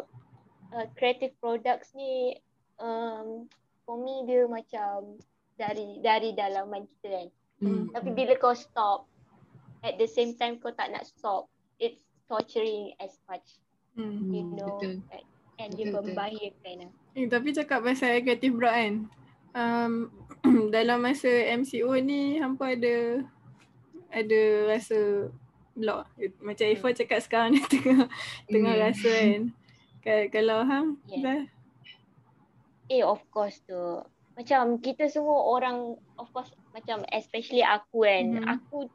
uh, 0.77 0.85
creative 0.93 1.33
products 1.41 1.91
ni 1.97 2.37
um, 2.77 3.49
for 3.83 3.97
me 3.97 4.29
dia 4.29 4.45
macam 4.45 5.17
dari 5.57 5.97
dari 6.05 6.37
dalaman 6.37 6.85
kita 6.85 7.07
kan. 7.17 7.27
Hmm. 7.61 7.85
Tapi 7.87 8.09
bila 8.11 8.33
kau 8.35 8.51
stop 8.51 9.05
at 9.79 9.95
the 9.95 10.05
same 10.05 10.33
time 10.33 10.57
kau 10.57 10.69
tak 10.69 10.89
nak 10.89 11.05
stop 11.05 11.45
it's 11.77 12.01
torturing 12.25 12.93
as 12.97 13.17
much 13.25 13.61
Hmm. 13.91 14.27
you 14.27 14.41
Hmm, 14.43 14.55
know 14.55 14.75
betul. 14.75 15.03
and 15.57 15.69
dia 15.71 15.83
Betul, 15.83 15.93
betul. 15.93 16.05
membahayakan. 16.09 16.77
Eh, 17.11 17.27
tapi 17.27 17.47
cakap 17.51 17.79
pasal 17.81 18.17
creative 18.19 18.55
block 18.55 18.71
kan. 18.71 18.93
Um, 19.51 19.93
dalam 20.71 21.01
masa 21.01 21.27
MCO 21.51 21.91
ni 21.97 22.37
hampa 22.37 22.71
ada 22.71 23.21
ada 24.09 24.41
rasa 24.67 25.29
block. 25.73 26.07
Macam 26.39 26.65
Hmm. 26.65 26.73
Ifa 26.73 26.87
cakap 26.95 27.19
sekarang 27.19 27.49
ni 27.51 27.61
tengah 27.69 28.07
tengah 28.47 28.73
Hmm. 28.73 28.83
rasa 28.83 29.11
kan. 29.11 29.41
Ka- 29.99 30.29
Kalau 30.31 30.63
hang 30.63 30.87
Yeah. 31.05 31.21
dah 31.21 31.41
Eh 32.89 33.03
of 33.03 33.21
course 33.29 33.61
tu. 33.61 34.01
Macam 34.33 34.79
kita 34.79 35.05
semua 35.07 35.45
orang 35.45 35.93
of 36.15 36.27
course 36.31 36.49
macam 36.71 37.03
especially 37.09 37.61
aku 37.61 38.01
kan. 38.01 38.25
Mhm. 38.33 38.45
Aku 38.49 38.87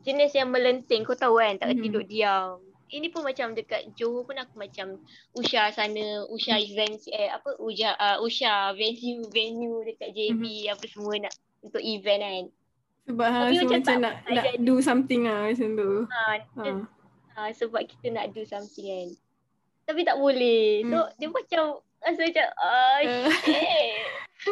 jenis 0.00 0.32
yang 0.32 0.48
melenting 0.48 1.02
kau 1.02 1.14
tahu 1.14 1.38
kan 1.38 1.56
tak 1.56 1.72
Mhm. 1.72 1.82
duduk 1.84 2.04
diam. 2.04 2.58
Ini 2.88 3.08
pun 3.08 3.20
macam 3.20 3.52
dekat 3.52 3.92
Johor 3.92 4.24
pun 4.24 4.32
aku 4.34 4.56
macam 4.56 4.96
Usha 5.32 5.68
sana, 5.70 6.00
Usha 6.26 6.56
event 6.56 6.96
eh 7.06 7.28
apa 7.28 7.52
Usha 7.58 7.92
uh, 7.92 8.16
Usha 8.18 8.72
venue 8.72 9.28
venue 9.28 9.84
dekat 9.84 10.10
JB 10.10 10.40
apa 10.68 10.84
semua 10.86 11.14
nak 11.18 11.32
untuk 11.60 11.80
event 11.80 12.22
kan. 12.22 12.44
sebab 13.04 13.24
Tapi 13.26 13.36
rasa 13.38 13.56
macam 13.58 13.68
macam 13.78 13.96
nak 13.98 14.14
nak 14.26 14.44
jadi. 14.46 14.58
do 14.62 14.74
something 14.78 15.22
lah 15.24 15.40
macam 15.46 15.68
tu. 15.74 15.90
Ha, 16.04 16.20
Ha. 16.56 16.64
uh, 17.38 17.50
sebab 17.52 17.80
kita 17.84 18.06
nak 18.10 18.32
do 18.32 18.42
something 18.42 18.84
kan. 18.84 19.08
Tapi 19.84 20.00
tak 20.02 20.16
boleh. 20.16 20.84
So 20.84 20.96
Hmm. 20.98 21.12
dia 21.16 21.28
macam 21.28 21.62
rasa 21.98 22.20
macam 22.22 22.46
ah 22.54 22.98
Uh, 22.98 23.28
shit. 23.38 23.96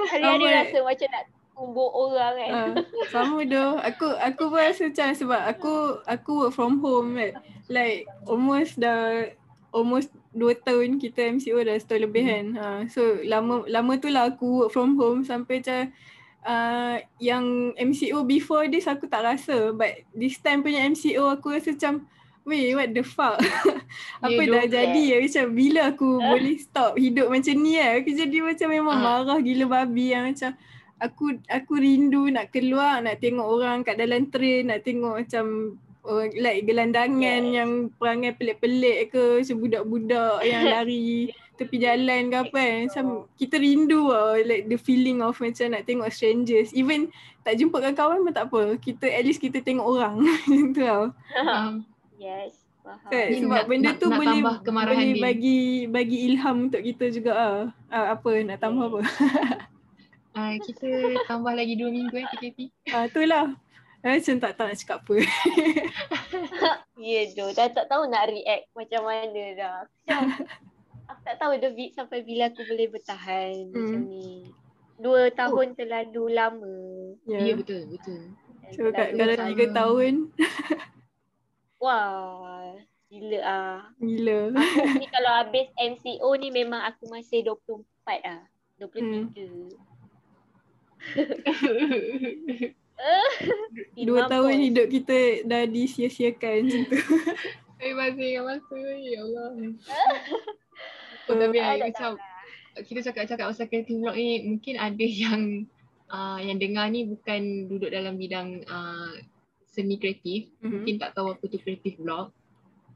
Hari-hari 0.09 0.45
Apa? 0.45 0.57
rasa 0.59 0.79
macam 0.83 1.09
nak 1.11 1.25
kumbuk 1.57 1.89
orang 1.91 2.35
kan. 2.37 2.51
Ah, 2.53 2.73
sama 3.09 3.41
doh. 3.49 3.81
Aku 3.81 4.07
aku 4.13 4.43
pun 4.47 4.61
rasa 4.61 4.87
macam 4.87 5.09
sebab 5.11 5.41
aku 5.49 5.73
aku 6.05 6.31
work 6.39 6.53
from 6.53 6.79
home 6.79 7.17
kan. 7.17 7.33
Like 7.67 8.05
almost 8.25 8.77
dah 8.77 9.33
almost 9.73 10.09
2 10.31 10.45
tahun 10.63 10.97
kita 10.97 11.33
MCO 11.33 11.57
dah 11.59 11.75
setahun 11.75 12.05
lebih 12.05 12.23
kan. 12.23 12.47
Ha, 12.55 12.67
so 12.87 13.01
lama 13.25 13.65
lama 13.67 13.97
tu 13.97 14.07
lah 14.07 14.29
aku 14.29 14.63
work 14.63 14.71
from 14.71 14.95
home 14.95 15.25
sampai 15.25 15.59
macam 15.59 15.91
uh, 16.43 16.97
yang 17.19 17.45
MCO 17.75 18.21
before 18.23 18.69
this 18.69 18.85
aku 18.85 19.05
tak 19.05 19.25
rasa 19.25 19.73
but 19.73 19.91
this 20.13 20.37
time 20.39 20.61
punya 20.61 20.85
MCO 20.85 21.27
aku 21.31 21.53
rasa 21.53 21.73
macam 21.73 22.05
Weh, 22.47 22.79
what 22.79 22.95
the 22.95 23.03
fuck? 23.03 23.43
Apa 24.23 24.39
Ya, 24.39 24.47
dah 24.47 24.65
jadi 24.71 25.03
ya? 25.03 25.17
Macam 25.19 25.47
bila 25.51 25.91
aku 25.91 26.09
boleh 26.31 26.55
stop 26.57 26.95
hidup 26.95 27.27
macam 27.27 27.59
ni 27.59 27.75
kan? 27.75 27.99
Aku 27.99 28.11
jadi 28.15 28.39
macam 28.39 28.69
memang 28.71 28.97
Ah. 28.97 29.03
marah 29.03 29.39
gila 29.43 29.67
babi 29.67 30.15
yang 30.15 30.31
macam 30.31 30.55
aku 30.97 31.37
aku 31.47 31.73
rindu 31.77 32.29
nak 32.29 32.51
keluar 32.51 33.05
nak 33.05 33.21
tengok 33.21 33.45
orang 33.45 33.85
kat 33.85 34.01
dalam 34.01 34.29
train 34.29 34.69
nak 34.69 34.81
tengok 34.81 35.21
macam 35.21 35.77
uh, 36.05 36.25
like 36.37 36.65
gelandangan 36.65 37.43
Yes. 37.43 37.55
yang 37.55 37.71
perangai 37.95 38.33
pelik-pelik 38.33 39.13
ke 39.13 39.43
macam 39.43 39.57
budak-budak 39.61 40.39
yang 40.43 40.65
lari 40.73 41.31
tepi 41.57 41.77
jalan 41.81 42.29
ke 42.29 42.37
apa 42.37 42.53
kan 42.53 42.79
macam 42.85 43.07
kita 43.35 43.57
rindu 43.57 44.13
lah 44.13 44.37
like 44.45 44.69
the 44.69 44.77
feeling 44.77 45.25
of 45.25 45.41
macam 45.41 45.73
nak 45.73 45.89
tengok 45.89 46.13
strangers 46.13 46.69
even 46.73 47.09
tak 47.41 47.57
jumpa 47.57 47.81
dengan 47.81 47.97
kawan 47.97 48.21
pun 48.21 48.35
tak 48.37 48.53
apa 48.53 48.63
kita 48.77 49.09
at 49.09 49.25
least 49.25 49.41
kita 49.41 49.61
tengok 49.61 49.89
orang 49.89 50.21
macam 50.25 50.73
tu 50.73 50.85
tau 50.85 51.05
Um, 51.37 51.73
yes. 52.21 52.57
Faham. 52.87 53.11
Ni 53.11 53.43
sebab 53.43 53.51
nak- 53.51 53.67
benda 53.67 53.91
tu 53.99 54.07
nak 54.07 54.19
boleh 54.23 54.41
boleh 54.63 55.19
bagi 55.19 55.61
bagi 55.91 56.31
ilham 56.31 56.71
untuk 56.71 56.87
kita 56.87 57.11
juga 57.11 57.33
ah. 57.35 57.61
ah 57.91 58.15
apa 58.15 58.31
nak 58.47 58.63
tambah 58.63 58.87
apa 58.87 59.01
uh, 60.37 60.55
kita 60.61 60.89
tambah 61.25 61.53
lagi 61.57 61.75
dua 61.81 61.89
minggu 61.91 62.15
eh 62.15 62.27
PKP. 62.37 62.59
ah 62.93 63.09
itulah 63.09 63.57
macam 64.07 64.37
tak 64.39 64.53
tahu 64.55 64.67
nak 64.71 64.79
cakap 64.79 64.99
apa 65.03 65.15
Ya 66.97 67.21
tu. 67.29 67.47
Dah 67.53 67.69
tak 67.69 67.87
tahu 67.93 68.09
nak 68.09 68.31
react 68.31 68.73
macam 68.73 69.03
mana 69.05 69.43
dah. 69.53 69.77
Macam 69.85 70.23
aku 71.11 71.21
tak 71.27 71.37
tahu 71.43 71.53
dah 71.59 71.71
sampai 71.93 72.19
bila 72.25 72.49
aku 72.49 72.63
boleh 72.65 72.89
bertahan 72.89 73.53
Hmm. 73.69 73.75
macam 73.75 74.01
ni. 74.07 74.29
Dua 74.97 75.29
tahun 75.29 75.77
terlalu 75.77 76.25
lama. 76.33 76.77
Ya, 77.29 77.53
ya 77.53 77.53
betul, 77.53 77.85
betul. 77.91 78.33
Dan 78.65 78.73
so 78.73 78.89
kat, 78.91 79.13
kalau 79.13 79.37
tiga 79.37 79.67
tahun 79.77 80.13
Wah, 81.85 82.73
gila 83.13 83.39
ah. 83.45 83.81
gila 84.01 84.57
Aku 84.57 84.97
ni 84.97 85.07
kalau 85.15 85.33
habis 85.45 85.69
MCO 85.77 86.29
ni 86.41 86.49
memang 86.49 86.81
aku 86.89 87.07
masih 87.13 87.45
24 87.45 87.85
ah. 88.25 88.43
23. 88.81 89.05
Hmm. 89.05 89.69
Dua 93.97 94.27
tahun 94.27 94.55
hidup 94.63 94.87
kita 94.89 95.19
dah 95.45 95.63
disia-siakan 95.69 96.57
macam 96.65 96.83
tu 96.89 96.99
Eh 97.77 97.93
masih 97.93 98.25
ingat 98.33 98.45
masa 98.57 98.79
ya 98.97 99.21
Allah. 99.21 99.49
Oh, 101.27 101.35
tapi 101.35 101.59
Ah, 101.59 101.75
ah, 101.75 101.77
tak 101.77 101.91
macam 101.91 102.11
kita 102.87 103.01
cakap-cakap 103.03 103.51
pasal 103.51 103.67
creative 103.67 103.99
blog 103.99 104.15
ni 104.15 104.47
mungkin 104.47 104.79
ada 104.79 105.03
yang 105.27 105.67
uh, 106.07 106.39
yang 106.39 106.57
dengar 106.57 106.87
ni 106.87 107.03
bukan 107.03 107.67
duduk 107.67 107.91
dalam 107.91 108.15
bidang 108.15 108.63
uh, 108.65 109.11
seni 109.67 109.99
kreatif, 109.99 110.47
Mhm. 110.63 110.71
mungkin 110.71 110.95
tak 110.97 111.19
tahu 111.19 111.35
apa 111.35 111.45
tu 111.45 111.59
creative 111.59 111.99
blog. 111.99 112.31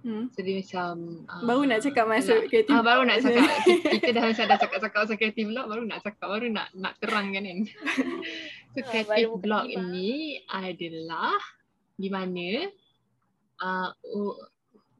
Hmm. 0.05 0.25
So 0.33 0.39
dia 0.41 0.55
macam 0.61 0.93
uh, 1.29 1.43
baru 1.45 1.63
nak 1.69 1.81
cakap 1.85 2.05
masuk 2.09 2.41
kreatif 2.49 2.73
Ah, 2.73 2.83
baru 2.85 3.03
nak 3.05 3.19
cakap 3.23 3.47
kita, 3.67 4.09
dah 4.17 4.23
macam 4.29 4.45
dah 4.49 4.59
cakap-cakap 4.59 5.01
pasal 5.05 5.17
creative 5.17 5.49
blog 5.49 5.67
baru 5.69 5.83
nak 5.85 6.01
cakap 6.05 6.27
baru 6.29 6.47
nak 6.49 6.69
nak 6.77 6.95
terangkan 7.01 7.43
kan. 7.45 7.59
so 8.73 8.79
baru 8.81 9.37
buka 9.37 9.43
blog 9.43 9.65
ini 9.69 10.41
adalah 10.49 11.37
di 12.01 12.09
mana 12.09 12.49
uh, 13.61 13.91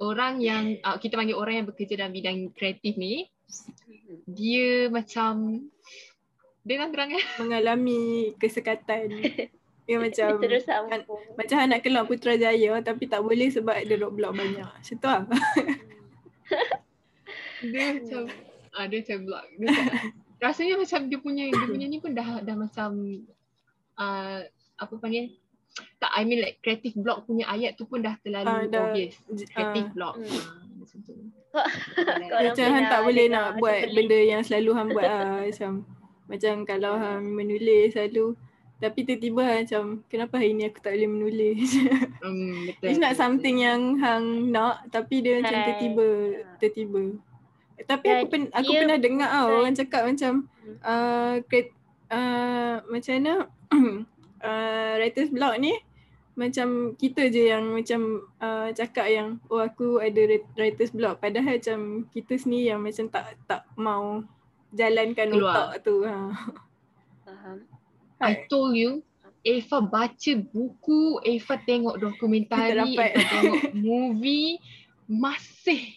orang 0.01 0.41
yang 0.41 0.65
uh, 0.85 0.97
kita 0.97 1.17
panggil 1.17 1.37
orang 1.37 1.65
yang 1.65 1.67
bekerja 1.69 2.01
dalam 2.01 2.13
bidang 2.13 2.53
kreatif 2.57 2.97
ni 2.97 3.29
dia 4.29 4.89
macam 4.89 5.65
dia 6.61 6.77
kan 6.77 6.93
terang 6.93 7.11
kan? 7.17 7.25
mengalami 7.41 8.37
kesekatan 8.37 9.09
dia 9.91 9.99
macam 9.99 10.29
terus 10.39 10.63
kan- 10.63 10.87
sambung. 11.03 11.19
macam 11.35 11.57
nak 11.67 11.81
keluar 11.81 12.05
Putrajaya 12.05 12.71
tapi 12.81 13.05
tak 13.05 13.21
boleh 13.21 13.49
sebab 13.49 13.75
ada 13.75 13.95
roadblock 13.97 14.33
banyak 14.33 14.63
macam 14.65 14.95
tu 14.95 15.05
lah 15.05 15.23
Dia 17.63 17.85
macam 17.97 18.23
ah 18.71 18.87
dia 18.87 18.99
macam 19.01 19.19
blog. 19.21 19.45
Dia 19.51 19.67
macam, 19.67 19.87
rasanya 20.45 20.75
macam 20.77 21.01
dia 21.05 21.19
punya 21.19 21.45
dia 21.45 21.65
punya 21.65 21.87
ni 21.87 21.99
pun 21.99 22.13
dah 22.13 22.39
dah 22.39 22.55
macam 22.55 22.91
uh, 23.97 24.41
apa 24.79 24.95
panggil 24.95 25.35
tak 25.97 26.11
I 26.13 26.23
mean 26.23 26.39
like 26.39 26.59
creative 26.61 26.95
block 26.97 27.25
punya 27.25 27.47
ayat 27.47 27.75
tu 27.75 27.85
pun 27.85 27.99
dah 27.99 28.15
terlalu 28.19 28.47
Ah, 28.49 28.63
dah- 28.65 28.83
obvious. 28.89 29.15
j- 29.29 29.47
Creative 29.47 29.87
ah. 29.87 29.93
block. 29.93 30.15
Hmm. 30.17 30.27
Ah, 30.27 30.55
macam 30.73 30.99
tu. 31.01 31.13
Korang 32.31 32.45
macam 32.49 32.67
Han 32.69 32.85
tak 32.89 33.01
boleh 33.03 33.27
nak 33.29 33.47
buat 33.57 33.77
sebelah- 33.77 33.95
benda 33.97 34.19
yang 34.21 34.43
selalu 34.43 34.71
Han 34.73 34.87
buat 34.89 35.05
lah 35.05 35.23
macam 35.45 35.71
macam 36.27 36.55
kalau 36.65 36.93
Han 36.95 37.21
menulis 37.29 37.91
selalu 37.91 38.39
tapi 38.81 39.05
tiba-tiba 39.05 39.43
Han 39.43 39.59
macam 39.63 39.83
kenapa 40.07 40.35
hari 40.35 40.53
ni 40.53 40.65
aku 40.65 40.81
tak 40.81 40.93
boleh 40.93 41.11
menulis 41.11 41.71
Hmm, 42.21 42.67
betul. 42.67 42.87
It's 42.87 42.99
not 42.99 43.13
betul, 43.13 43.23
something 43.23 43.57
yang 43.59 43.81
hang 43.97 44.25
nak 44.49 44.89
tapi 44.89 45.21
dia 45.21 45.39
macam 45.39 45.53
Hai. 45.55 45.67
tertiba 45.67 46.09
tertiba. 46.57 47.03
Tapi 47.81 48.05
Dan 48.05 48.17
aku 48.19 48.27
pen, 48.29 48.43
aku 48.51 48.71
pernah 48.75 48.99
dengar 48.99 49.29
tau 49.31 49.49
orang 49.55 49.73
cakap 49.75 50.03
macam 50.05 50.33
Hmm. 50.61 50.77
uh, 50.83 51.35
create, 51.43 51.73
uh, 52.09 52.85
macam 52.85 53.13
mana 53.17 53.33
uh, 54.43 54.93
writer's 54.97 55.29
block 55.29 55.57
ni 55.57 55.73
macam 56.33 56.69
kita 56.95 57.27
je 57.27 57.49
yang 57.49 57.65
macam 57.67 58.01
uh, 58.37 58.69
cakap 58.71 59.09
yang 59.09 59.29
oh 59.47 59.59
aku 59.59 59.97
ada 59.97 60.21
writ- 60.21 60.53
writer's 60.55 60.89
block 60.91 61.19
padahal 61.19 61.57
macam 61.57 61.81
kita 62.09 62.37
sendiri 62.37 62.71
yang 62.71 62.81
macam 62.81 63.09
tak 63.09 63.37
tak 63.45 63.65
mau 63.75 64.21
jalankan 64.71 65.29
Keluar. 65.29 65.53
otak 65.73 65.73
tu. 65.83 65.97
Ha. 66.03 66.17
Faham. 67.23 67.59
I 68.21 68.45
told 68.47 68.77
you 68.77 69.01
Eva 69.41 69.81
baca 69.81 70.33
buku, 70.37 71.17
Eva 71.25 71.55
tengok 71.65 71.97
dokumentari, 71.97 72.93
tengok 72.93 73.73
movie, 73.73 74.61
masih 75.09 75.97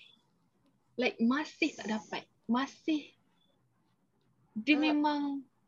like 0.95 1.19
masih 1.19 1.75
tak 1.75 1.91
dapat. 1.91 2.23
Masih 2.47 3.11
dia 4.53 4.77
Ah. 4.77 4.81
memang 4.81 5.21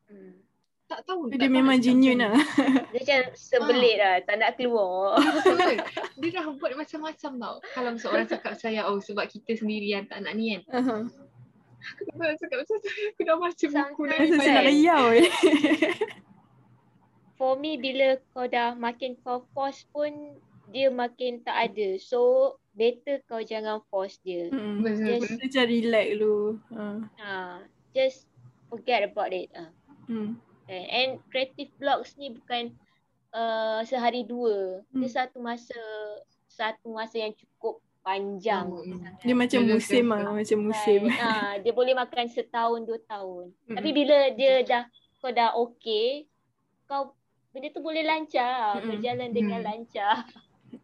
Hmm. 0.06 0.38
tak 0.86 1.02
tahu. 1.02 1.26
Dia 1.28 1.36
tak 1.36 1.50
tahu 1.50 1.56
memang 1.58 1.76
macam 1.82 1.96
lah. 1.98 2.34
Dia 2.94 3.00
macam 3.02 3.20
sebelit 3.34 3.96
lah, 3.98 4.14
tak 4.22 4.36
nak 4.38 4.50
keluar. 4.54 5.18
Betul. 5.42 5.76
Dia 6.22 6.28
dah 6.30 6.46
buat 6.54 6.72
macam-macam 6.78 7.32
tau. 7.42 7.54
Kalau 7.74 7.90
misal 7.90 8.08
orang 8.14 8.30
cakap 8.30 8.54
saya, 8.54 8.86
oh 8.86 9.02
sebab 9.02 9.26
kita 9.26 9.58
sendiri 9.58 9.90
yang 9.98 10.06
tak 10.06 10.22
nak 10.22 10.38
ni 10.38 10.54
kan. 10.54 10.62
Aha. 10.78 10.96
Aku 11.90 12.00
tak 12.06 12.14
nak 12.14 12.38
cakap 12.38 12.56
macam 12.62 12.76
tu. 12.78 12.88
Aku 12.88 13.20
dah 13.26 13.36
baca 13.36 13.66
buku 13.66 14.02
dah. 14.06 14.16
Macam 14.22 14.52
nak 14.54 14.64
riau 14.70 15.04
eh. 15.12 15.28
For 17.36 17.56
me, 17.60 17.76
bila 17.76 18.16
kau 18.32 18.48
dah 18.48 18.72
makin 18.72 19.16
kau 19.20 19.44
force 19.52 19.84
pun, 19.92 20.36
dia 20.72 20.88
makin 20.88 21.44
tak 21.44 21.72
ada. 21.72 22.00
So, 22.00 22.56
better 22.72 23.20
kau 23.28 23.40
jangan 23.44 23.84
force 23.88 24.20
dia. 24.24 24.48
Hmm. 24.52 24.80
Betul, 24.80 25.04
Just, 25.04 25.20
betul. 25.24 25.38
Macam 25.44 25.64
relax 25.68 26.06
dulu. 26.12 26.36
Ha. 26.72 26.84
ha, 27.20 27.34
just 27.92 28.18
forget 28.68 29.04
about 29.04 29.32
it. 29.32 29.48
Ah. 29.52 29.70
Hmm. 30.08 30.40
And, 30.66 30.86
and 30.90 31.10
creative 31.30 31.70
blocks 31.78 32.18
ni 32.18 32.34
bukan 32.34 32.74
uh, 33.32 33.80
sehari 33.86 34.24
dua. 34.26 34.82
Dia 34.90 35.06
Hmm. 35.06 35.12
satu 35.12 35.38
masa 35.38 35.80
satu 36.48 36.88
masa 36.88 37.20
yang 37.20 37.36
cukup 37.36 37.84
panjang. 38.00 38.64
Hmm. 38.70 38.96
sangat. 38.96 39.12
Dia 39.22 39.34
macam 39.36 39.60
musim 39.66 40.04
lah. 40.08 40.32
Macam 40.32 40.58
musim. 40.62 41.00
Right. 41.04 41.20
Ha, 41.20 41.32
dia 41.60 41.72
boleh 41.74 41.92
makan 41.92 42.26
setahun, 42.32 42.80
dua 42.86 42.98
tahun. 43.04 43.52
Mm-mm. 43.52 43.76
Tapi 43.76 43.90
bila 43.92 44.16
dia 44.32 44.64
dah, 44.64 44.84
kau 45.20 45.30
dah 45.32 45.52
okay, 45.58 46.24
kau 46.86 47.12
benda 47.56 47.72
tu 47.72 47.80
boleh 47.80 48.04
lancar. 48.04 48.76
Mm-mm. 48.76 49.00
Berjalan 49.00 49.30
dengan 49.32 49.64
Mm. 49.64 49.66
lancar. 49.66 50.28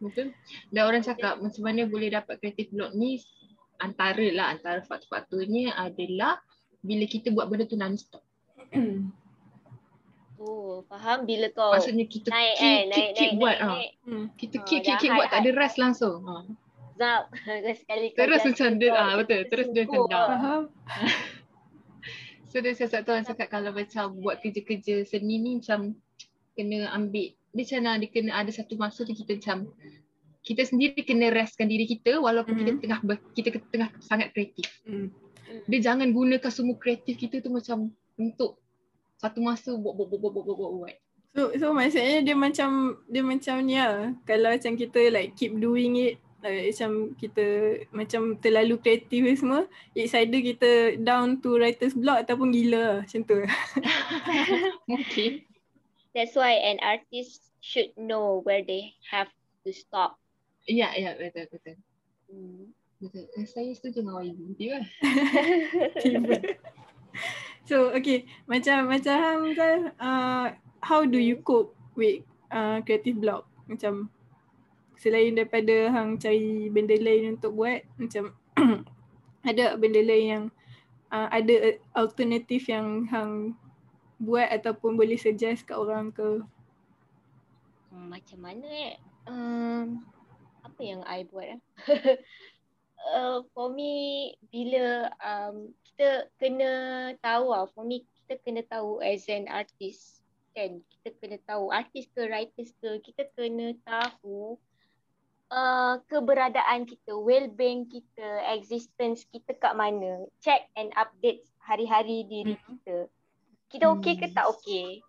Betul. 0.01 0.33
Dan 0.73 0.81
orang 0.89 1.05
cakap 1.05 1.37
macam 1.37 1.61
mana 1.61 1.85
boleh 1.85 2.09
dapat 2.09 2.41
creative 2.41 2.73
block 2.73 2.97
ni 2.97 3.21
antara 3.77 4.25
lah 4.33 4.57
antara 4.57 4.81
faktor-faktornya 4.81 5.77
adalah 5.77 6.41
bila 6.81 7.05
kita 7.05 7.29
buat 7.29 7.45
benda 7.45 7.69
tu 7.69 7.77
non-stop. 7.77 8.25
Oh, 10.43 10.83
faham 10.91 11.23
bila 11.23 11.47
kau 11.55 11.71
Maksudnya 11.71 12.03
kita 12.03 12.27
naik 12.27 12.59
keep, 12.59 12.67
kan, 12.67 12.83
keep, 12.83 12.91
naik, 12.91 13.09
keep 13.15 13.31
naik, 13.31 13.39
buat. 13.39 13.55
naik, 13.55 13.63
ah. 13.63 13.71
naik. 13.79 13.91
Hmm. 14.03 14.25
Kita 14.35 14.55
keep, 14.59 14.67
keep, 14.67 14.81
dah 14.83 14.97
keep 14.99 15.07
high, 15.07 15.15
buat 15.15 15.27
tak 15.31 15.39
ada 15.39 15.51
rest 15.55 15.77
langsung. 15.79 16.19
Ha. 16.27 16.35
Zap. 16.99 17.23
Sekali 17.79 18.05
kau 18.11 18.19
Terus 18.19 18.41
macam 18.51 18.69
dia, 18.75 18.89
ah, 18.91 19.13
betul. 19.15 19.41
Terus 19.47 19.67
dia 19.71 19.83
tersungkur. 19.87 20.03
tendang. 20.11 20.27
Faham? 20.35 20.61
So 22.53 22.61
dia 22.61 22.77
siasat 22.77 23.01
tu 23.01 23.09
orang 23.09 23.25
cakap 23.25 23.49
kalau 23.49 23.73
macam 23.73 24.13
buat 24.21 24.37
kerja-kerja 24.37 25.09
seni 25.09 25.41
ni 25.41 25.57
macam 25.57 25.97
kena 26.53 26.89
ambil 26.93 27.33
dia 27.53 27.63
macam 27.69 27.77
mana 27.85 28.01
dia 28.01 28.09
kena 28.09 28.31
ada 28.33 28.49
satu 28.49 28.73
masa 28.77 29.05
tu 29.05 29.13
kita 29.13 29.37
macam 29.37 29.69
kita 30.43 30.61
sendiri 30.67 30.99
kena 31.07 31.31
restkan 31.31 31.71
diri 31.71 31.87
kita 31.87 32.19
walaupun 32.19 32.57
kita 32.59 32.71
Mhm. 32.75 32.81
tengah 32.83 32.99
ber, 33.05 33.17
kita 33.31 33.63
tengah 33.71 33.89
sangat 34.03 34.35
kreatif. 34.35 34.67
Hmm. 34.83 35.07
Dia 35.69 35.79
jangan 35.79 36.11
gunakan 36.11 36.51
semua 36.51 36.75
kreatif 36.75 37.15
kita 37.15 37.39
tu 37.39 37.47
macam 37.53 37.93
untuk 38.19 38.59
satu 39.21 39.39
masa 39.39 39.71
buat 39.77 39.95
buat 39.95 40.07
buat 40.11 40.19
buat 40.19 40.31
buat 40.33 40.43
buat, 40.43 40.57
buat, 40.59 40.71
buat. 40.83 40.95
So 41.33 41.41
so 41.55 41.71
maksudnya 41.71 42.25
dia 42.25 42.35
macam 42.35 42.99
dia 43.07 43.23
macam 43.23 43.55
ni 43.63 43.79
lah. 43.79 44.11
Kalau 44.27 44.51
macam 44.51 44.71
kita 44.75 44.99
like 45.15 45.31
keep 45.39 45.55
doing 45.57 45.95
it 45.95 46.19
like, 46.43 46.75
macam 46.75 46.91
kita 47.15 47.45
macam 47.95 48.21
terlalu 48.43 48.75
kreatif 48.83 49.23
semua 49.39 49.63
it's 49.95 50.11
either 50.11 50.43
kita 50.43 50.99
down 50.99 51.39
to 51.39 51.55
writer's 51.55 51.95
block 51.95 52.27
ataupun 52.27 52.51
gila 52.51 52.81
lah 52.83 52.97
macam 53.07 53.21
tu. 53.23 53.37
Mungkin. 54.91 55.31
That's 56.13 56.37
why 56.37 56.61
an 56.61 56.77
artist 56.81 57.41
should 57.59 57.93
know 57.97 58.45
where 58.45 58.61
they 58.61 58.93
have 59.09 59.29
to 59.65 59.73
stop. 59.73 60.21
Ya, 60.69 60.93
ya 60.93 61.17
betul 61.17 61.49
betul. 61.49 61.75
Hmm. 62.29 62.71
Betul. 63.03 63.27
Eh, 63.35 63.43
Saya 63.49 63.73
setuju 63.75 64.05
dengan 64.05 64.23
YB. 64.23 64.39
Dia 64.55 64.79
lah. 64.79 64.87
so 67.69 67.91
okay 67.95 68.27
macam 68.49 68.91
macam 68.91 69.15
Hamzal 69.15 69.91
uh, 70.01 70.51
how 70.83 71.01
do 71.07 71.15
you 71.15 71.39
cope 71.39 71.71
with 71.95 72.23
uh, 72.51 72.83
creative 72.83 73.19
block 73.19 73.47
macam 73.71 74.11
selain 74.99 75.35
daripada 75.35 75.91
hang 75.91 76.19
cari 76.19 76.67
benda 76.71 76.95
lain 76.95 77.39
untuk 77.39 77.55
buat 77.55 77.83
macam 77.99 78.35
ada 79.49 79.75
benda 79.79 79.99
lain 80.03 80.25
yang 80.27 80.45
uh, 81.11 81.27
ada 81.31 81.79
alternatif 81.95 82.67
yang 82.67 83.07
hang 83.07 83.55
buat 84.21 84.47
ataupun 84.49 84.95
boleh 84.95 85.17
suggest 85.19 85.65
kat 85.67 85.77
orang 85.77 86.09
ke 86.13 86.43
Hmm, 87.93 88.09
macam 88.09 88.39
mana 88.41 88.65
eh? 88.65 88.97
Um, 89.29 90.01
apa 90.65 90.81
yang 90.81 91.05
I 91.05 91.29
buat 91.29 91.45
eh? 91.45 91.59
uh, 93.13 93.45
for 93.53 93.69
me, 93.69 94.33
bila 94.49 95.13
um, 95.21 95.69
kita 95.85 96.25
kena 96.41 96.71
tahu 97.21 97.53
lah, 97.53 97.69
for 97.77 97.85
me 97.85 98.01
kita 98.17 98.41
kena 98.41 98.65
tahu 98.65 98.97
as 99.05 99.29
an 99.29 99.45
artist 99.45 100.25
kan, 100.57 100.81
kita 100.89 101.13
kena 101.21 101.37
tahu 101.45 101.69
artist 101.69 102.09
ke 102.17 102.25
writers 102.25 102.73
ke, 102.81 102.97
kita 103.05 103.29
kena 103.37 103.77
tahu 103.85 104.57
uh, 105.53 106.01
keberadaan 106.09 106.89
kita, 106.89 107.13
well-being 107.13 107.85
kita, 107.89 108.41
existence 108.49 109.25
kita 109.29 109.53
kat 109.57 109.77
mana, 109.77 110.25
check 110.41 110.65
and 110.73 110.89
update 110.97 111.45
hari-hari 111.61 112.25
diri 112.25 112.57
Hmm. 112.57 112.65
kita. 112.73 112.97
Kita 113.73 113.89
okey 113.97 114.13
ke 114.21 114.27
tak 114.29 114.45
okey? 114.53 115.01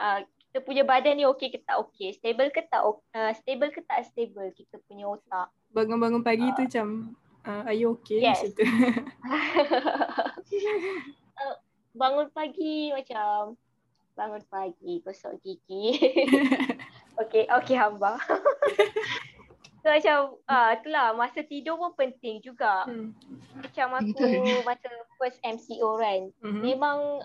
Uh, 0.00 0.24
kita 0.48 0.64
punya 0.64 0.88
badan 0.88 1.20
ni 1.20 1.28
okey 1.28 1.52
ke 1.52 1.60
tak 1.60 1.76
okey? 1.84 2.16
Stable 2.16 2.48
ke 2.48 2.64
tak 2.64 2.80
uh, 2.80 3.32
stable 3.36 3.68
ke 3.68 3.84
tak 3.84 4.08
stable 4.08 4.48
kita 4.56 4.80
punya 4.88 5.04
otak? 5.04 5.52
bangun-bangun 5.76 6.24
pagi 6.24 6.48
tu 6.56 6.64
macam 6.64 7.12
uh, 7.44 7.68
are 7.68 7.76
you 7.76 7.92
okay 8.00 8.24
Yes. 8.24 8.40
macam 8.40 8.50
tu 8.56 8.64
uh, 11.36 11.56
bangun 12.00 12.26
pagi 12.32 12.96
macam 12.96 13.56
bangun 14.16 14.42
pagi 14.48 15.04
gosok 15.04 15.36
gigi. 15.44 16.00
okey, 17.20 17.44
okey 17.52 17.76
hamba. 17.76 18.16
so 19.84 19.92
macam 19.92 20.40
ah 20.48 20.72
uh, 20.72 20.80
itulah 20.80 21.12
masa 21.12 21.44
tidur 21.44 21.76
pun 21.76 21.92
penting 21.92 22.40
juga. 22.40 22.88
hmm. 22.88 23.12
Macam 23.60 24.00
aku 24.00 24.24
masa 24.64 24.88
first 25.20 25.36
MCO 25.44 26.00
kan. 26.00 26.32
Mhm. 26.40 26.60
memang 26.64 27.20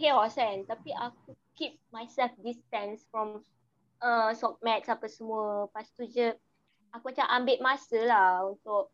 chaos 0.00 0.32
kan 0.34 0.64
tapi 0.64 0.90
aku 0.96 1.36
keep 1.52 1.76
myself 1.92 2.32
distance 2.40 3.04
from 3.12 3.44
uh, 4.00 4.32
sockmates 4.32 4.88
apa 4.88 5.06
semua. 5.06 5.68
Lepas 5.68 5.92
tu 5.92 6.08
je 6.08 6.32
aku 6.90 7.12
macam 7.12 7.26
ambil 7.28 7.58
masa 7.60 7.98
lah 8.08 8.48
untuk 8.48 8.88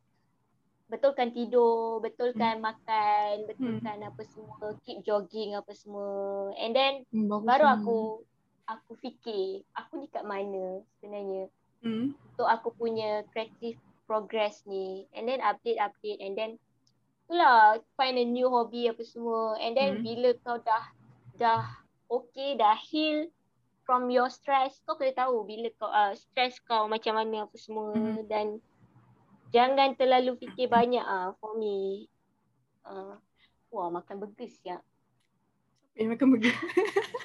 betulkan 0.86 1.34
tidur, 1.34 1.98
betulkan 1.98 2.62
makan, 2.62 3.46
betulkan 3.50 3.98
apa 4.06 4.22
semua, 4.26 4.74
keep 4.86 5.02
jogging 5.02 5.54
apa 5.54 5.74
semua. 5.74 6.50
And 6.58 6.74
then 6.74 7.02
Hmm, 7.10 7.26
bagus 7.26 7.46
baru 7.46 7.66
aku 7.70 7.96
aku 8.66 8.92
fikir 8.98 9.62
aku 9.74 10.02
ni 10.02 10.06
kat 10.10 10.26
mana 10.26 10.82
sebenarnya? 10.98 11.46
Hmm. 11.82 12.18
untuk 12.34 12.48
aku 12.50 12.68
punya 12.74 13.22
creative 13.30 13.78
progress 14.06 14.62
ni. 14.66 15.06
And 15.14 15.26
then 15.26 15.42
update 15.42 15.78
update 15.78 16.18
and 16.18 16.34
then 16.34 16.50
itulah 17.26 17.82
find 17.98 18.18
a 18.18 18.26
new 18.26 18.46
hobby 18.46 18.86
apa 18.86 19.02
semua. 19.02 19.58
And 19.58 19.74
then 19.74 19.98
Hmm. 19.98 20.02
bila 20.02 20.30
kau 20.46 20.58
dah 20.62 20.84
dah 21.36 21.64
okay 22.08 22.56
dah 22.56 22.74
heal 22.76 23.28
from 23.84 24.10
your 24.10 24.26
stress 24.26 24.80
kau 24.82 24.98
kena 24.98 25.14
tahu 25.14 25.44
bila 25.44 25.68
kau 25.76 25.86
uh, 25.86 26.10
stress 26.16 26.58
kau 26.64 26.88
macam 26.88 27.16
mana 27.16 27.46
apa 27.46 27.56
semua 27.56 27.94
Hmm. 27.94 28.24
dan 28.26 28.58
jangan 29.54 29.94
terlalu 29.94 30.34
fikir 30.36 30.66
banyak 30.66 31.00
ah 31.00 31.36
for 31.38 31.54
me 31.54 32.08
uh, 32.82 33.14
wah 33.70 33.88
makan 33.88 34.18
burger 34.18 34.50
siap 34.50 34.82
Eh, 35.96 36.04
makan 36.04 36.28
burger. 36.28 36.52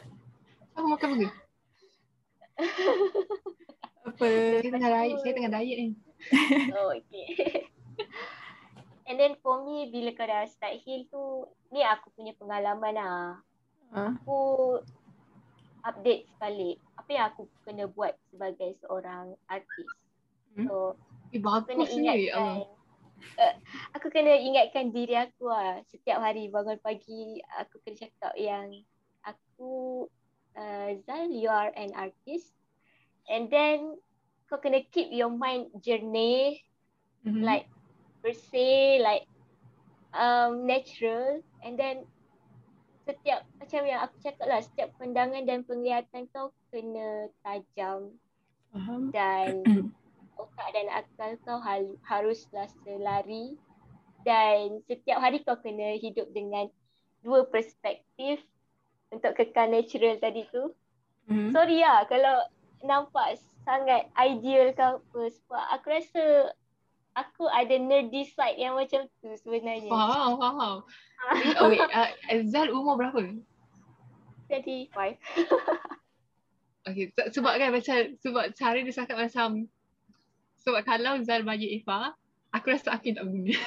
Aku 0.79 0.87
makan 0.87 1.07
burger. 1.11 1.31
Apa? 4.07 4.27
Saya 4.63 4.71
tengah 4.71 4.91
diet, 4.95 5.17
saya 5.19 5.33
tengah 5.35 5.51
diet 5.59 5.75
ni. 5.75 5.89
Oh, 6.79 6.95
okay. 6.95 7.67
And 9.03 9.19
then 9.19 9.35
for 9.43 9.67
me, 9.67 9.91
bila 9.91 10.15
kau 10.15 10.23
dah 10.23 10.47
start 10.47 10.79
heal 10.87 11.03
tu, 11.11 11.43
ni 11.67 11.83
aku 11.83 12.15
punya 12.15 12.31
pengalaman 12.39 12.95
lah. 12.95 13.43
Ha? 13.91 14.15
Aku 14.23 14.39
update 15.81 16.29
sekali 16.31 16.77
apa 16.95 17.09
yang 17.09 17.25
aku 17.33 17.49
kena 17.65 17.85
buat 17.89 18.13
sebagai 18.29 18.77
seorang 18.85 19.33
artis. 19.49 19.89
Hmm. 20.55 20.67
So, 20.67 20.75
Eh, 21.31 21.39
aku 21.39 21.63
kena 21.63 21.87
ni. 21.87 21.95
Ingatkan 21.95 22.67
uh, 23.39 23.55
aku 23.95 24.07
kena 24.11 24.33
ingatkan 24.35 24.91
diri 24.91 25.15
aku 25.15 25.47
lah 25.47 25.79
setiap 25.87 26.19
hari 26.19 26.51
bangun 26.51 26.79
pagi 26.81 27.39
aku 27.55 27.79
kena 27.83 28.03
cakap 28.07 28.33
yang 28.35 28.67
aku 29.23 30.05
uh, 30.57 30.89
Zal 31.05 31.29
you 31.31 31.47
are 31.47 31.71
an 31.77 31.93
artist 31.95 32.51
and 33.29 33.47
then 33.47 33.95
kau 34.49 34.59
kena 34.59 34.83
keep 34.91 35.07
your 35.13 35.31
mind 35.31 35.71
jernih 35.79 36.59
Mhm. 37.21 37.45
like 37.45 37.69
bersih 38.25 38.97
like 39.05 39.29
um 40.17 40.65
natural 40.65 41.37
and 41.61 41.77
then 41.77 42.01
setiap 43.11 43.43
macam 43.59 43.81
yang 43.85 43.99
aku 44.03 44.15
cakap 44.23 44.45
lah 44.47 44.59
setiap 44.63 44.89
pandangan 44.97 45.43
dan 45.43 45.61
penglihatan 45.67 46.27
kau 46.31 46.49
kena 46.71 47.27
tajam 47.43 48.15
Faham. 48.71 49.11
dan 49.11 49.61
otak 50.41 50.69
dan 50.73 50.87
akal 50.89 51.31
kau 51.43 51.59
hal, 51.59 51.95
haruslah 52.07 52.67
selari 52.81 53.55
dan 54.23 54.79
setiap 54.87 55.19
hari 55.19 55.43
kau 55.43 55.59
kena 55.59 55.99
hidup 55.99 56.29
dengan 56.31 56.71
dua 57.21 57.45
perspektif 57.45 58.41
untuk 59.11 59.35
kekal 59.35 59.69
natural 59.69 60.17
tadi 60.17 60.47
tu. 60.49 60.71
Mhm. 61.29 61.51
Sorry 61.53 61.83
lah 61.83 62.07
kalau 62.07 62.47
nampak 62.81 63.37
sangat 63.61 64.09
ideal 64.17 64.73
ke 64.73 64.81
apa 64.81 65.21
sebab 65.29 65.63
aku 65.77 65.87
rasa 65.93 66.23
aku 67.15 67.45
ada 67.47 67.75
nerdy 67.75 68.23
side 68.27 68.57
yang 68.59 68.75
macam 68.75 69.07
tu 69.19 69.29
sebenarnya. 69.39 69.89
Faham, 69.91 70.39
faham. 70.39 70.75
oh 71.61 71.67
wait, 71.69 71.81
uh, 71.81 72.09
Zal 72.47 72.71
umur 72.71 72.97
berapa? 72.97 73.21
Jadi 74.51 74.89
five. 74.91 75.17
Okay, 76.81 77.13
se- 77.13 77.37
sebab 77.37 77.61
kan 77.61 77.69
macam, 77.69 77.93
sebab 78.17 78.57
cara 78.57 78.81
dia 78.81 78.89
cakap 78.89 79.13
macam, 79.13 79.69
sebab 80.65 80.81
kalau 80.81 81.21
Zal 81.21 81.45
bagi 81.45 81.77
Eva, 81.77 82.17
aku 82.49 82.73
rasa 82.73 82.97
aku 82.97 83.13
tak 83.13 83.21
guna. 83.21 83.53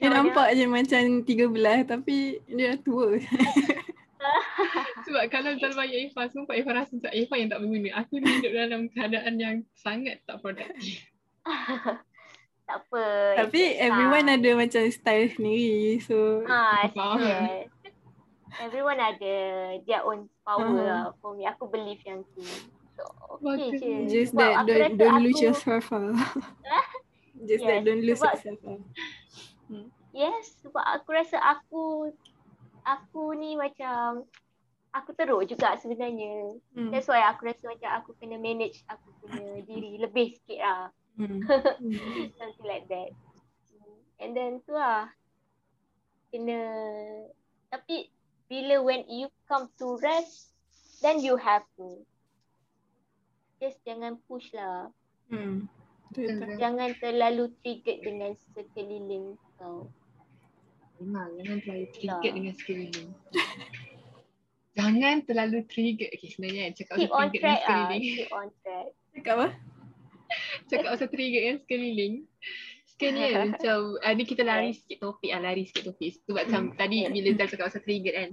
Dia 0.00 0.08
nampak 0.08 0.56
je 0.56 0.64
macam 0.64 1.20
13 1.28 1.84
tapi 1.84 2.40
dia 2.48 2.72
dah 2.72 2.80
tua. 2.80 3.20
Sebab 5.04 5.24
kalau 5.28 5.52
Zal 5.60 5.76
bagi 5.76 6.08
Eva, 6.08 6.24
sumpah 6.32 6.56
Eva 6.56 6.72
rasa 6.72 6.96
macam 6.96 7.12
Eva 7.12 7.34
yang 7.36 7.48
tak 7.52 7.60
berguna. 7.60 7.88
Aku 8.00 8.16
ni 8.16 8.28
hidup 8.40 8.52
dalam 8.56 8.80
keadaan 8.88 9.34
yang 9.36 9.56
sangat 9.76 10.24
tak 10.24 10.40
produktif. 10.40 11.04
tak 12.66 12.76
apa. 12.80 13.04
Tapi 13.38 13.60
everyone 13.76 14.26
ada 14.26 14.50
macam 14.54 14.82
style 14.86 15.28
sendiri. 15.28 15.98
So 16.00 16.44
Ah, 16.44 16.86
yes. 16.90 17.66
Everyone 18.58 18.98
ada 18.98 19.34
their 19.80 20.02
own 20.02 20.26
power 20.42 20.66
Ah. 20.66 20.82
lah. 20.82 21.02
For 21.18 21.32
me, 21.32 21.46
aku 21.46 21.66
believe 21.66 22.02
yang 22.02 22.26
tu. 22.30 22.42
So, 22.94 23.06
okay 23.40 23.72
je. 23.72 23.92
just 24.06 24.34
Sebab 24.34 24.42
that 24.42 24.66
don't, 24.66 24.94
don't 24.96 25.20
lose 25.22 25.40
yourself 25.40 25.88
lah. 25.88 26.12
Just 27.40 27.64
that 27.64 27.80
Yes, 27.80 27.86
don't 27.88 28.04
lose 28.04 28.20
sebab- 28.20 28.36
yourself 28.36 28.60
lah. 28.60 28.80
Yes, 30.10 30.44
sebab 30.60 30.84
aku 30.84 31.08
rasa 31.10 31.38
aku 31.38 32.10
aku 32.82 33.22
ni 33.32 33.54
macam 33.54 34.26
aku 34.90 35.10
teruk 35.14 35.46
juga 35.46 35.78
sebenarnya. 35.78 36.58
Hmm. 36.74 36.90
That's 36.90 37.06
why 37.06 37.22
aku 37.24 37.46
rasa 37.46 37.64
macam 37.64 37.90
aku 37.96 38.10
kena 38.18 38.36
manage 38.36 38.82
aku 38.84 39.08
punya 39.16 39.62
diri 39.62 39.96
lebih 39.96 40.34
sikit 40.34 40.60
lah. 40.60 40.82
Hmm. 41.28 41.44
Something 42.40 42.66
like 42.66 42.88
that. 42.88 43.12
And 44.20 44.32
then 44.32 44.64
tu 44.64 44.72
lah. 44.72 45.12
Kena 46.32 46.60
tapi 47.68 48.08
bila 48.48 48.82
when 48.82 49.04
you 49.06 49.28
come 49.46 49.68
to 49.78 50.00
rest 50.00 50.56
then 51.04 51.20
you 51.20 51.36
have 51.36 51.64
to. 51.76 52.00
Just 53.60 53.84
jangan 53.84 54.16
push 54.24 54.48
lah. 54.56 54.88
Hmm. 55.28 55.68
Betul. 56.10 56.58
Jangan 56.58 56.96
terlalu 56.98 57.54
triggered 57.62 58.02
dengan 58.02 58.32
sekeliling 58.34 59.38
kau. 59.60 59.86
Memang, 61.00 61.32
jangan 61.40 61.58
terlalu 61.64 61.86
triggered 61.94 62.34
dengan 62.34 62.54
sekeliling. 62.56 63.08
jangan 64.76 65.14
terlalu 65.24 65.58
triggered. 65.70 66.10
Okay, 66.16 66.28
sebenarnya 66.28 66.74
cakap 66.74 66.94
Keep 66.98 67.10
pasal 67.12 67.20
on 67.20 67.28
triggered 67.30 67.40
dengan 67.40 67.54
track 67.54 67.60
ah. 67.60 67.68
sekeliling. 67.68 68.02
Keep 68.02 68.32
on 68.32 68.48
track. 68.64 68.86
Cakap 69.14 69.32
apa? 69.36 69.48
Cakap 70.70 70.90
pasal 70.94 71.08
triggered 71.10 71.42
dengan 71.42 71.58
sekeliling. 71.60 72.14
Sekarang 72.86 73.14
ni 73.18 73.26
kan, 73.34 73.48
macam, 73.58 73.78
uh, 73.98 74.12
ni 74.14 74.24
kita 74.24 74.42
lari 74.46 74.70
sikit 74.72 74.98
topik 75.02 75.30
lah, 75.34 75.40
lari 75.50 75.62
sikit 75.66 75.90
topik. 75.90 76.22
Sebab 76.24 76.42
macam 76.46 76.62
tadi 76.78 77.06
bila 77.10 77.28
Zal 77.34 77.48
cakap 77.50 77.64
pasal 77.68 77.82
triggered 77.82 78.16
kan. 78.16 78.30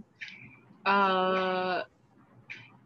Uh, 0.87 1.77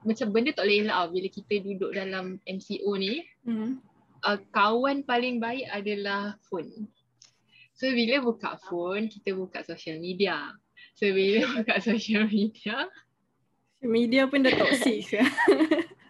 macam 0.02 0.28
benda 0.34 0.50
tak 0.56 0.66
boleh 0.66 0.82
elak 0.82 0.98
lah 0.98 1.08
bila 1.14 1.28
kita 1.30 1.54
duduk 1.62 1.92
dalam 1.94 2.40
MCO 2.48 2.92
ni. 2.98 3.22
Hmm. 3.46 3.78
uh, 4.24 4.40
kawan 4.56 5.04
paling 5.04 5.38
baik 5.44 5.68
adalah 5.70 6.40
phone. 6.48 6.90
So 7.76 7.90
bila 7.92 8.22
buka 8.24 8.58
phone, 8.66 9.10
kita 9.10 9.36
buka 9.36 9.66
social 9.66 10.00
media. 10.00 10.54
So 10.96 11.10
bila 11.12 11.46
buka 11.60 11.78
social 11.84 12.26
media, 12.30 12.90
Media 13.82 14.30
pun 14.30 14.46
dah 14.46 14.54
toxic. 14.54 15.10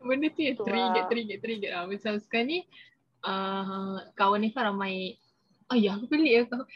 benda 0.00 0.26
tu 0.32 0.40
yang 0.40 0.56
trigger, 0.56 0.96
lah. 0.96 1.06
trigger, 1.08 1.38
trigger 1.38 1.70
lah. 1.70 1.82
Macam 1.84 2.12
sekarang 2.18 2.48
ni, 2.48 2.58
uh, 3.22 4.00
kawan 4.14 4.42
Eva 4.42 4.60
ramai, 4.68 5.20
oh 5.68 5.76
ya 5.76 5.94
aku 5.94 6.08
pelik 6.08 6.32
ya. 6.32 6.42
kau- 6.48 6.68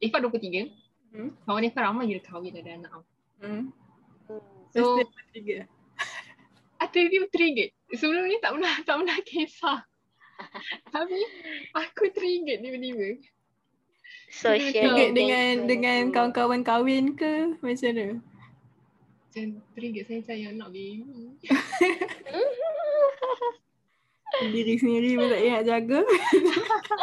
Eva 0.00 0.16
23, 0.20 0.72
Hmm. 1.14 1.30
kawan 1.44 1.62
Eva 1.62 1.80
ramai 1.80 2.10
gila 2.10 2.22
kahwin 2.22 2.56
ada 2.56 2.70
anak. 2.74 2.90
Hmm. 3.38 3.70
Hmm. 4.26 4.42
So, 4.72 4.98
Mesti 4.98 5.04
ada 5.04 5.22
trigger. 5.30 5.60
ada 6.80 7.00
dia 7.00 7.22
trigger. 7.30 7.68
Sebelum 7.94 8.24
ni 8.26 8.36
tak 8.40 8.52
pernah, 8.58 8.74
tak 8.88 8.94
pernah 8.98 9.18
kisah. 9.22 9.80
Tapi 10.90 11.20
aku 11.72 12.10
trigger 12.10 12.58
tiba-tiba. 12.58 13.08
Social 14.34 14.66
Trigger 14.90 15.14
dengan 15.14 15.70
dengan 15.70 16.00
kawan-kawan 16.10 16.66
kahwin 16.66 17.14
ke 17.14 17.54
macam 17.62 17.86
mana? 17.94 18.06
Macam 19.34 19.58
trigger 19.74 20.06
saya 20.06 20.22
sayang 20.30 20.62
nak 20.62 20.70
baby. 20.70 21.34
Diri 24.54 24.78
sendiri 24.78 25.18
pun 25.18 25.26
tak 25.26 25.42
payah 25.42 25.54
nak 25.58 25.66
jaga. 25.66 26.00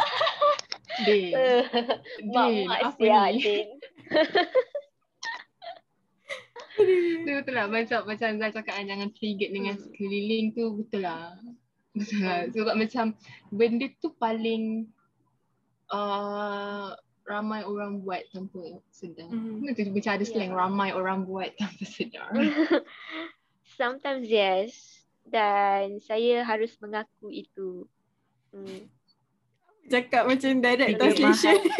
Din. 1.04 1.32
Din, 2.24 2.68
apa 2.72 2.96
siap 2.96 3.36
ni? 3.36 3.40
Din. 6.80 7.36
Betul 7.36 7.52
lah 7.52 7.68
macam 7.68 8.00
macam 8.08 8.28
Zai 8.40 8.48
cakap 8.48 8.80
kan 8.80 8.88
jangan 8.88 9.12
trigger 9.12 9.52
dengan 9.52 9.76
Hmm. 9.76 9.84
sekeliling 9.84 10.56
tu 10.56 10.72
betul 10.72 11.04
lah. 11.04 11.36
Betul 11.92 12.16
lah. 12.24 12.48
Sebab 12.48 12.80
macam 12.80 13.12
benda 13.52 13.92
tu 14.00 14.08
paling 14.16 14.88
uh, 15.92 16.96
ramai 17.22 17.62
orang 17.62 18.02
buat 18.02 18.22
tanpa 18.34 18.82
sedar. 18.90 19.30
Hmm. 19.30 19.62
Hmm. 19.62 19.74
Tu 19.74 19.90
macam 19.90 20.12
ada 20.18 20.24
slang 20.26 20.52
Ya. 20.52 20.58
ramai 20.58 20.90
orang 20.92 21.24
buat 21.24 21.50
tanpa 21.54 21.84
sedar. 21.86 22.30
Sometimes 23.78 24.26
yes. 24.26 25.02
Dan 25.22 26.02
saya 26.02 26.42
harus 26.42 26.74
mengaku 26.82 27.30
itu. 27.30 27.86
Hmm. 28.50 28.90
Cakap 29.86 30.26
macam 30.26 30.50
direct 30.58 30.98
Trigger 30.98 31.14
translation. 31.14 31.58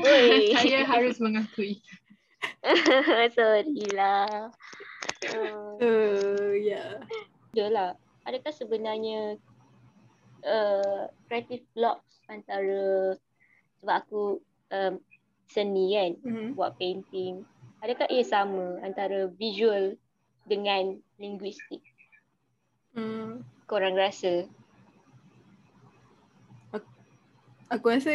Saya 0.56 0.86
harus 0.86 1.18
mengakui. 1.20 1.82
Sorry 3.36 3.84
lah. 3.92 4.48
Hmm. 5.24 5.76
Uh, 5.80 6.52
ya. 6.56 7.04
Ada 7.52 7.66
lah. 7.68 7.90
Adakah 8.24 8.52
sebenarnya 8.54 9.36
uh, 10.44 11.08
creative 11.26 11.64
blocks 11.76 12.20
antara 12.28 13.16
sebab 13.80 13.94
aku 14.04 14.22
um, 14.70 14.94
seni 15.48 15.96
kan, 15.96 16.12
Hmm. 16.22 16.54
buat 16.54 16.76
painting. 16.78 17.42
Adakah 17.80 18.06
ia 18.12 18.22
sama 18.22 18.78
antara 18.84 19.26
visual 19.34 19.96
dengan 20.44 21.00
linguistik? 21.16 21.80
Hmm. 22.94 23.40
Korang 23.66 23.96
rasa? 23.96 24.44
Aku 27.70 27.86
rasa 27.86 28.10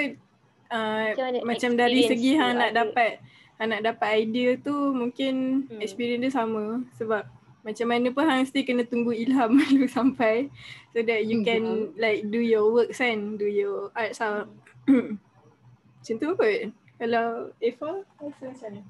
uh, 0.67 1.15
Macam 1.15 1.31
macam 1.47 1.71
dari 1.79 2.03
segi 2.03 2.35
hang 2.35 2.59
nak 2.59 2.75
dapat 2.75 3.23
hang 3.55 3.71
nak 3.71 3.81
dapat 3.87 4.27
idea 4.27 4.59
tu 4.59 4.91
mungkin 4.91 5.63
Hmm. 5.71 5.79
experience 5.79 6.27
dia 6.27 6.31
sama 6.43 6.83
sebab 6.99 7.23
macam 7.63 7.87
mana 7.87 8.11
pun 8.11 8.27
hang 8.27 8.43
mesti 8.43 8.61
kena 8.67 8.83
tunggu 8.83 9.15
ilham 9.15 9.55
dulu 9.63 9.87
sampai 9.87 10.51
so 10.91 10.99
that 11.01 11.23
you 11.23 11.39
Hmm, 11.39 11.47
can 11.47 11.63
like 11.95 12.27
do 12.27 12.37
your 12.43 12.67
work 12.67 12.91
kan 12.91 13.39
do 13.39 13.47
your 13.47 13.89
art 13.95 14.11
lah. 14.19 14.43
macam 16.05 16.15
tu 16.21 16.29
kot. 16.37 16.69
Kalau 17.01 17.49
Eva 17.57 18.05
rasa 18.21 18.43
macam 18.45 18.69
mana? 18.69 18.81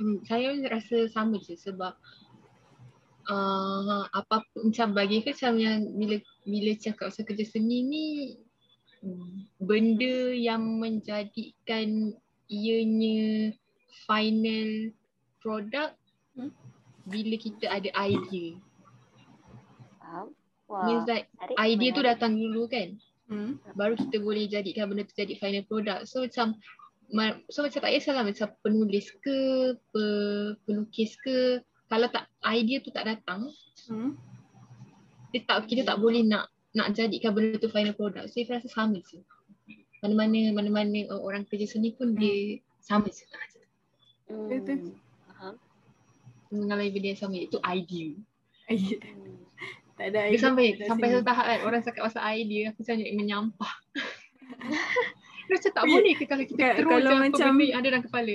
Hmm, 0.00 0.16
saya 0.24 0.48
rasa 0.72 0.96
sama 1.12 1.36
je 1.36 1.52
sebab 1.60 1.92
uh, 3.28 4.04
apa 4.08 4.40
macam 4.56 4.96
bagi 4.96 5.20
aku 5.20 5.36
macam 5.36 5.54
yang 5.60 5.84
bila 6.00 6.16
bila 6.48 6.72
cakap 6.80 7.12
pasal 7.12 7.28
kerja 7.28 7.44
seni 7.44 7.84
ni 7.84 8.06
hmm, 9.04 9.60
benda 9.60 10.32
yang 10.32 10.80
menjadikan 10.80 12.16
ianya 12.48 13.52
final 14.08 14.96
product 15.44 16.00
Hmm. 16.38 16.54
bila 17.04 17.34
kita 17.36 17.66
ada 17.66 17.90
idea. 18.06 18.54
Faham? 19.98 20.30
Means 20.70 21.04
like 21.10 21.26
idea 21.58 21.90
tu 21.90 22.02
datang 22.06 22.38
dulu 22.38 22.70
kan. 22.70 22.94
Hmm. 23.30 23.62
baru 23.78 23.94
kita 23.94 24.18
boleh 24.18 24.50
jadikan 24.50 24.90
benda 24.90 25.06
tu 25.06 25.14
jadi 25.14 25.38
final 25.38 25.62
product. 25.64 26.10
So 26.10 26.26
macam 26.26 26.58
ma- 27.14 27.38
so 27.46 27.62
macam 27.62 27.78
tak 27.78 27.94
kisahlah 27.94 28.26
macam 28.26 28.50
penulis 28.58 29.06
ke, 29.22 29.38
pe, 29.94 30.04
pelukis 30.66 31.14
ke, 31.22 31.62
kalau 31.86 32.10
tak 32.10 32.26
idea 32.42 32.82
tu 32.82 32.90
tak 32.90 33.06
datang, 33.06 33.46
Hmm. 33.86 34.18
dia 35.30 35.46
tak 35.46 35.70
kita 35.70 35.86
tak 35.86 36.02
boleh 36.02 36.26
nak 36.26 36.50
nak 36.70 36.90
jadikan 36.90 37.30
benda 37.30 37.58
tu 37.58 37.70
final 37.70 37.94
product. 37.94 38.34
So 38.34 38.42
saya 38.42 38.58
rasa 38.58 38.66
sama 38.66 38.98
je. 38.98 39.22
Mana-mana 40.02 40.50
mana-mana 40.50 41.06
orang 41.14 41.46
kerja 41.46 41.70
seni 41.70 41.94
pun 41.94 42.14
dia 42.14 42.58
sama 42.82 43.06
je. 43.06 43.26
Betul. 44.26 44.94
Faham. 45.26 45.54
mengalami 46.50 46.90
benda 46.90 47.14
yang 47.14 47.20
sama 47.22 47.34
iaitu 47.38 47.62
idea. 47.62 48.10
Hmm. 48.66 49.38
Tak 50.00 50.16
ada 50.16 50.20
Dia 50.24 50.32
idea 50.32 50.40
sampai 50.40 50.66
kat 50.72 50.86
sampai 50.88 51.06
satu 51.12 51.24
tahap 51.28 51.44
kan 51.44 51.60
orang 51.68 51.80
cakap 51.84 52.02
pasal 52.08 52.22
idea 52.32 52.62
aku 52.72 52.80
macam 52.80 52.94
nak 52.96 53.12
menyampah. 53.20 53.72
Dia 55.44 55.52
macam 55.58 55.72
tak 55.76 55.84
boleh 55.84 56.12
ke 56.16 56.24
kalau 56.24 56.44
kita 56.48 56.60
terus 56.72 56.88
kalau 56.88 57.12
macam- 57.20 57.56
benda 57.60 57.76
ada 57.76 57.86
dalam 57.92 58.02
kepala. 58.08 58.34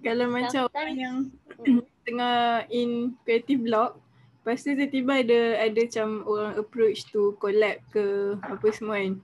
Kalau 0.00 0.26
macam 0.30 0.62
orang 0.70 0.94
yang 0.94 1.16
Hmm. 1.60 1.82
tengah 2.06 2.64
in 2.72 3.12
creative 3.26 3.60
block 3.60 4.00
Lepas 4.40 4.64
tu 4.64 4.72
tiba-tiba 4.72 5.20
ada 5.20 5.40
ada 5.60 5.80
macam 5.84 6.08
orang 6.24 6.52
approach 6.56 7.04
to 7.12 7.36
collab 7.36 7.76
ke 7.92 8.34
apa 8.40 8.66
semua 8.72 8.96
kan. 8.96 9.20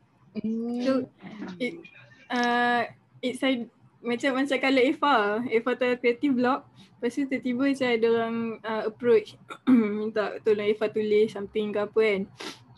So 0.84 1.08
it, 1.56 1.80
uh, 2.28 2.84
it's 3.24 3.40
macam 4.06 4.38
macam 4.38 4.56
kalau 4.62 4.78
Eva, 4.80 5.16
Eva 5.50 5.70
tu 5.74 5.86
creative 5.98 6.34
block 6.38 6.62
Lepas 6.96 7.12
tu 7.12 7.28
tiba-tiba 7.28 7.68
macam 7.68 7.88
ada 7.92 8.06
orang 8.08 8.36
uh, 8.64 8.82
approach 8.88 9.36
minta 9.68 10.40
tolong 10.40 10.64
Eva 10.64 10.88
tulis 10.88 11.28
something 11.28 11.76
ke 11.76 11.84
apa 11.84 12.00
kan. 12.00 12.22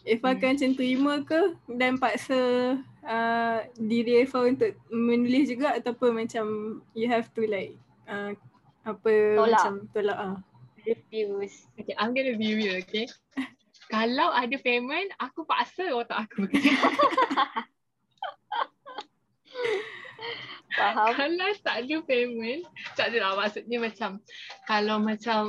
Eva 0.03 0.26
Hmm. 0.26 0.35
akan 0.35 0.49
macam 0.59 0.70
terima 0.74 1.12
ke 1.22 1.41
dan 1.79 1.93
paksa 2.03 2.41
uh, 3.07 3.59
diri 3.79 4.26
Eva 4.26 4.43
untuk 4.43 4.74
menulis 4.91 5.55
juga 5.55 5.79
ataupun 5.79 6.18
macam 6.18 6.45
you 6.99 7.07
have 7.07 7.31
to 7.31 7.47
like 7.47 7.79
uh, 8.11 8.35
apa 8.83 9.39
Tolak. 9.39 9.55
macam 9.55 9.74
tolak 9.95 10.18
ah. 10.18 10.37
Refuse. 10.83 11.70
Okay, 11.79 11.95
I'm 11.95 12.11
gonna 12.11 12.35
be 12.35 12.59
real, 12.59 12.83
okay? 12.83 13.07
Kalau 13.95 14.35
ada 14.35 14.57
payment, 14.59 15.14
aku 15.22 15.47
paksa 15.47 15.95
otak 15.95 16.26
aku. 16.26 16.51
Faham? 20.79 21.11
kalau 21.12 21.49
tak 21.59 21.76
ada 21.83 21.97
payment, 22.03 22.62
tak 22.95 23.11
ada 23.11 23.16
lah 23.20 23.33
maksudnya 23.37 23.79
macam 23.79 24.11
kalau 24.64 24.97
macam 24.99 25.43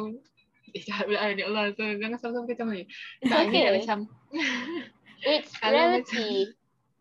Eh, 0.69 0.85
jahat 0.85 1.09
pula 1.09 1.33
ya 1.33 1.49
Allah. 1.49 1.73
So, 1.73 1.81
jangan 1.81 2.17
sama-sama 2.21 2.45
macam 2.45 2.67
ni. 2.69 2.85
Tak, 3.25 3.49
okay. 3.49 3.73
macam 3.73 3.97
It's 5.19 5.49
Kalau 5.57 5.73
reality. 5.73 6.53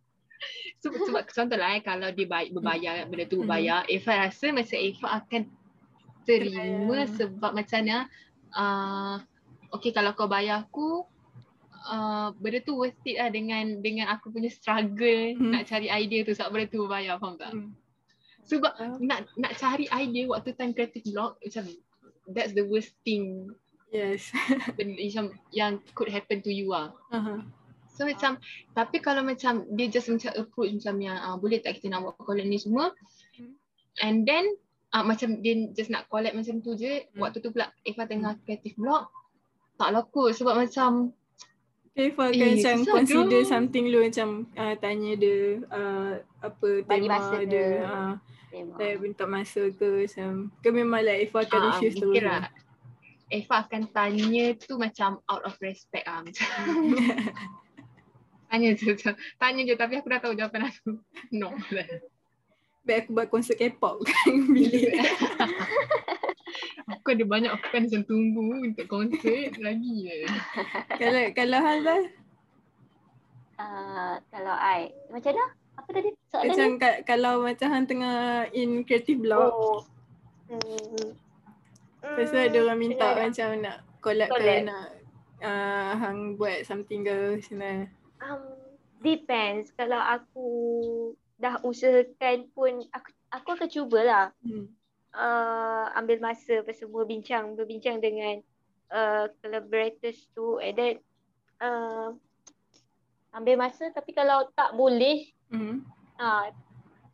sebab, 0.81 0.99
sebab 1.05 1.23
contoh 1.29 1.59
lah 1.61 1.77
eh, 1.77 1.83
kalau 1.83 2.09
dia 2.09 2.25
baik 2.25 2.55
berbayar, 2.55 3.05
benda 3.05 3.25
tu 3.27 3.37
Mhm. 3.37 3.45
berbayar, 3.45 3.81
Eva 3.85 4.25
rasa 4.25 4.47
macam 4.51 4.73
Eva 4.73 5.09
akan 5.21 5.43
terima 6.25 6.65
Terbayar. 6.65 7.09
sebab 7.13 7.51
macam 7.53 7.79
mana 7.79 7.99
uh, 8.53 9.15
okay 9.71 9.91
kalau 9.91 10.13
kau 10.13 10.29
bayar 10.29 10.63
aku 10.63 11.05
uh, 11.85 12.33
benda 12.37 12.61
tu 12.61 12.73
worth 12.73 13.05
it 13.05 13.17
lah 13.17 13.29
dengan 13.29 13.81
dengan 13.81 14.09
aku 14.09 14.29
punya 14.29 14.49
struggle 14.49 15.37
Mhm. 15.37 15.51
nak 15.51 15.67
cari 15.67 15.89
idea 15.91 16.25
tu 16.25 16.33
sebab 16.33 16.53
benda 16.53 16.67
tu 16.69 16.85
bayar 16.87 17.21
faham 17.21 17.37
tak? 17.37 17.53
Hmm. 17.53 17.77
Sebab 18.49 18.73
Ah. 18.75 18.97
nak 18.99 19.29
nak 19.35 19.53
cari 19.55 19.85
idea 19.91 20.25
waktu 20.27 20.53
time 20.53 20.73
creative 20.73 21.05
block 21.07 21.37
macam 21.39 21.65
that's 22.27 22.53
the 22.53 22.63
worst 22.63 22.97
thing 23.03 23.53
Yes. 23.89 24.29
macam 24.77 25.33
yang 25.51 25.81
could 25.93 26.09
happen 26.09 26.41
to 26.41 26.51
you 26.51 26.69
lah. 26.69 26.93
uh-huh. 27.09 27.41
So 27.89 28.05
macam 28.05 28.37
tapi 28.73 28.99
kalau 28.99 29.21
macam 29.23 29.65
dia 29.71 29.89
just 29.89 30.07
macam 30.07 30.33
approach 30.35 30.71
macam 30.73 30.97
yang 30.99 31.17
uh, 31.17 31.35
boleh 31.35 31.59
tak 31.59 31.77
kita 31.77 31.91
nak 31.91 32.05
buat 32.05 32.17
collab 32.19 32.45
ni 32.45 32.57
semua 32.57 32.93
Hmm. 33.33 33.53
and 33.99 34.23
then 34.23 34.45
uh, 34.91 35.03
macam 35.03 35.39
dia 35.39 35.55
just 35.71 35.89
nak 35.89 36.05
collab 36.07 36.33
macam 36.33 36.59
tu 36.59 36.73
je 36.73 37.05
Hmm. 37.09 37.21
waktu 37.21 37.39
tu 37.39 37.49
pula 37.49 37.69
Eva 37.83 38.05
tengah 38.05 38.37
creative 38.41 38.77
block 38.77 39.09
tak 39.75 39.89
laku 39.91 40.31
sebab 40.31 40.57
macam 40.59 41.13
Eva 41.95 42.25
akan 42.25 42.39
Eh, 42.39 42.55
macam 42.55 42.77
consider 42.87 43.41
tu. 43.43 43.49
something 43.49 43.85
lu 43.87 43.99
macam 44.01 44.29
uh, 44.53 44.75
tanya 44.77 45.13
dia 45.15 45.39
uh, 45.67 46.13
apa 46.39 46.69
Bagi 46.83 47.09
tema 47.09 47.19
dia. 47.19 47.43
dia. 47.45 47.69
Uh. 47.83 48.15
Saya 48.79 48.95
minta 49.03 49.27
masa 49.27 49.63
ke 49.75 50.07
macam 50.07 50.55
ke 50.63 50.69
memang 50.71 51.03
like 51.03 51.27
Eva 51.27 51.39
akan 51.43 51.61
refuse 51.75 51.99
terus. 51.99 52.07
mungkin 52.07 52.25
lah 52.31 52.47
Eva 53.29 53.55
akan 53.67 53.83
tanya 53.91 54.47
tu 54.55 54.79
macam 54.79 55.19
out 55.27 55.43
of 55.43 55.59
respect 55.59 56.07
ah 56.07 56.23
macam 56.23 56.47
tanya 58.49 58.69
je 58.79 58.95
macam 58.95 59.13
tanya 59.37 59.61
je 59.67 59.75
tapi 59.75 59.99
aku 59.99 60.07
dah 60.09 60.21
tahu 60.23 60.33
jawapan 60.39 60.71
aku 60.71 60.97
no 61.43 61.51
Baik 62.87 63.05
aku 63.05 63.11
buat 63.21 63.29
konsert 63.29 63.61
K-pop 63.61 64.01
kan 64.09 64.33
bilik. 64.49 64.97
aku 66.89 67.13
ada 67.13 67.25
banyak 67.29 67.53
fans 67.69 67.93
yang 67.93 68.07
tunggu 68.09 68.65
untuk 68.65 68.89
konsert 68.89 69.59
lagi 69.61 70.09
je 70.09 70.17
kalau 70.97 71.23
kalau 71.35 71.59
hal 71.61 71.79
dah 71.83 72.03
Ah, 73.59 74.23
kalau 74.31 74.55
I, 74.55 74.95
macam 75.11 75.35
mana? 75.35 75.51
Apa 75.89 75.97
tadi 75.97 76.11
soalan 76.29 76.45
macam 76.47 76.69
dia? 76.69 76.79
ka- 76.79 77.01
kalau 77.03 77.33
macam 77.41 77.69
hang 77.71 77.87
tengah 77.87 78.19
in 78.53 78.85
creative 78.85 79.19
block 79.19 79.49
Oh. 79.51 79.81
Hmm. 80.47 81.13
Lepas 81.99 82.27
tu 82.27 82.39
ada 82.39 82.59
orang 82.59 82.79
minta 82.79 83.01
Tengah- 83.07 83.21
macam 83.23 83.49
nak 83.59 83.77
collab, 83.99 84.29
Collab. 84.29 84.45
ke 84.55 84.65
nak 84.65 84.87
uh, 85.41 85.91
hang 85.99 86.19
buat 86.35 86.59
something 86.63 87.03
ke 87.03 87.17
sana. 87.43 87.89
Um, 88.19 88.45
depends. 88.99 89.73
Kalau 89.73 89.97
aku 89.97 90.49
dah 91.37 91.61
usahakan 91.63 92.49
pun, 92.51 92.85
aku 92.91 93.09
aku 93.31 93.49
akan 93.51 93.69
cubalah 93.71 94.25
Hmm. 94.41 94.69
uh, 95.13 95.89
ambil 95.95 96.21
masa 96.23 96.61
apa 96.61 96.73
semua 96.73 97.05
bincang, 97.05 97.53
berbincang 97.55 97.97
dengan 97.99 98.41
uh, 98.89 99.29
collaborators 99.39 100.21
tu 100.33 100.57
and 100.59 100.75
then 100.75 100.95
uh, 101.59 102.13
ambil 103.31 103.57
masa 103.59 103.89
tapi 103.91 104.11
kalau 104.11 104.49
tak 104.51 104.73
boleh, 104.73 105.29
Hmm. 105.49 105.81
ah, 106.17 106.49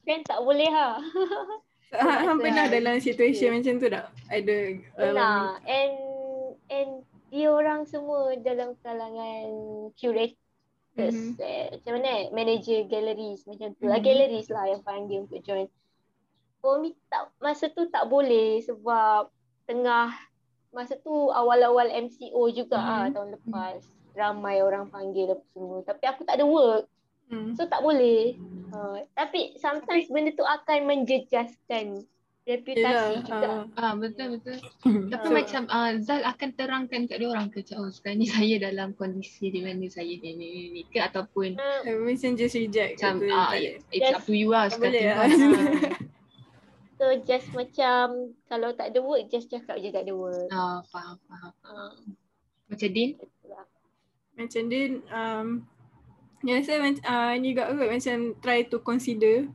kan 0.02 0.20
tak 0.22 0.40
boleh 0.40 0.68
ha. 0.68 0.98
So, 1.86 2.00
hang, 2.00 2.42
pernah 2.42 2.66
hal- 2.66 2.74
dalam 2.74 2.96
situasi 2.98 3.46
macam 3.48 3.78
tu 3.78 3.86
tak? 3.86 4.10
Ada 4.26 4.56
uh, 4.56 4.74
Pernah. 4.96 5.38
And 5.62 5.94
and 6.66 6.90
dia 7.28 7.48
orang 7.48 7.84
semua 7.84 8.34
dalam 8.36 8.74
kalangan 8.80 9.46
curators. 9.94 10.38
Mhm. 10.96 11.34
Eh, 11.36 11.66
macam 11.72 11.92
mana 11.94 12.08
eh? 12.16 12.26
Manager 12.30 12.78
galleries 12.84 13.42
macam 13.44 13.70
tu. 13.72 13.84
lah. 13.84 13.98
Mhm. 13.98 14.04
Galleries 14.04 14.48
lah 14.48 14.64
yang 14.66 14.82
panggil 14.82 15.22
untuk 15.22 15.38
join. 15.40 15.66
For 16.58 16.78
me 16.78 16.98
tak, 17.06 17.30
masa 17.38 17.68
tu 17.68 17.86
tak 17.86 18.04
boleh 18.04 18.58
sebab 18.60 19.30
tengah 19.64 20.10
masa 20.70 20.96
tu 20.96 21.30
awal-awal 21.30 21.86
MCO 21.88 22.50
juga 22.50 22.74
Mhm. 22.74 22.90
ah 22.90 23.06
tahun 23.08 23.28
lepas. 23.32 23.80
Ramai 24.12 24.58
orang 24.60 24.86
panggil 24.88 25.30
apa 25.30 25.44
semua. 25.48 25.82
Tapi 25.82 26.04
aku 26.04 26.22
tak 26.22 26.38
ada 26.38 26.44
work. 26.44 26.86
Hmm. 27.32 27.56
So 27.56 27.64
tak 27.64 27.80
boleh. 27.80 28.36
Uh, 28.74 29.06
tapi 29.14 29.54
sometimes 29.56 30.10
benda 30.10 30.34
tu 30.34 30.42
akan 30.42 30.84
menjejaskan 30.90 32.02
reputasi 32.44 32.84
Yelah, 32.84 33.24
juga. 33.24 33.48
ah. 33.48 33.64
ah 33.80 33.92
betul 33.96 34.36
betul 34.36 34.60
Tapi 35.08 35.26
So, 35.26 35.32
macam 35.32 35.62
uh, 35.72 35.96
Zal 36.04 36.20
akan 36.28 36.48
terangkan 36.52 37.08
kat 37.08 37.16
dia 37.16 37.28
orang 37.32 37.48
ke 37.48 37.64
oh 37.72 37.88
sekarang 37.88 38.20
ni 38.20 38.28
saya 38.28 38.60
dalam 38.60 38.92
kondisi 38.92 39.48
di 39.48 39.64
mana 39.64 39.88
saya 39.88 40.12
ni 40.12 40.36
ni 40.36 40.46
ni, 40.52 40.62
ni 40.76 40.82
ke 40.84 41.00
ataupun 41.00 41.56
Uh, 41.56 41.80
eh, 41.88 41.96
macam 41.96 42.36
just 42.36 42.52
reject 42.52 43.00
macam 43.00 43.24
ah 43.32 43.56
it- 43.56 43.80
ada. 43.80 43.96
it's 43.96 44.12
up 44.12 44.22
to 44.28 44.36
you 44.36 44.52
lah 44.52 44.68
sekarang 44.68 44.92
boleh 44.92 45.04
lah. 45.08 45.28
So 47.00 47.04
just 47.26 47.48
macam 47.50 48.32
kalau 48.46 48.70
tak 48.76 48.94
ada 48.94 49.00
work 49.02 49.26
just 49.26 49.50
cakap 49.50 49.82
je 49.82 49.90
tak 49.90 50.04
ada 50.06 50.14
work. 50.14 50.46
Ah 50.52 50.78
faham 50.92 51.16
faham. 51.26 51.52
Uh, 51.64 51.96
Macam 52.70 52.88
Din 52.92 53.16
Macam 54.36 54.62
dia 54.68 54.82
um, 55.10 55.46
Ya 56.44 56.60
saya 56.60 56.78
macam 56.84 57.04
uh, 57.08 57.32
ni 57.40 57.56
juga 57.56 57.72
kot 57.72 57.88
macam 57.88 58.16
try 58.44 58.68
to 58.68 58.76
consider 58.84 59.48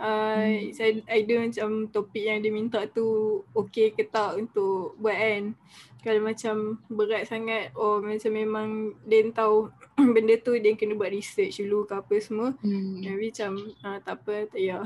uh, 0.00 0.40
Hmm. 0.40 0.72
saya 0.72 0.90
idea 1.12 1.44
macam 1.44 1.84
topik 1.92 2.24
yang 2.24 2.40
dia 2.40 2.48
minta 2.48 2.80
tu 2.88 3.40
okay 3.52 3.92
ke 3.92 4.08
tak 4.08 4.40
untuk 4.40 4.96
buat 4.96 5.12
kan 5.12 5.52
kalau 6.00 6.20
macam 6.24 6.80
berat 6.88 7.28
sangat 7.28 7.70
oh 7.76 8.00
macam 8.00 8.32
memang 8.32 8.68
dia 9.04 9.28
tahu 9.30 9.68
benda 10.14 10.34
tu 10.40 10.56
dia 10.56 10.72
kena 10.74 10.96
buat 10.96 11.12
research 11.12 11.60
dulu 11.60 11.84
ke 11.84 11.94
apa 11.96 12.14
semua 12.18 12.56
hmm. 12.64 13.04
tapi 13.04 13.28
macam 13.30 13.52
uh, 13.84 13.98
tak 14.00 14.14
apa 14.20 14.34
tak 14.48 14.56
payah 14.56 14.80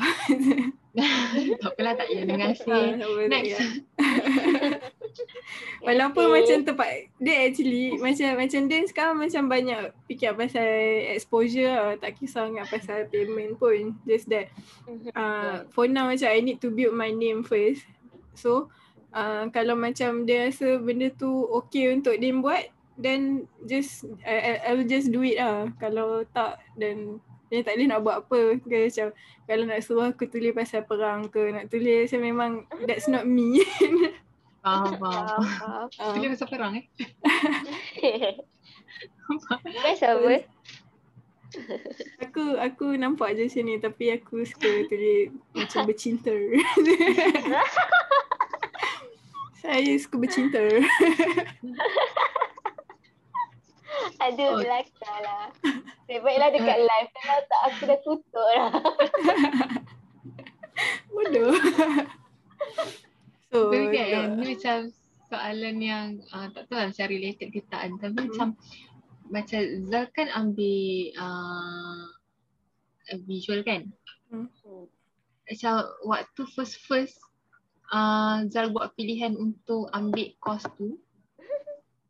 tak 1.63 1.71
apalah 1.75 1.95
tak 1.99 2.07
payah 2.07 2.25
dengan 2.27 2.51
Ah, 2.55 2.55
si. 2.55 2.71
Next. 3.27 3.59
Walaupun 5.87 6.27
Okay. 6.27 6.35
macam 6.43 6.59
tempat 6.67 6.91
dia 7.23 7.35
actually 7.47 7.95
macam 7.99 8.29
macam 8.35 8.61
dia 8.67 8.79
sekarang 8.87 9.17
macam 9.19 9.43
banyak 9.47 9.81
fikir 10.11 10.35
pasal 10.35 10.67
exposure 11.15 11.71
lah. 11.71 11.95
tak 11.99 12.19
kisah 12.19 12.51
sangat 12.51 12.67
pasal 12.67 12.99
payment 13.11 13.55
pun 13.59 13.95
just 14.07 14.27
that 14.27 14.51
uh, 15.15 15.63
for 15.71 15.87
now 15.87 16.11
macam 16.11 16.31
I 16.31 16.43
need 16.43 16.59
to 16.63 16.71
build 16.75 16.99
my 16.99 17.15
name 17.15 17.47
first 17.47 17.87
so 18.35 18.71
uh, 19.15 19.47
kalau 19.55 19.79
macam 19.79 20.27
dia 20.27 20.51
rasa 20.51 20.77
benda 20.83 21.09
tu 21.15 21.31
okay 21.55 21.95
untuk 21.95 22.19
dia 22.19 22.35
buat 22.35 22.69
then 22.99 23.47
just 23.67 24.07
I, 24.27 24.35
I, 24.35 24.53
I'll 24.71 24.87
just 24.87 25.11
do 25.11 25.23
it 25.23 25.39
lah 25.39 25.71
kalau 25.79 26.27
tak 26.35 26.61
then 26.75 27.23
dia 27.49 27.63
tak 27.63 27.79
boleh 27.79 27.89
nak 27.89 28.03
buat 28.03 28.17
apa 28.27 28.59
ke 28.59 28.91
macam 28.91 29.09
kalau 29.47 29.65
nak 29.69 29.81
suruh 29.87 30.11
aku 30.11 30.27
tulis 30.27 30.51
pasal 30.51 30.83
perang 30.83 31.31
ke 31.31 31.55
nak 31.55 31.71
tulis 31.71 32.11
macam 32.11 32.21
memang 32.23 32.53
that's 32.87 33.07
not 33.07 33.25
me 33.25 33.63
Faham 34.65 34.97
faham. 34.97 35.93
Tulis 35.93 36.25
uh, 36.25 36.33
pasal 36.33 36.49
perang 36.49 36.73
eh. 36.81 36.85
Best 39.85 40.09
apa? 40.09 40.35
aku 42.19 42.59
aku 42.59 42.87
nampak 42.99 43.39
je 43.39 43.47
macam 43.47 43.63
ni 43.63 43.75
tapi 43.79 44.05
aku 44.11 44.43
suka 44.43 44.89
tulis 44.91 45.31
macam 45.55 45.87
bercinta 45.87 46.35
Saya 49.59 49.97
suka 49.97 50.17
bercinta. 50.21 50.61
Ada 54.21 54.45
Oh. 54.51 54.59
belakang 54.61 55.19
lah. 55.23 55.49
Baiklah 56.09 56.51
dekat 56.53 56.79
live. 56.91 57.11
Kalau 57.15 57.41
tak 57.47 57.61
aku 57.71 57.83
dah 57.87 57.99
tutup 58.05 58.47
lah. 58.57 58.71
Bodoh. 61.15 61.55
so, 63.53 63.71
Tapi 63.71 63.87
kan 63.95 64.05
yeah. 64.11 64.27
ni 64.29 64.55
macam 64.57 64.79
soalan 65.31 65.77
yang 65.81 66.07
uh, 66.35 66.51
tak 66.53 66.67
tahu 66.69 66.77
lah 66.77 66.87
macam 66.91 67.07
related 67.09 67.49
ke 67.53 67.61
tak 67.71 67.81
kan. 67.89 67.91
Tapi 68.01 68.13
Hmm. 68.13 68.27
macam 68.29 68.49
macam 69.25 69.61
Zal 69.89 70.05
kan 70.13 70.29
ambil 70.35 70.85
uh, 71.17 72.05
visual 73.25 73.65
kan. 73.65 73.89
Hmm. 74.29 74.49
Macam 75.45 75.73
waktu 76.05 76.43
first-first 76.53 77.21
uh, 77.91 78.47
Zal 78.49 78.71
buat 78.71 78.95
pilihan 78.95 79.35
untuk 79.35 79.91
ambil 79.91 80.33
course 80.39 80.65
tu. 80.77 80.97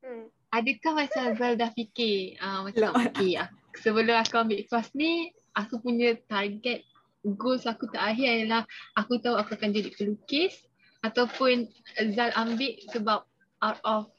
Hmm. 0.05 0.29
Adakah 0.53 0.93
macam 1.03 1.35
Zal 1.35 1.55
dah 1.57 1.71
fikir 1.73 2.39
uh, 2.39 2.63
macam 2.63 2.93
Lah. 2.93 3.09
okay 3.09 3.41
aku, 3.41 3.55
sebelum 3.81 4.15
aku 4.15 4.35
ambil 4.39 4.61
course 4.69 4.93
ni 4.95 5.33
aku 5.57 5.81
punya 5.81 6.15
target 6.29 6.85
goals 7.25 7.65
aku 7.65 7.89
terakhir 7.89 8.45
adalah 8.45 8.63
aku 8.95 9.17
tahu 9.19 9.35
aku 9.35 9.57
akan 9.57 9.73
jadi 9.73 9.91
pelukis 9.97 10.61
ataupun 11.03 11.67
Zal 12.13 12.31
ambil 12.37 12.77
sebab 12.93 13.25
out 13.65 13.79
of 13.83 14.13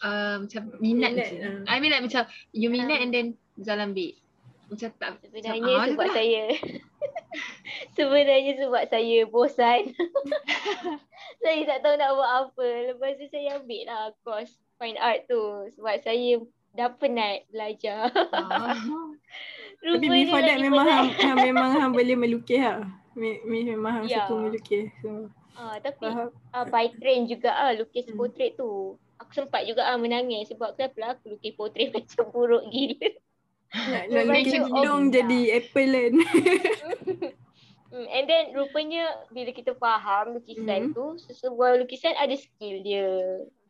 uh, 0.00 0.40
macam 0.40 0.72
minat, 0.80 1.12
Minat, 1.12 1.28
je. 1.28 1.36
ah. 1.44 1.60
I 1.68 1.76
mean 1.78 1.92
like 1.92 2.02
macam 2.02 2.24
you 2.50 2.72
minat 2.72 2.98
Ah. 2.98 3.04
and 3.04 3.12
then 3.12 3.26
Zal 3.60 3.78
ambil. 3.78 4.16
Macam 4.68 4.90
tak 5.00 5.10
Sebenarnya 5.24 5.60
macam, 5.60 5.76
ah, 5.80 5.86
sebab 5.92 6.06
lah. 6.08 6.14
saya 6.16 6.42
Sebenarnya 7.96 8.52
sebab 8.58 8.82
saya 8.86 9.18
bosan 9.24 9.92
Saya 11.42 11.60
tak 11.66 11.78
tahu 11.80 11.94
nak 11.94 12.10
buat 12.12 12.30
apa 12.42 12.66
Lepas 12.88 13.10
tu 13.16 13.26
saya 13.28 13.48
ambil 13.56 13.82
lah 13.84 14.02
course 14.20 14.50
fine 14.76 14.96
art 14.96 15.24
tu 15.24 15.40
Sebab 15.74 15.94
saya 16.00 16.40
dah 16.70 16.88
penat 16.92 17.44
belajar 17.48 18.08
Ah. 18.32 18.74
Tapi 19.78 20.06
before 20.06 20.40
that 20.40 20.58
memang 20.58 20.84
hang, 20.84 21.08
hang 21.12 21.38
memang 21.38 21.70
hang 21.70 21.90
boleh 21.92 22.14
melukis 22.14 22.58
lah. 22.58 22.82
Me- 23.14 23.38
me- 23.42 23.62
Memang 23.68 23.92
hang 23.94 24.06
Ya. 24.06 24.26
suka 24.26 24.34
melukis. 24.40 24.90
So, 24.98 25.30
ah, 25.54 25.78
Tapi 25.78 26.02
faham. 26.04 26.34
ah, 26.50 26.66
by 26.66 26.90
train 26.92 27.26
juga 27.26 27.50
ah 27.52 27.70
lukis 27.72 28.06
Hmm. 28.06 28.16
portrait 28.16 28.54
tu 28.54 28.94
Aku 29.18 29.30
sempat 29.32 29.66
juga 29.66 29.82
ah 29.84 29.94
menangis 29.94 30.46
sebab 30.48 30.74
kenapa 30.74 30.96
lah 30.96 31.08
aku 31.14 31.30
lukis 31.32 31.50
portrait 31.52 31.90
macam 31.90 32.26
buruk 32.28 32.62
gila 32.68 33.06
Nak, 33.68 34.04
nak 34.08 34.36
hidung 34.40 35.02
jadi 35.08 35.40
apple 35.60 35.92
kan. 35.92 36.14
Hmm, 37.88 38.04
and 38.04 38.28
then 38.28 38.52
rupanya 38.52 39.08
bila 39.32 39.48
kita 39.48 39.72
faham 39.72 40.36
lukisan 40.36 40.92
Hmm. 40.92 40.94
tu, 40.94 41.16
sesebuah 41.24 41.80
lukisan 41.80 42.12
ada 42.14 42.36
skill 42.36 42.84
dia. 42.84 43.08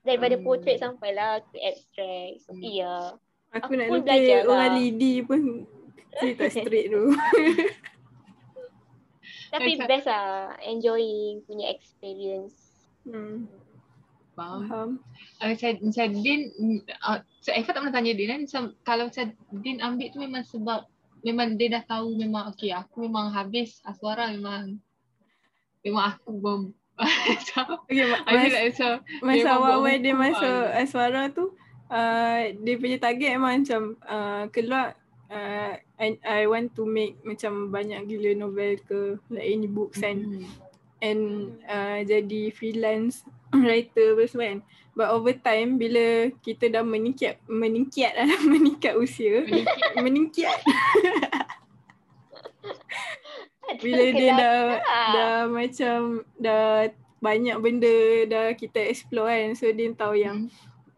Daripada 0.03 0.35
Hmm. 0.35 0.43
portrait 0.43 0.75
sampailah 0.77 1.39
ke 1.47 1.57
abstract. 1.63 2.43
So, 2.43 2.51
Hmm. 2.51 2.59
iya. 2.59 3.15
Aku, 3.55 3.71
Aku 3.71 3.73
nak 3.79 3.87
lukis 3.89 4.03
belajar 4.03 4.39
lah. 4.43 4.51
orang 4.51 4.75
lidi 4.75 5.23
pun 5.23 5.41
saya 6.19 6.35
tak 6.35 6.51
straight 6.51 6.91
tu. 6.91 7.15
Tapi 9.49 9.71
best 9.81 10.11
lah. 10.11 10.59
Enjoying 10.61 11.47
punya 11.47 11.71
experience. 11.71 12.59
Hmm, 13.07 13.47
Faham. 14.39 14.61
faham. 14.71 14.91
Uh, 15.43 15.47
macam, 15.51 15.71
macam 15.83 16.07
Din, 16.23 16.41
uh, 17.03 17.19
so 17.43 17.51
Eva 17.51 17.71
tak 17.75 17.83
pernah 17.83 17.95
tanya 17.95 18.13
Din 18.15 18.29
kan, 18.31 18.41
macam 18.47 18.63
kalau 18.87 19.05
macam 19.11 19.27
Din 19.59 19.79
ambil 19.83 20.09
tu 20.15 20.19
memang 20.23 20.45
sebab 20.47 20.81
memang 21.27 21.59
dia 21.59 21.69
dah 21.75 21.85
tahu 21.85 22.15
memang 22.15 22.55
okay 22.55 22.71
aku 22.71 23.11
memang 23.11 23.35
habis 23.35 23.83
aswara 23.83 24.31
memang 24.31 24.79
memang 25.83 26.15
aku 26.15 26.31
bom 26.39 26.63
Okay, 27.87 28.07
mas, 28.27 28.51
like 28.51 28.75
macam 28.75 28.91
masa 29.23 29.39
buat 29.39 29.55
awal-awal 29.55 29.97
dia 30.03 30.15
masuk 30.19 30.59
lah. 30.67 30.83
Aswara 30.83 31.23
tu, 31.31 31.55
uh, 31.91 32.43
dia 32.59 32.75
punya 32.75 32.99
target 32.99 33.39
memang 33.39 33.63
macam 33.63 33.83
uh, 34.03 34.45
keluar 34.51 34.99
uh, 35.31 35.73
I, 35.99 36.19
I 36.27 36.51
want 36.51 36.75
to 36.75 36.83
make 36.83 37.23
macam 37.23 37.71
banyak 37.71 38.03
gila 38.09 38.35
novel 38.35 38.83
ke 38.83 39.15
like 39.31 39.47
any 39.47 39.71
books 39.71 40.03
and 40.03 40.43
Hmm. 40.43 40.51
and 40.99 41.23
uh, 41.71 42.03
jadi 42.03 42.51
freelance 42.51 43.23
writer 43.65 44.17
apa 44.17 44.23
semua 44.29 44.47
kan. 44.53 44.61
But 44.99 45.09
over 45.15 45.35
time 45.37 45.79
bila 45.79 46.35
kita 46.43 46.67
dah 46.75 46.83
meningkat 46.83 47.39
meningkat 47.47 48.13
lah 48.19 48.29
meningkat 48.53 48.99
usia. 48.99 49.47
Meningkat 49.95 50.59
bila 53.79 54.05
dia 54.11 54.31
dah 54.35 54.61
dah 55.15 55.39
macam 55.47 56.27
dah 56.41 56.91
banyak 57.19 57.57
benda 57.59 57.97
dah 58.27 58.47
kita 58.59 58.91
explore 58.91 59.31
kan. 59.31 59.53
So 59.55 59.71
dia 59.71 59.93
tahu 59.95 60.19
yang 60.19 60.51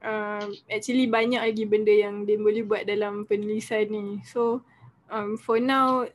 um, 0.04 0.46
actually 0.68 1.08
banyak 1.08 1.40
lagi 1.40 1.64
benda 1.68 1.92
yang 1.92 2.24
dia 2.24 2.40
boleh 2.40 2.64
buat 2.64 2.88
dalam 2.88 3.28
penulisan 3.28 3.88
ni. 3.92 4.06
So 4.24 4.64
um, 5.12 5.36
for 5.36 5.60
now 5.60 6.08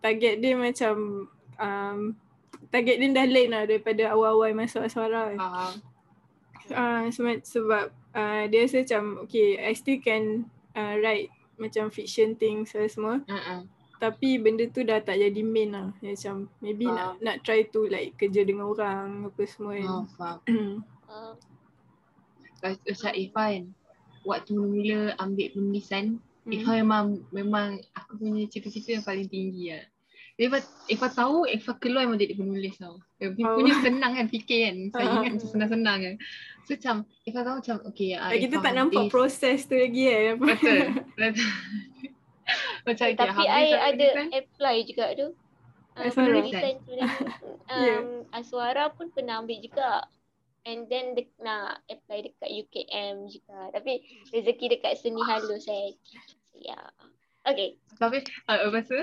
target 0.00 0.40
dia 0.40 0.56
macam 0.56 1.28
um, 1.60 2.16
target 2.70 2.96
dia 2.96 3.08
dah 3.10 3.26
lain 3.26 3.50
lah 3.50 3.62
daripada 3.66 4.02
awal-awal 4.10 4.54
masuk 4.54 4.82
aswara 4.82 5.34
kan. 5.34 5.38
Faham. 5.38 5.74
Uh, 6.70 7.04
sebab, 7.10 7.36
sebab 7.42 7.84
uh, 8.14 8.42
dia 8.46 8.62
rasa 8.62 8.86
macam 8.86 9.02
okay 9.26 9.58
I 9.58 9.74
still 9.74 9.98
can 9.98 10.46
uh, 10.72 10.94
write 11.02 11.26
macam 11.58 11.90
fiction 11.90 12.38
things 12.38 12.70
dan 12.70 12.86
semua 12.86 13.26
Uh-uh. 13.26 13.66
tapi 13.98 14.38
benda 14.38 14.70
tu 14.70 14.86
dah 14.86 15.02
tak 15.02 15.18
jadi 15.18 15.42
main 15.42 15.74
lah 15.74 15.90
Dia 15.98 16.14
macam 16.14 16.46
maybe 16.62 16.86
nak 16.86 17.18
Faham. 17.18 17.24
nak 17.26 17.36
try 17.42 17.66
to 17.66 17.90
like 17.90 18.14
kerja 18.14 18.46
dengan 18.46 18.70
orang 18.70 19.26
apa 19.26 19.42
semua 19.50 19.74
kan 19.74 19.90
Oh, 19.90 20.04
faham. 20.14 20.38
Macam 22.62 23.12
Irfan, 23.12 23.60
waktu 24.22 24.52
mula 24.54 25.00
ambil 25.18 25.48
penulisan, 25.50 26.20
Hmm. 26.40 26.56
Irfan 26.56 26.76
memang 26.80 27.06
memang 27.28 27.68
aku 27.92 28.16
punya 28.16 28.48
cita-cita 28.48 28.96
yang 28.96 29.04
paling 29.04 29.28
tinggi 29.28 29.76
lah. 29.76 29.84
Irfan, 30.40 30.62
Irfan 30.88 31.12
tahu 31.12 31.44
Irfan 31.44 31.76
keluar 31.76 32.08
memang 32.08 32.16
jadi 32.16 32.32
penulis 32.32 32.80
tau. 32.80 32.96
Dia 33.20 33.28
Oh. 33.44 33.60
punya 33.60 33.76
senang 33.84 34.16
kan 34.16 34.26
fikir 34.26 34.58
kan. 34.64 34.76
Saya 34.88 35.04
Ah. 35.04 35.12
ingat 35.20 35.32
macam 35.36 35.48
senang-senang 35.52 35.98
kan. 36.00 36.14
So 36.64 36.70
macam 36.74 36.94
Irfan 37.22 37.42
tahu 37.44 37.56
macam 37.60 37.76
okay. 37.84 38.10
Uh, 38.16 38.32
kita 38.34 38.56
tak 38.58 38.72
nampak 38.72 39.02
proses 39.08 39.58
tu 39.64 39.76
lagi 39.76 40.02
kan 40.08 40.34
Betul. 40.40 40.80
Betul. 41.14 41.48
macam 42.88 43.04
okay, 43.06 43.14
tapi 43.14 43.30
habis 43.36 43.52
I 43.52 43.66
ada 43.70 44.06
penulisan, 44.08 44.26
apply 44.32 44.76
juga 44.82 45.06
tu. 45.12 45.26
Uh, 45.90 46.00
Aswara? 46.00 46.16
penulisan 46.16 46.74
sebenarnya. 46.80 47.18
Um, 47.70 47.86
Ya. 47.86 47.98
Aswara 48.34 48.90
pun 48.90 49.14
pernah 49.14 49.38
ambil 49.38 49.62
juga. 49.62 50.02
And 50.60 50.90
then 50.90 51.14
dek, 51.14 51.30
nak 51.38 51.80
apply 51.86 52.26
dekat 52.26 52.50
UKM 52.50 53.30
juga. 53.30 53.70
Tapi 53.70 54.02
rezeki 54.28 54.74
dekat 54.74 54.98
seni 54.98 55.22
halus 55.22 55.64
saya. 55.64 55.94
Ya. 56.52 56.76
Okay. 57.40 57.80
Tapi 57.96 58.24
uh, 58.48 58.58
lepas 58.68 58.84
tu, 58.88 58.96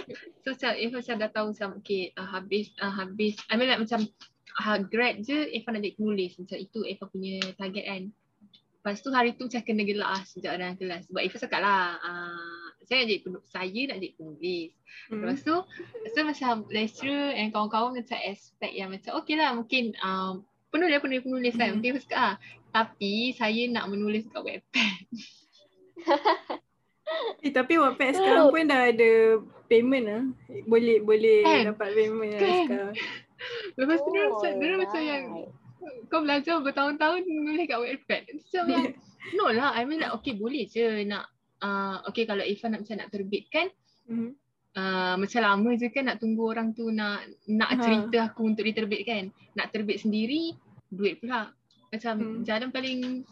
so 0.45 0.47
macam 0.53 0.71
Irfan 0.77 0.99
macam 1.01 1.15
dah 1.21 1.29
tahu 1.33 1.47
macam 1.53 1.69
okay 1.81 2.13
uh, 2.17 2.29
habis 2.29 2.73
uh, 2.81 2.93
habis 2.93 3.37
I 3.49 3.57
mean 3.57 3.69
like 3.69 3.81
macam 3.81 4.05
uh, 4.61 4.77
grad 4.81 5.21
je 5.25 5.53
Irfan 5.53 5.77
nak 5.77 5.85
jadi 5.85 5.97
penulis 5.97 6.37
macam 6.37 6.57
itu 6.57 6.79
Irfan 6.85 7.07
punya 7.09 7.35
target 7.57 7.85
kan. 7.85 8.03
Lepas 8.77 9.03
tu 9.03 9.09
hari 9.11 9.35
tu 9.35 9.49
macam 9.49 9.61
kena 9.65 9.83
gelak 9.83 10.09
lah 10.09 10.23
sejak 10.23 10.53
dalam 10.57 10.77
kelas 10.77 11.09
sebab 11.09 11.21
Irfan 11.25 11.41
cakap 11.45 11.61
lah 11.65 11.97
uh, 12.01 12.65
saya 12.87 13.03
nak 13.03 13.07
jadi 13.11 13.21
penulis, 13.25 13.47
saya 13.51 13.81
nak 13.83 13.97
jadi 13.99 14.13
penulis. 14.15 14.69
Hmm. 15.11 15.19
Lepas 15.19 15.39
tu, 15.43 15.55
so 16.15 16.19
macam 16.23 16.53
lecturer 16.71 17.35
and 17.35 17.51
kawan-kawan 17.51 17.99
macam 17.99 18.17
expect 18.23 18.73
yang 18.73 18.89
macam 18.95 19.11
okay 19.19 19.35
lah 19.35 19.51
mungkin 19.51 19.91
um, 19.99 20.47
penulis 20.71 20.95
lah 20.95 21.03
penulis-penulis 21.03 21.53
kan. 21.57 21.67
Hmm. 21.67 21.73
Mungkin 21.77 21.89
Irfan 21.91 22.05
cakap 22.07 22.21
ah, 22.21 22.35
tapi 22.71 23.35
saya 23.35 23.61
nak 23.67 23.91
menulis 23.91 24.29
kat 24.31 24.41
Wattpad. 24.41 25.05
Eh, 27.39 27.51
tapi 27.51 27.73
Wattpad 27.75 28.11
sekarang 28.13 28.45
pun 28.49 28.63
dah 28.65 28.81
ada 28.85 29.09
payment 29.65 30.05
lah. 30.05 30.23
Boleh 30.63 30.99
boleh 30.99 31.39
Kan? 31.41 31.71
dapat 31.71 31.89
payment 31.93 32.31
lah 32.31 32.41
Kan? 32.41 32.59
sekarang. 32.65 32.93
Lepas 33.75 33.97
tu 33.97 34.09
dia 34.09 34.23
Oh, 34.23 34.29
macam, 34.33 34.51
dia 34.53 34.75
macam 34.75 35.01
yang 35.01 35.23
right. 35.29 35.49
kau 36.07 36.19
belajar 36.19 36.55
bertahun-tahun 36.59 37.19
nulis 37.23 37.65
kat 37.65 37.77
Wattpad. 37.77 38.21
Macam 38.27 38.63
yang, 38.73 38.85
no 39.33 39.45
lah, 39.49 39.71
I 39.71 39.83
mean 39.83 39.99
like 39.99 40.11
okay 40.13 40.33
boleh 40.33 40.65
je 40.65 40.83
nak, 41.03 41.29
uh, 41.59 42.03
okay 42.05 42.23
kalau 42.23 42.41
Irfan 42.41 42.73
nak 42.73 42.83
macam 42.83 42.97
nak 42.97 43.09
terbitkan, 43.09 43.67
Mhm. 44.07 44.29
uh, 44.73 45.15
macam 45.15 45.39
lama 45.41 45.69
je 45.73 45.87
kan 45.87 46.03
nak 46.05 46.17
tunggu 46.17 46.43
orang 46.45 46.71
tu 46.71 46.87
nak 46.89 47.23
nak 47.45 47.69
Ha. 47.71 47.79
cerita 47.79 48.17
aku 48.25 48.47
untuk 48.47 48.63
diterbitkan. 48.63 49.29
Nak 49.53 49.69
terbit 49.69 49.99
sendiri, 49.99 50.55
duit 50.87 51.19
pula. 51.19 51.51
Macam 51.87 52.15
Hmm. 52.15 52.41
jalan 52.43 52.67
paling 52.67 53.23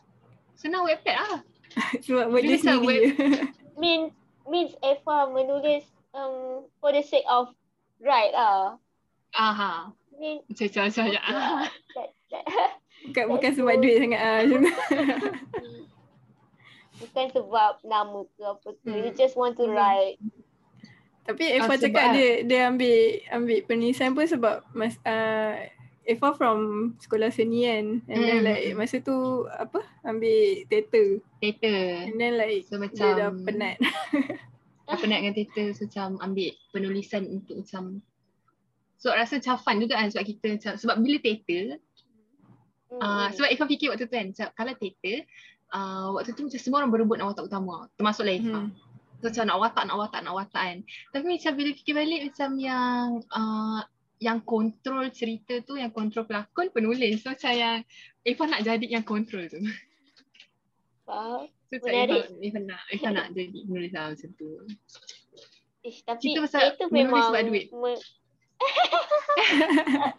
senang 0.54 0.86
Wattpad 0.86 1.16
lah. 1.18 1.40
Sebab 2.06 2.30
dia 2.30 2.40
Dia 2.40 2.56
macam 2.56 2.76
sendiri. 2.78 3.00
Means 3.76 4.12
means 4.46 4.72
Eva 4.80 5.28
menulis 5.28 5.84
um, 6.12 6.64
for 6.80 6.92
the 6.92 7.02
sake 7.02 7.26
of 7.28 7.52
right 8.00 8.32
lah. 8.32 8.80
Aha. 9.32 9.92
Mean 10.16 10.40
Macam 10.48 10.66
macam 10.66 10.84
macam. 10.86 11.04
macam. 11.06 11.24
Ah. 11.26 11.64
that, 11.96 12.10
that, 12.32 12.44
bukan 13.04 13.24
bukan 13.36 13.52
sebab 13.54 13.76
duit 13.78 13.96
sangat 14.00 14.22
ah 14.22 14.40
bukan 16.96 17.26
sebab 17.28 17.72
nama 17.84 18.20
ke 18.26 18.42
apa 18.42 18.70
ke. 18.74 18.88
You 18.88 19.12
Hmm. 19.12 19.18
just 19.18 19.36
want 19.36 19.60
to 19.60 19.68
Hmm. 19.68 19.76
write. 19.76 20.18
Tapi 21.26 21.58
Eva 21.58 21.68
Ah, 21.68 21.76
cakap 21.76 22.14
dia 22.14 22.46
dia 22.46 22.70
ambil 22.70 22.96
ambil 23.28 23.58
penulisan 23.66 24.14
pun 24.14 24.24
sebab 24.24 24.62
mas 24.72 24.94
uh, 25.02 25.58
Eva 26.06 26.38
from 26.38 26.94
sekolah 27.02 27.34
seni 27.34 27.66
kan 27.66 27.86
and 28.06 28.20
then 28.22 28.38
Hmm. 28.40 28.46
like 28.46 28.78
masa 28.78 29.02
tu 29.02 29.46
apa 29.50 29.82
ambil 30.06 30.62
theater 30.70 31.18
Theater. 31.42 31.78
and 32.06 32.18
then 32.18 32.38
like 32.38 32.62
So 32.66 32.78
dia 32.78 32.86
macam 32.86 33.08
dah 33.18 33.30
penat. 33.42 33.78
Dah 34.86 35.02
penat 35.02 35.18
dengan 35.18 35.34
theater 35.34 35.74
so 35.74 35.90
macam 35.90 36.22
ambil 36.22 36.54
penulisan 36.70 37.26
untuk 37.26 37.58
macam 37.58 38.06
So 38.96 39.10
rasa 39.10 39.42
macam 39.42 39.58
fun 39.58 39.82
juga 39.82 39.98
kan 39.98 40.14
sebab 40.14 40.26
kita 40.26 40.46
macam 40.56 40.74
sebab 40.78 40.96
bila 41.02 41.18
theater 41.20 41.64
Hmm, 42.86 43.02
uh, 43.02 43.28
sebab 43.34 43.50
Eva 43.50 43.66
fikir 43.66 43.90
waktu 43.90 44.06
tu 44.06 44.14
kan 44.14 44.30
macam 44.30 44.48
kalau 44.54 44.74
theater 44.78 45.26
uh, 45.74 46.14
waktu 46.14 46.32
tu 46.32 46.46
macam 46.46 46.60
semua 46.62 46.78
orang 46.80 46.94
berebut 46.94 47.18
nak 47.18 47.34
watak 47.34 47.50
utama 47.50 47.90
termasuklah 47.98 48.38
Eva. 48.38 48.60
Hmm. 48.62 48.70
So 49.20 49.34
macam 49.34 49.46
nak 49.50 49.58
watak, 49.58 49.84
nak 49.90 49.98
watak, 49.98 50.22
nak 50.22 50.36
watak 50.38 50.64
kan. 50.70 50.78
Tapi 51.10 51.26
macam 51.34 51.52
bila 51.58 51.70
fikir 51.74 51.94
balik 51.98 52.22
macam 52.30 52.50
yang 52.62 53.04
uh, 53.34 53.80
yang 54.18 54.40
kontrol 54.40 55.08
cerita 55.10 55.60
tu, 55.62 55.76
yang 55.76 55.92
kontrol 55.92 56.24
pelakon 56.24 56.72
penulis. 56.72 57.20
So 57.20 57.32
macam 57.32 57.52
yang 57.52 57.78
Eva 58.22 58.44
nak 58.48 58.62
jadi 58.64 58.86
yang 58.88 59.04
kontrol 59.04 59.46
tu. 59.46 59.60
Faham? 61.04 61.52
So 61.68 61.84
macam 61.84 62.40
Eva, 62.40 62.60
nak, 62.64 62.82
Eva 62.90 63.08
nak 63.12 63.28
jadi 63.32 63.60
penulis 63.66 63.92
lah 63.92 64.06
macam 64.16 64.30
tu. 64.34 64.50
Ish, 65.82 66.02
tapi 66.02 66.22
Cerita 66.24 66.40
pasal 66.42 66.62
itu 66.74 66.86
memang 66.90 67.24
sebab 67.30 67.42
duit. 67.46 67.66
me- 67.70 68.02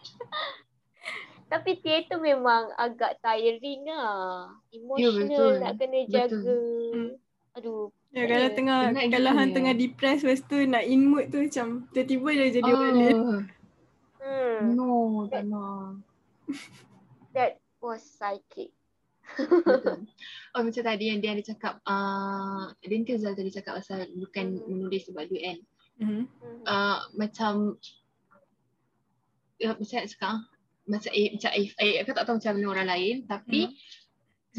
tapi 1.47 1.79
teater 1.79 2.19
memang 2.19 2.71
agak 2.75 3.17
tiring 3.19 3.83
lah. 3.87 4.51
Emotional 4.69 5.27
betul. 5.27 5.53
nak 5.59 5.73
kena 5.75 5.99
Betul. 5.99 6.11
jaga. 6.11 6.59
Hmm. 6.93 7.11
Aduh. 7.57 7.89
Ya 8.13 8.23
kalau 8.23 8.47
Ya, 8.47 8.55
tengah 8.55 8.79
kalau 9.11 9.31
hang 9.35 9.49
ya. 9.51 9.55
tengah 9.59 9.73
depressed 9.75 10.23
lepas 10.23 10.41
tu 10.45 10.57
nak 10.63 10.83
in 10.85 11.03
mood 11.03 11.27
tu 11.27 11.43
macam 11.43 11.67
tiba-tiba 11.91 12.29
dia 12.31 12.47
jadi 12.61 12.71
balik. 12.71 13.15
Oh, 13.17 13.41
Hmm. 14.27 14.75
no, 14.75 15.23
tak 15.31 15.47
nak. 15.47 16.03
That 17.35 17.63
was 17.79 18.03
psychic. 18.03 18.75
Oh 20.55 20.65
macam 20.65 20.83
tadi 20.83 21.13
yang 21.13 21.21
dia 21.21 21.37
ada 21.37 21.43
cakap, 21.45 21.77
uh, 21.85 22.73
Din 22.81 23.05
ke 23.05 23.13
Zal 23.21 23.37
tadi 23.37 23.53
cakap 23.53 23.77
pasal 23.77 24.09
bukan 24.09 24.57
Hmm. 24.57 24.65
menulis 24.67 25.05
sebab 25.05 25.29
duit 25.29 25.43
kan. 25.45 25.59
Mhm. 26.01 26.23
Hmm. 26.25 26.61
uh, 26.65 26.99
macam 27.15 27.53
uh, 29.61 29.75
macam 29.77 29.97
nak 30.01 30.09
cakap 30.09 30.29
ah, 30.33 30.41
macam 30.87 31.11
eh, 31.13 31.27
macam 31.35 31.51
eh, 31.53 31.67
eh, 31.77 31.95
aku 32.01 32.11
tak 32.15 32.25
tahu 32.25 32.35
macam 32.39 32.53
mana 32.57 32.67
orang 32.71 32.87
lain 32.89 33.15
tapi 33.29 33.61
Hmm. 33.67 33.75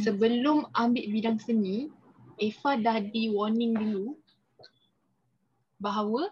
sebelum 0.04 0.58
ambil 0.76 1.04
bidang 1.10 1.38
seni 1.42 1.90
Eva 2.38 2.78
dah 2.78 3.02
di 3.02 3.34
warning 3.34 3.74
dulu 3.74 4.14
bahawa 5.82 6.30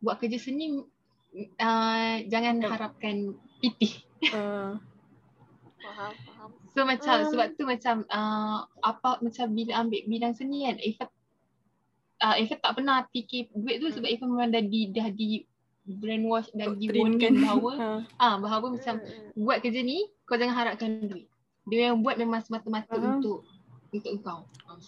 buat 0.00 0.20
kerja 0.20 0.36
seni 0.36 0.84
uh, 1.32 2.14
jangan 2.26 2.60
harapkan 2.60 3.34
PT. 3.58 4.02
Uh, 4.30 4.76
Faham, 5.80 6.12
faham. 6.12 6.50
So 6.70 6.84
macam 6.84 7.16
Hmm. 7.18 7.28
sebab 7.32 7.46
tu 7.56 7.64
macam 7.64 7.94
uh, 8.06 8.58
apa 8.80 9.16
macam 9.18 9.46
bila 9.50 9.80
ambil 9.80 10.00
bidang 10.04 10.36
seni 10.36 10.68
kan 10.68 10.76
Eva 10.76 11.04
uh, 12.20 12.36
Eva 12.36 12.54
tak 12.54 12.72
pernah 12.76 13.00
fikir 13.08 13.48
duit 13.50 13.80
tu 13.80 13.88
sebab 13.88 14.04
Eva 14.04 14.24
memang 14.24 14.52
dah 14.52 14.60
di 14.60 14.92
dah 14.92 15.08
di 15.08 15.40
brainwash 15.82 16.52
dan 16.52 16.76
di 16.76 16.86
warning 16.86 17.40
bahawa 17.40 17.72
Ha. 17.80 17.88
ah 18.20 18.34
bahawa 18.36 18.76
macam 18.76 19.00
Hmm, 19.00 19.08
hmm. 19.08 19.40
buat 19.40 19.58
kerja 19.58 19.80
ni 19.80 20.04
kau 20.22 20.36
jangan 20.36 20.54
harapkan 20.54 20.90
duit. 21.00 21.26
Dia 21.64 21.90
yang 21.90 22.04
buat 22.04 22.14
memang 22.14 22.44
semata-mata 22.44 22.92
Faham. 22.92 23.18
untuk 23.18 23.42
untuk 23.90 24.12
tu. 24.20 24.20
Faham. 24.20 24.78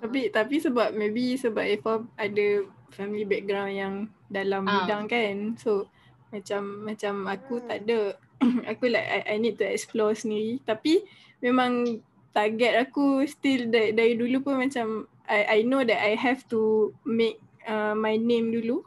Tapi 0.00 0.30
tapi 0.30 0.56
sebab 0.56 0.94
maybe 0.94 1.34
sebab 1.34 1.66
Eva 1.66 1.92
ada 2.14 2.46
family 2.92 3.24
background 3.24 3.72
yang 3.72 3.94
dalam 4.28 4.64
Ah. 4.64 4.84
bidang 4.84 5.04
kan. 5.08 5.36
So 5.56 5.88
macam 6.28 6.86
macam 6.86 7.26
aku 7.26 7.60
Hmm. 7.60 7.66
tak 7.68 7.78
ada 7.84 8.00
aku 8.70 8.88
like 8.88 9.04
I, 9.04 9.20
I 9.26 9.36
need 9.36 9.56
to 9.56 9.66
explore 9.66 10.12
sendiri 10.12 10.64
tapi 10.64 11.04
memang 11.38 12.00
target 12.32 12.88
aku 12.88 13.20
still 13.28 13.68
dari, 13.68 13.92
dari 13.92 14.16
dulu 14.16 14.40
pun 14.40 14.56
macam 14.56 15.04
I 15.28 15.60
I 15.60 15.68
know 15.68 15.84
that 15.84 16.00
I 16.00 16.16
have 16.16 16.48
to 16.48 16.92
make 17.04 17.36
uh, 17.64 17.92
my 17.92 18.16
name 18.16 18.48
dulu 18.50 18.80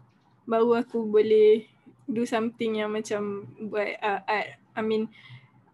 baru 0.44 0.82
aku 0.82 1.06
boleh 1.06 1.70
do 2.06 2.26
something 2.26 2.78
yang 2.78 2.90
macam 2.90 3.46
buat 3.62 3.94
uh, 3.98 4.22
art 4.26 4.50
I 4.74 4.82
mean 4.82 5.06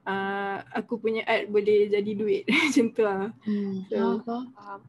uh, 0.03 0.59
aku 0.71 0.99
punya 0.99 1.23
art 1.23 1.47
boleh 1.47 1.87
jadi 1.87 2.11
duit 2.11 2.43
macam 2.51 2.85
tu 2.91 3.01
lah. 3.01 3.31
Hmm. 3.43 3.87
So-. 3.87 4.19
Faham. 4.53 4.79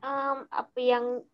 Um, 0.00 0.38
apa 0.48 0.78
yang 0.78 1.26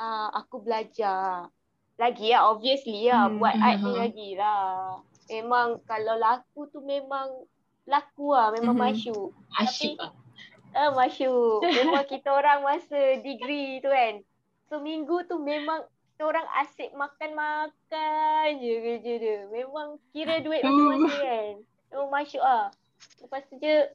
uh, 0.00 0.28
aku 0.32 0.64
belajar 0.64 1.52
lagi 2.00 2.32
ya, 2.32 2.48
obviously 2.48 3.04
ya, 3.04 3.28
Hmm, 3.28 3.36
buat 3.36 3.52
art 3.52 3.84
ni 3.84 3.92
aha. 3.92 4.00
lagi 4.00 4.30
lah. 4.34 5.04
Memang 5.28 5.84
kalau 5.84 6.16
laku 6.16 6.64
tu 6.72 6.80
memang 6.80 7.28
laku 7.84 8.32
lah, 8.32 8.48
memang 8.56 8.72
Mhm. 8.72 8.82
masyuk. 8.82 9.30
Asyik 9.60 10.00
lah. 10.00 10.16
Ah, 10.70 10.94
masyuk. 10.94 11.60
Memang 11.60 12.06
kita 12.06 12.30
orang 12.30 12.64
masa 12.64 13.20
degree 13.20 13.82
tu 13.82 13.90
kan. 13.90 14.22
Seminggu 14.70 15.26
tu 15.26 15.42
memang 15.42 15.82
kita 16.14 16.22
orang 16.24 16.46
asyik 16.62 16.94
makan-makan 16.94 18.46
je 18.56 18.74
kerja 18.78 19.12
dia. 19.18 19.38
Memang 19.50 19.98
kira 20.14 20.38
duit 20.38 20.62
masing-masing 20.62 21.20
kan. 21.20 21.54
Memang 21.90 22.10
masyuk 22.10 22.42
lah. 22.42 22.70
Lepas 23.20 23.42
tu 23.50 23.58
je 23.58 23.90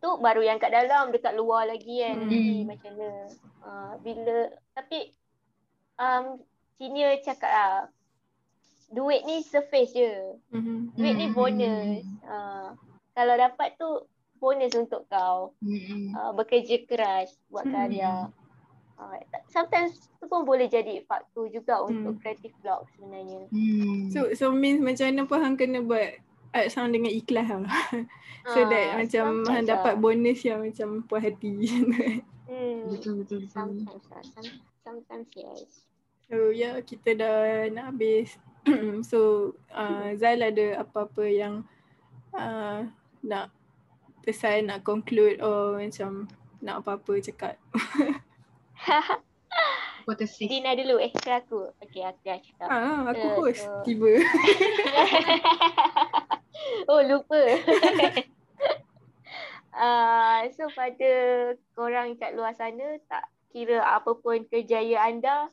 tu 0.00 0.08
baru 0.18 0.42
yang 0.42 0.58
kat 0.58 0.72
dalam 0.72 1.12
dekat 1.12 1.36
luar 1.36 1.68
lagi 1.68 2.00
kan. 2.00 2.16
Hmm. 2.16 2.64
Macam 2.64 2.92
mana. 2.96 3.10
Uh, 3.60 3.92
bila 4.00 4.36
tapi 4.72 5.12
um, 5.96 6.24
senior 6.76 7.16
cakap 7.20 7.50
lah 7.50 7.76
duit 8.86 9.26
ni 9.26 9.42
surface 9.42 9.90
je. 9.92 10.38
Mhm. 10.50 10.94
Duit 10.94 11.14
ni 11.14 11.26
Hmm. 11.26 11.34
bonus. 11.34 12.06
Uh, 12.22 12.70
kalau 13.12 13.34
dapat 13.34 13.74
tu 13.74 13.88
bonus 14.36 14.72
untuk 14.76 15.08
kau 15.08 15.56
Hmm. 15.58 16.14
uh, 16.14 16.32
bekerja 16.32 16.86
keras 16.86 17.34
buat 17.48 17.66
Hmm. 17.66 17.74
karya. 17.74 18.14
Uh, 18.96 19.12
sometimes 19.50 20.08
tu 20.16 20.24
pun 20.24 20.46
boleh 20.46 20.70
jadi 20.70 21.04
faktor 21.04 21.50
juga 21.50 21.82
untuk 21.82 22.16
Hmm. 22.16 22.20
creative 22.22 22.54
block 22.62 22.86
sebenarnya. 22.94 23.50
Hmm. 23.50 24.08
So 24.08 24.32
so 24.32 24.48
means 24.48 24.80
macam 24.80 25.10
mana 25.10 25.22
pun 25.26 25.38
hang 25.42 25.56
kena 25.58 25.82
buat 25.82 26.16
art 26.54 26.72
sound 26.72 26.94
dengan 26.94 27.12
ikhlas 27.12 27.48
lah. 27.50 27.66
so 28.54 28.58
Ah, 28.62 28.68
that 28.70 28.96
macam 28.96 29.24
sometimes 29.44 29.50
hang 29.50 29.66
dapat 29.66 29.94
lah. 29.96 30.00
bonus 30.00 30.40
yang 30.46 30.62
macam 30.62 30.88
puas 31.04 31.26
hati. 31.26 31.52
Hmm. 32.46 32.94
betul 32.94 33.18
betul 33.18 33.42
betul. 33.42 33.50
Sometimes 33.50 34.06
lah. 34.06 34.22
Some, 34.86 35.02
sometimes 35.10 35.26
yes. 35.34 35.82
So 36.30 36.54
ya 36.54 36.54
yeah, 36.54 36.74
kita 36.78 37.18
dah 37.18 37.66
nak 37.74 37.90
habis. 37.90 38.38
so 39.10 39.50
uh, 39.74 40.14
Zal 40.14 40.38
ada 40.38 40.78
apa-apa 40.78 41.26
yang 41.26 41.66
uh, 42.30 42.86
nak 43.18 43.50
pesan, 44.22 44.70
nak 44.70 44.86
conclude 44.86 45.42
or 45.42 45.82
macam 45.82 46.30
nak 46.62 46.86
apa-apa 46.86 47.18
cakap. 47.18 47.58
Potensi. 50.06 50.46
Dina 50.46 50.70
dulu 50.78 51.02
eh 51.02 51.10
ke 51.10 51.34
aku. 51.34 51.66
Okay 51.82 52.06
aku 52.06 52.22
dah 52.22 52.38
cakap. 52.38 52.68
Ah, 52.70 53.10
aku 53.10 53.26
Eh, 53.26 53.34
host 53.42 53.66
so- 53.66 53.82
tiba. 53.82 54.06
oh 56.94 57.02
lupa. 57.02 57.42
uh, 59.82 60.46
so 60.54 60.70
pada 60.70 61.10
korang 61.74 62.14
kat 62.14 62.38
luar 62.38 62.54
sana 62.54 63.02
tak 63.10 63.26
kira 63.56 63.80
apa 63.80 64.12
pun 64.20 64.44
kejayaan 64.52 65.24
anda, 65.24 65.48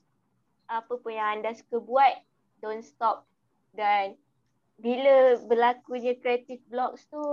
apa 0.68 1.00
pun 1.00 1.16
yang 1.16 1.40
anda 1.40 1.56
suka 1.56 1.80
buat, 1.80 2.20
don't 2.60 2.84
stop. 2.84 3.24
Dan 3.72 4.20
bila 4.76 5.40
berlakunya 5.48 6.20
creative 6.20 6.60
blocks 6.68 7.08
tu, 7.08 7.24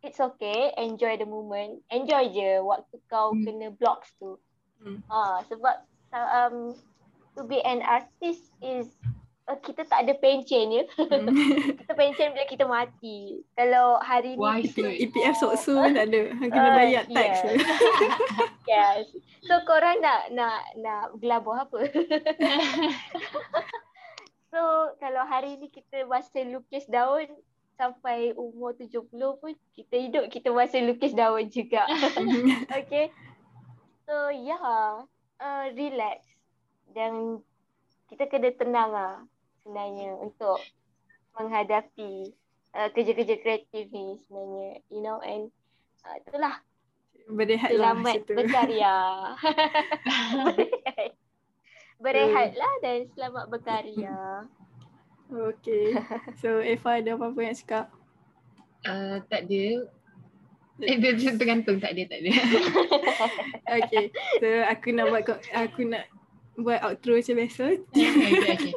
it's 0.00 0.16
okay, 0.16 0.72
enjoy 0.80 1.20
the 1.20 1.28
moment. 1.28 1.84
Enjoy 1.92 2.24
je 2.32 2.64
waktu 2.64 2.96
kau 3.12 3.36
Hmm. 3.36 3.44
kena 3.44 3.68
blocks 3.76 4.08
tu. 4.16 4.40
Hmm. 4.80 5.04
Ah, 5.12 5.44
sebab 5.44 5.84
um, 6.16 6.72
to 7.36 7.44
be 7.44 7.60
an 7.60 7.84
artist 7.84 8.48
is 8.64 8.88
kita 9.56 9.88
tak 9.88 10.04
ada 10.04 10.12
pencen 10.20 10.68
je. 10.68 10.82
Hmm. 11.00 11.26
kita 11.80 11.92
pencen 11.96 12.36
bila 12.36 12.44
kita 12.44 12.64
mati. 12.68 13.40
Kalau 13.56 13.96
hari 14.04 14.36
ni 14.36 14.44
Wise 14.44 14.76
kita. 14.76 14.88
EPF 15.08 15.34
sokso 15.40 15.80
pun 15.80 15.92
tak 15.98 16.12
ada. 16.12 16.22
Kena 16.36 16.70
bayar 16.76 17.04
tax. 17.08 17.32
yeah. 18.68 19.00
yes. 19.00 19.08
So 19.48 19.56
korang 19.64 20.04
nak 20.04 20.28
nak 20.36 20.60
nak 20.76 21.04
gelabah 21.16 21.64
apa? 21.64 21.80
so 24.52 24.60
kalau 25.00 25.24
hari 25.24 25.56
ni 25.56 25.72
kita 25.72 26.04
masih 26.04 26.52
lukis 26.52 26.84
daun 26.84 27.28
sampai 27.80 28.34
umur 28.34 28.74
70 28.74 29.08
pun 29.14 29.52
kita 29.72 29.96
hidup 29.96 30.24
kita 30.28 30.52
masih 30.52 30.84
lukis 30.84 31.16
daun 31.16 31.48
juga. 31.48 31.88
okay. 32.68 33.08
So 34.04 34.28
yeah, 34.28 35.08
uh, 35.40 35.64
relax 35.72 36.20
dan 36.92 37.40
kita 38.08 38.24
kena 38.28 38.50
tenang 38.56 38.90
lah 38.92 39.14
sebenarnya 39.68 40.16
untuk 40.16 40.56
menghadapi 41.36 42.32
uh, 42.72 42.88
kerja-kerja 42.96 43.36
kreatif 43.44 43.84
ni 43.92 44.16
sebenarnya. 44.24 44.80
You 44.88 45.04
know 45.04 45.20
and 45.20 45.52
uh, 46.08 46.16
itulah 46.24 46.64
Berehat 47.28 47.76
lah 47.76 47.92
selamat 47.92 48.14
situ. 48.24 48.32
berkarya. 48.32 48.96
Berehatlah 52.02 52.72
dan 52.80 52.98
selamat 53.12 53.44
berkarya. 53.52 54.16
Okay. 55.28 55.92
So 56.40 56.64
Eva 56.64 57.04
ada 57.04 57.20
apa-apa 57.20 57.36
nak 57.36 57.56
cakap? 57.60 57.92
Uh, 58.88 59.20
tak 59.28 59.44
ada. 59.44 59.84
Eh, 60.80 60.96
dia, 60.96 61.12
dia 61.20 61.36
tergantung 61.36 61.76
tak 61.84 61.92
ada, 61.92 62.08
tak 62.08 62.18
ada. 62.24 62.30
Okay. 63.84 64.08
So 64.40 64.48
aku 64.64 64.96
nak 64.96 65.12
buat 65.12 65.28
aku 65.52 65.84
nak 65.84 66.08
buat 66.58 66.82
outro 66.82 67.14
macam 67.14 67.38
biasa. 67.38 67.64
okay, 67.94 68.34
okay. 68.34 68.74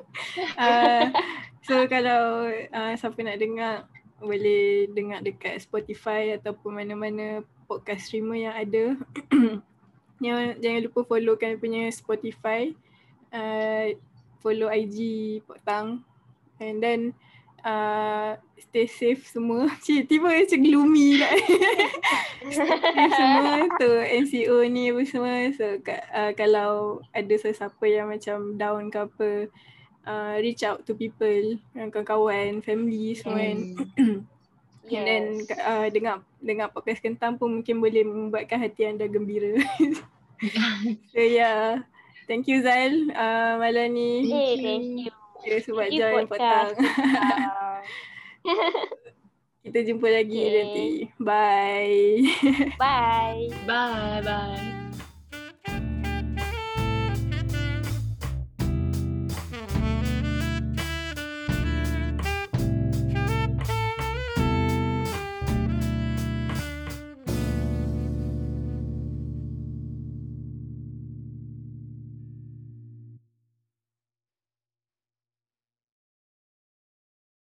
uh, 0.56 1.10
so 1.68 1.74
kalau 1.90 2.48
uh, 2.70 2.94
siapa 2.94 3.18
nak 3.26 3.42
dengar 3.42 3.90
boleh 4.22 4.86
dengar 4.94 5.26
dekat 5.26 5.58
Spotify 5.58 6.38
ataupun 6.38 6.78
mana-mana 6.78 7.42
podcast 7.66 8.06
streamer 8.06 8.38
yang 8.38 8.54
ada. 8.54 8.84
jangan 10.62 10.82
lupa 10.86 11.02
follow 11.10 11.34
kan 11.34 11.58
punya 11.58 11.90
Spotify. 11.90 12.70
Uh, 13.34 13.98
follow 14.44 14.70
IG 14.70 15.40
Potang 15.46 16.04
and 16.62 16.84
then 16.84 17.18
uh, 17.66 18.38
stay 18.58 18.88
safe 18.88 19.24
semua. 19.28 19.68
Cik, 19.84 20.08
tiba 20.08 20.32
macam 20.32 20.60
gloomy 20.62 21.20
lah. 21.20 21.34
semua 23.18 23.68
tu 23.78 23.90
NCO 24.24 24.58
ni 24.70 24.94
apa 24.94 25.02
semua. 25.04 25.36
So 25.56 25.66
uh, 25.82 26.32
kalau 26.38 27.02
ada 27.12 27.36
sesiapa 27.36 27.86
yang 27.88 28.12
macam 28.12 28.56
down 28.56 28.88
ke 28.94 29.00
apa, 29.04 29.30
uh, 30.08 30.36
reach 30.40 30.64
out 30.64 30.86
to 30.88 30.96
people, 30.96 31.58
kawan-kawan, 31.76 32.64
family 32.64 33.18
semua 33.18 33.42
kan. 33.42 33.60
yes. 34.92 34.96
And 34.96 35.06
then 35.08 35.26
uh, 35.62 35.88
dengar, 35.92 36.16
dengar 36.42 36.68
podcast 36.72 37.04
kentang 37.04 37.38
pun 37.38 37.62
mungkin 37.62 37.84
boleh 37.84 38.08
membuatkan 38.08 38.62
hati 38.62 38.88
anda 38.88 39.06
gembira. 39.10 39.60
so 41.12 41.20
yeah. 41.20 41.84
Thank 42.30 42.48
you 42.48 42.64
Zal 42.64 43.12
uh, 43.12 43.60
malam 43.60 43.92
ni. 43.92 44.24
Hey, 44.30 44.56
thank 44.62 45.10
you. 45.10 45.21
Ya, 45.46 45.58
sebab 45.62 45.88
join 45.90 46.26
petang. 46.30 46.76
Kita 49.62 49.80
jumpa 49.86 50.10
lagi 50.10 50.42
okay. 50.42 50.54
nanti. 50.58 50.88
Bye. 51.22 52.26
Bye. 52.82 53.46
Bye. 53.70 54.22
Bye. 54.26 54.81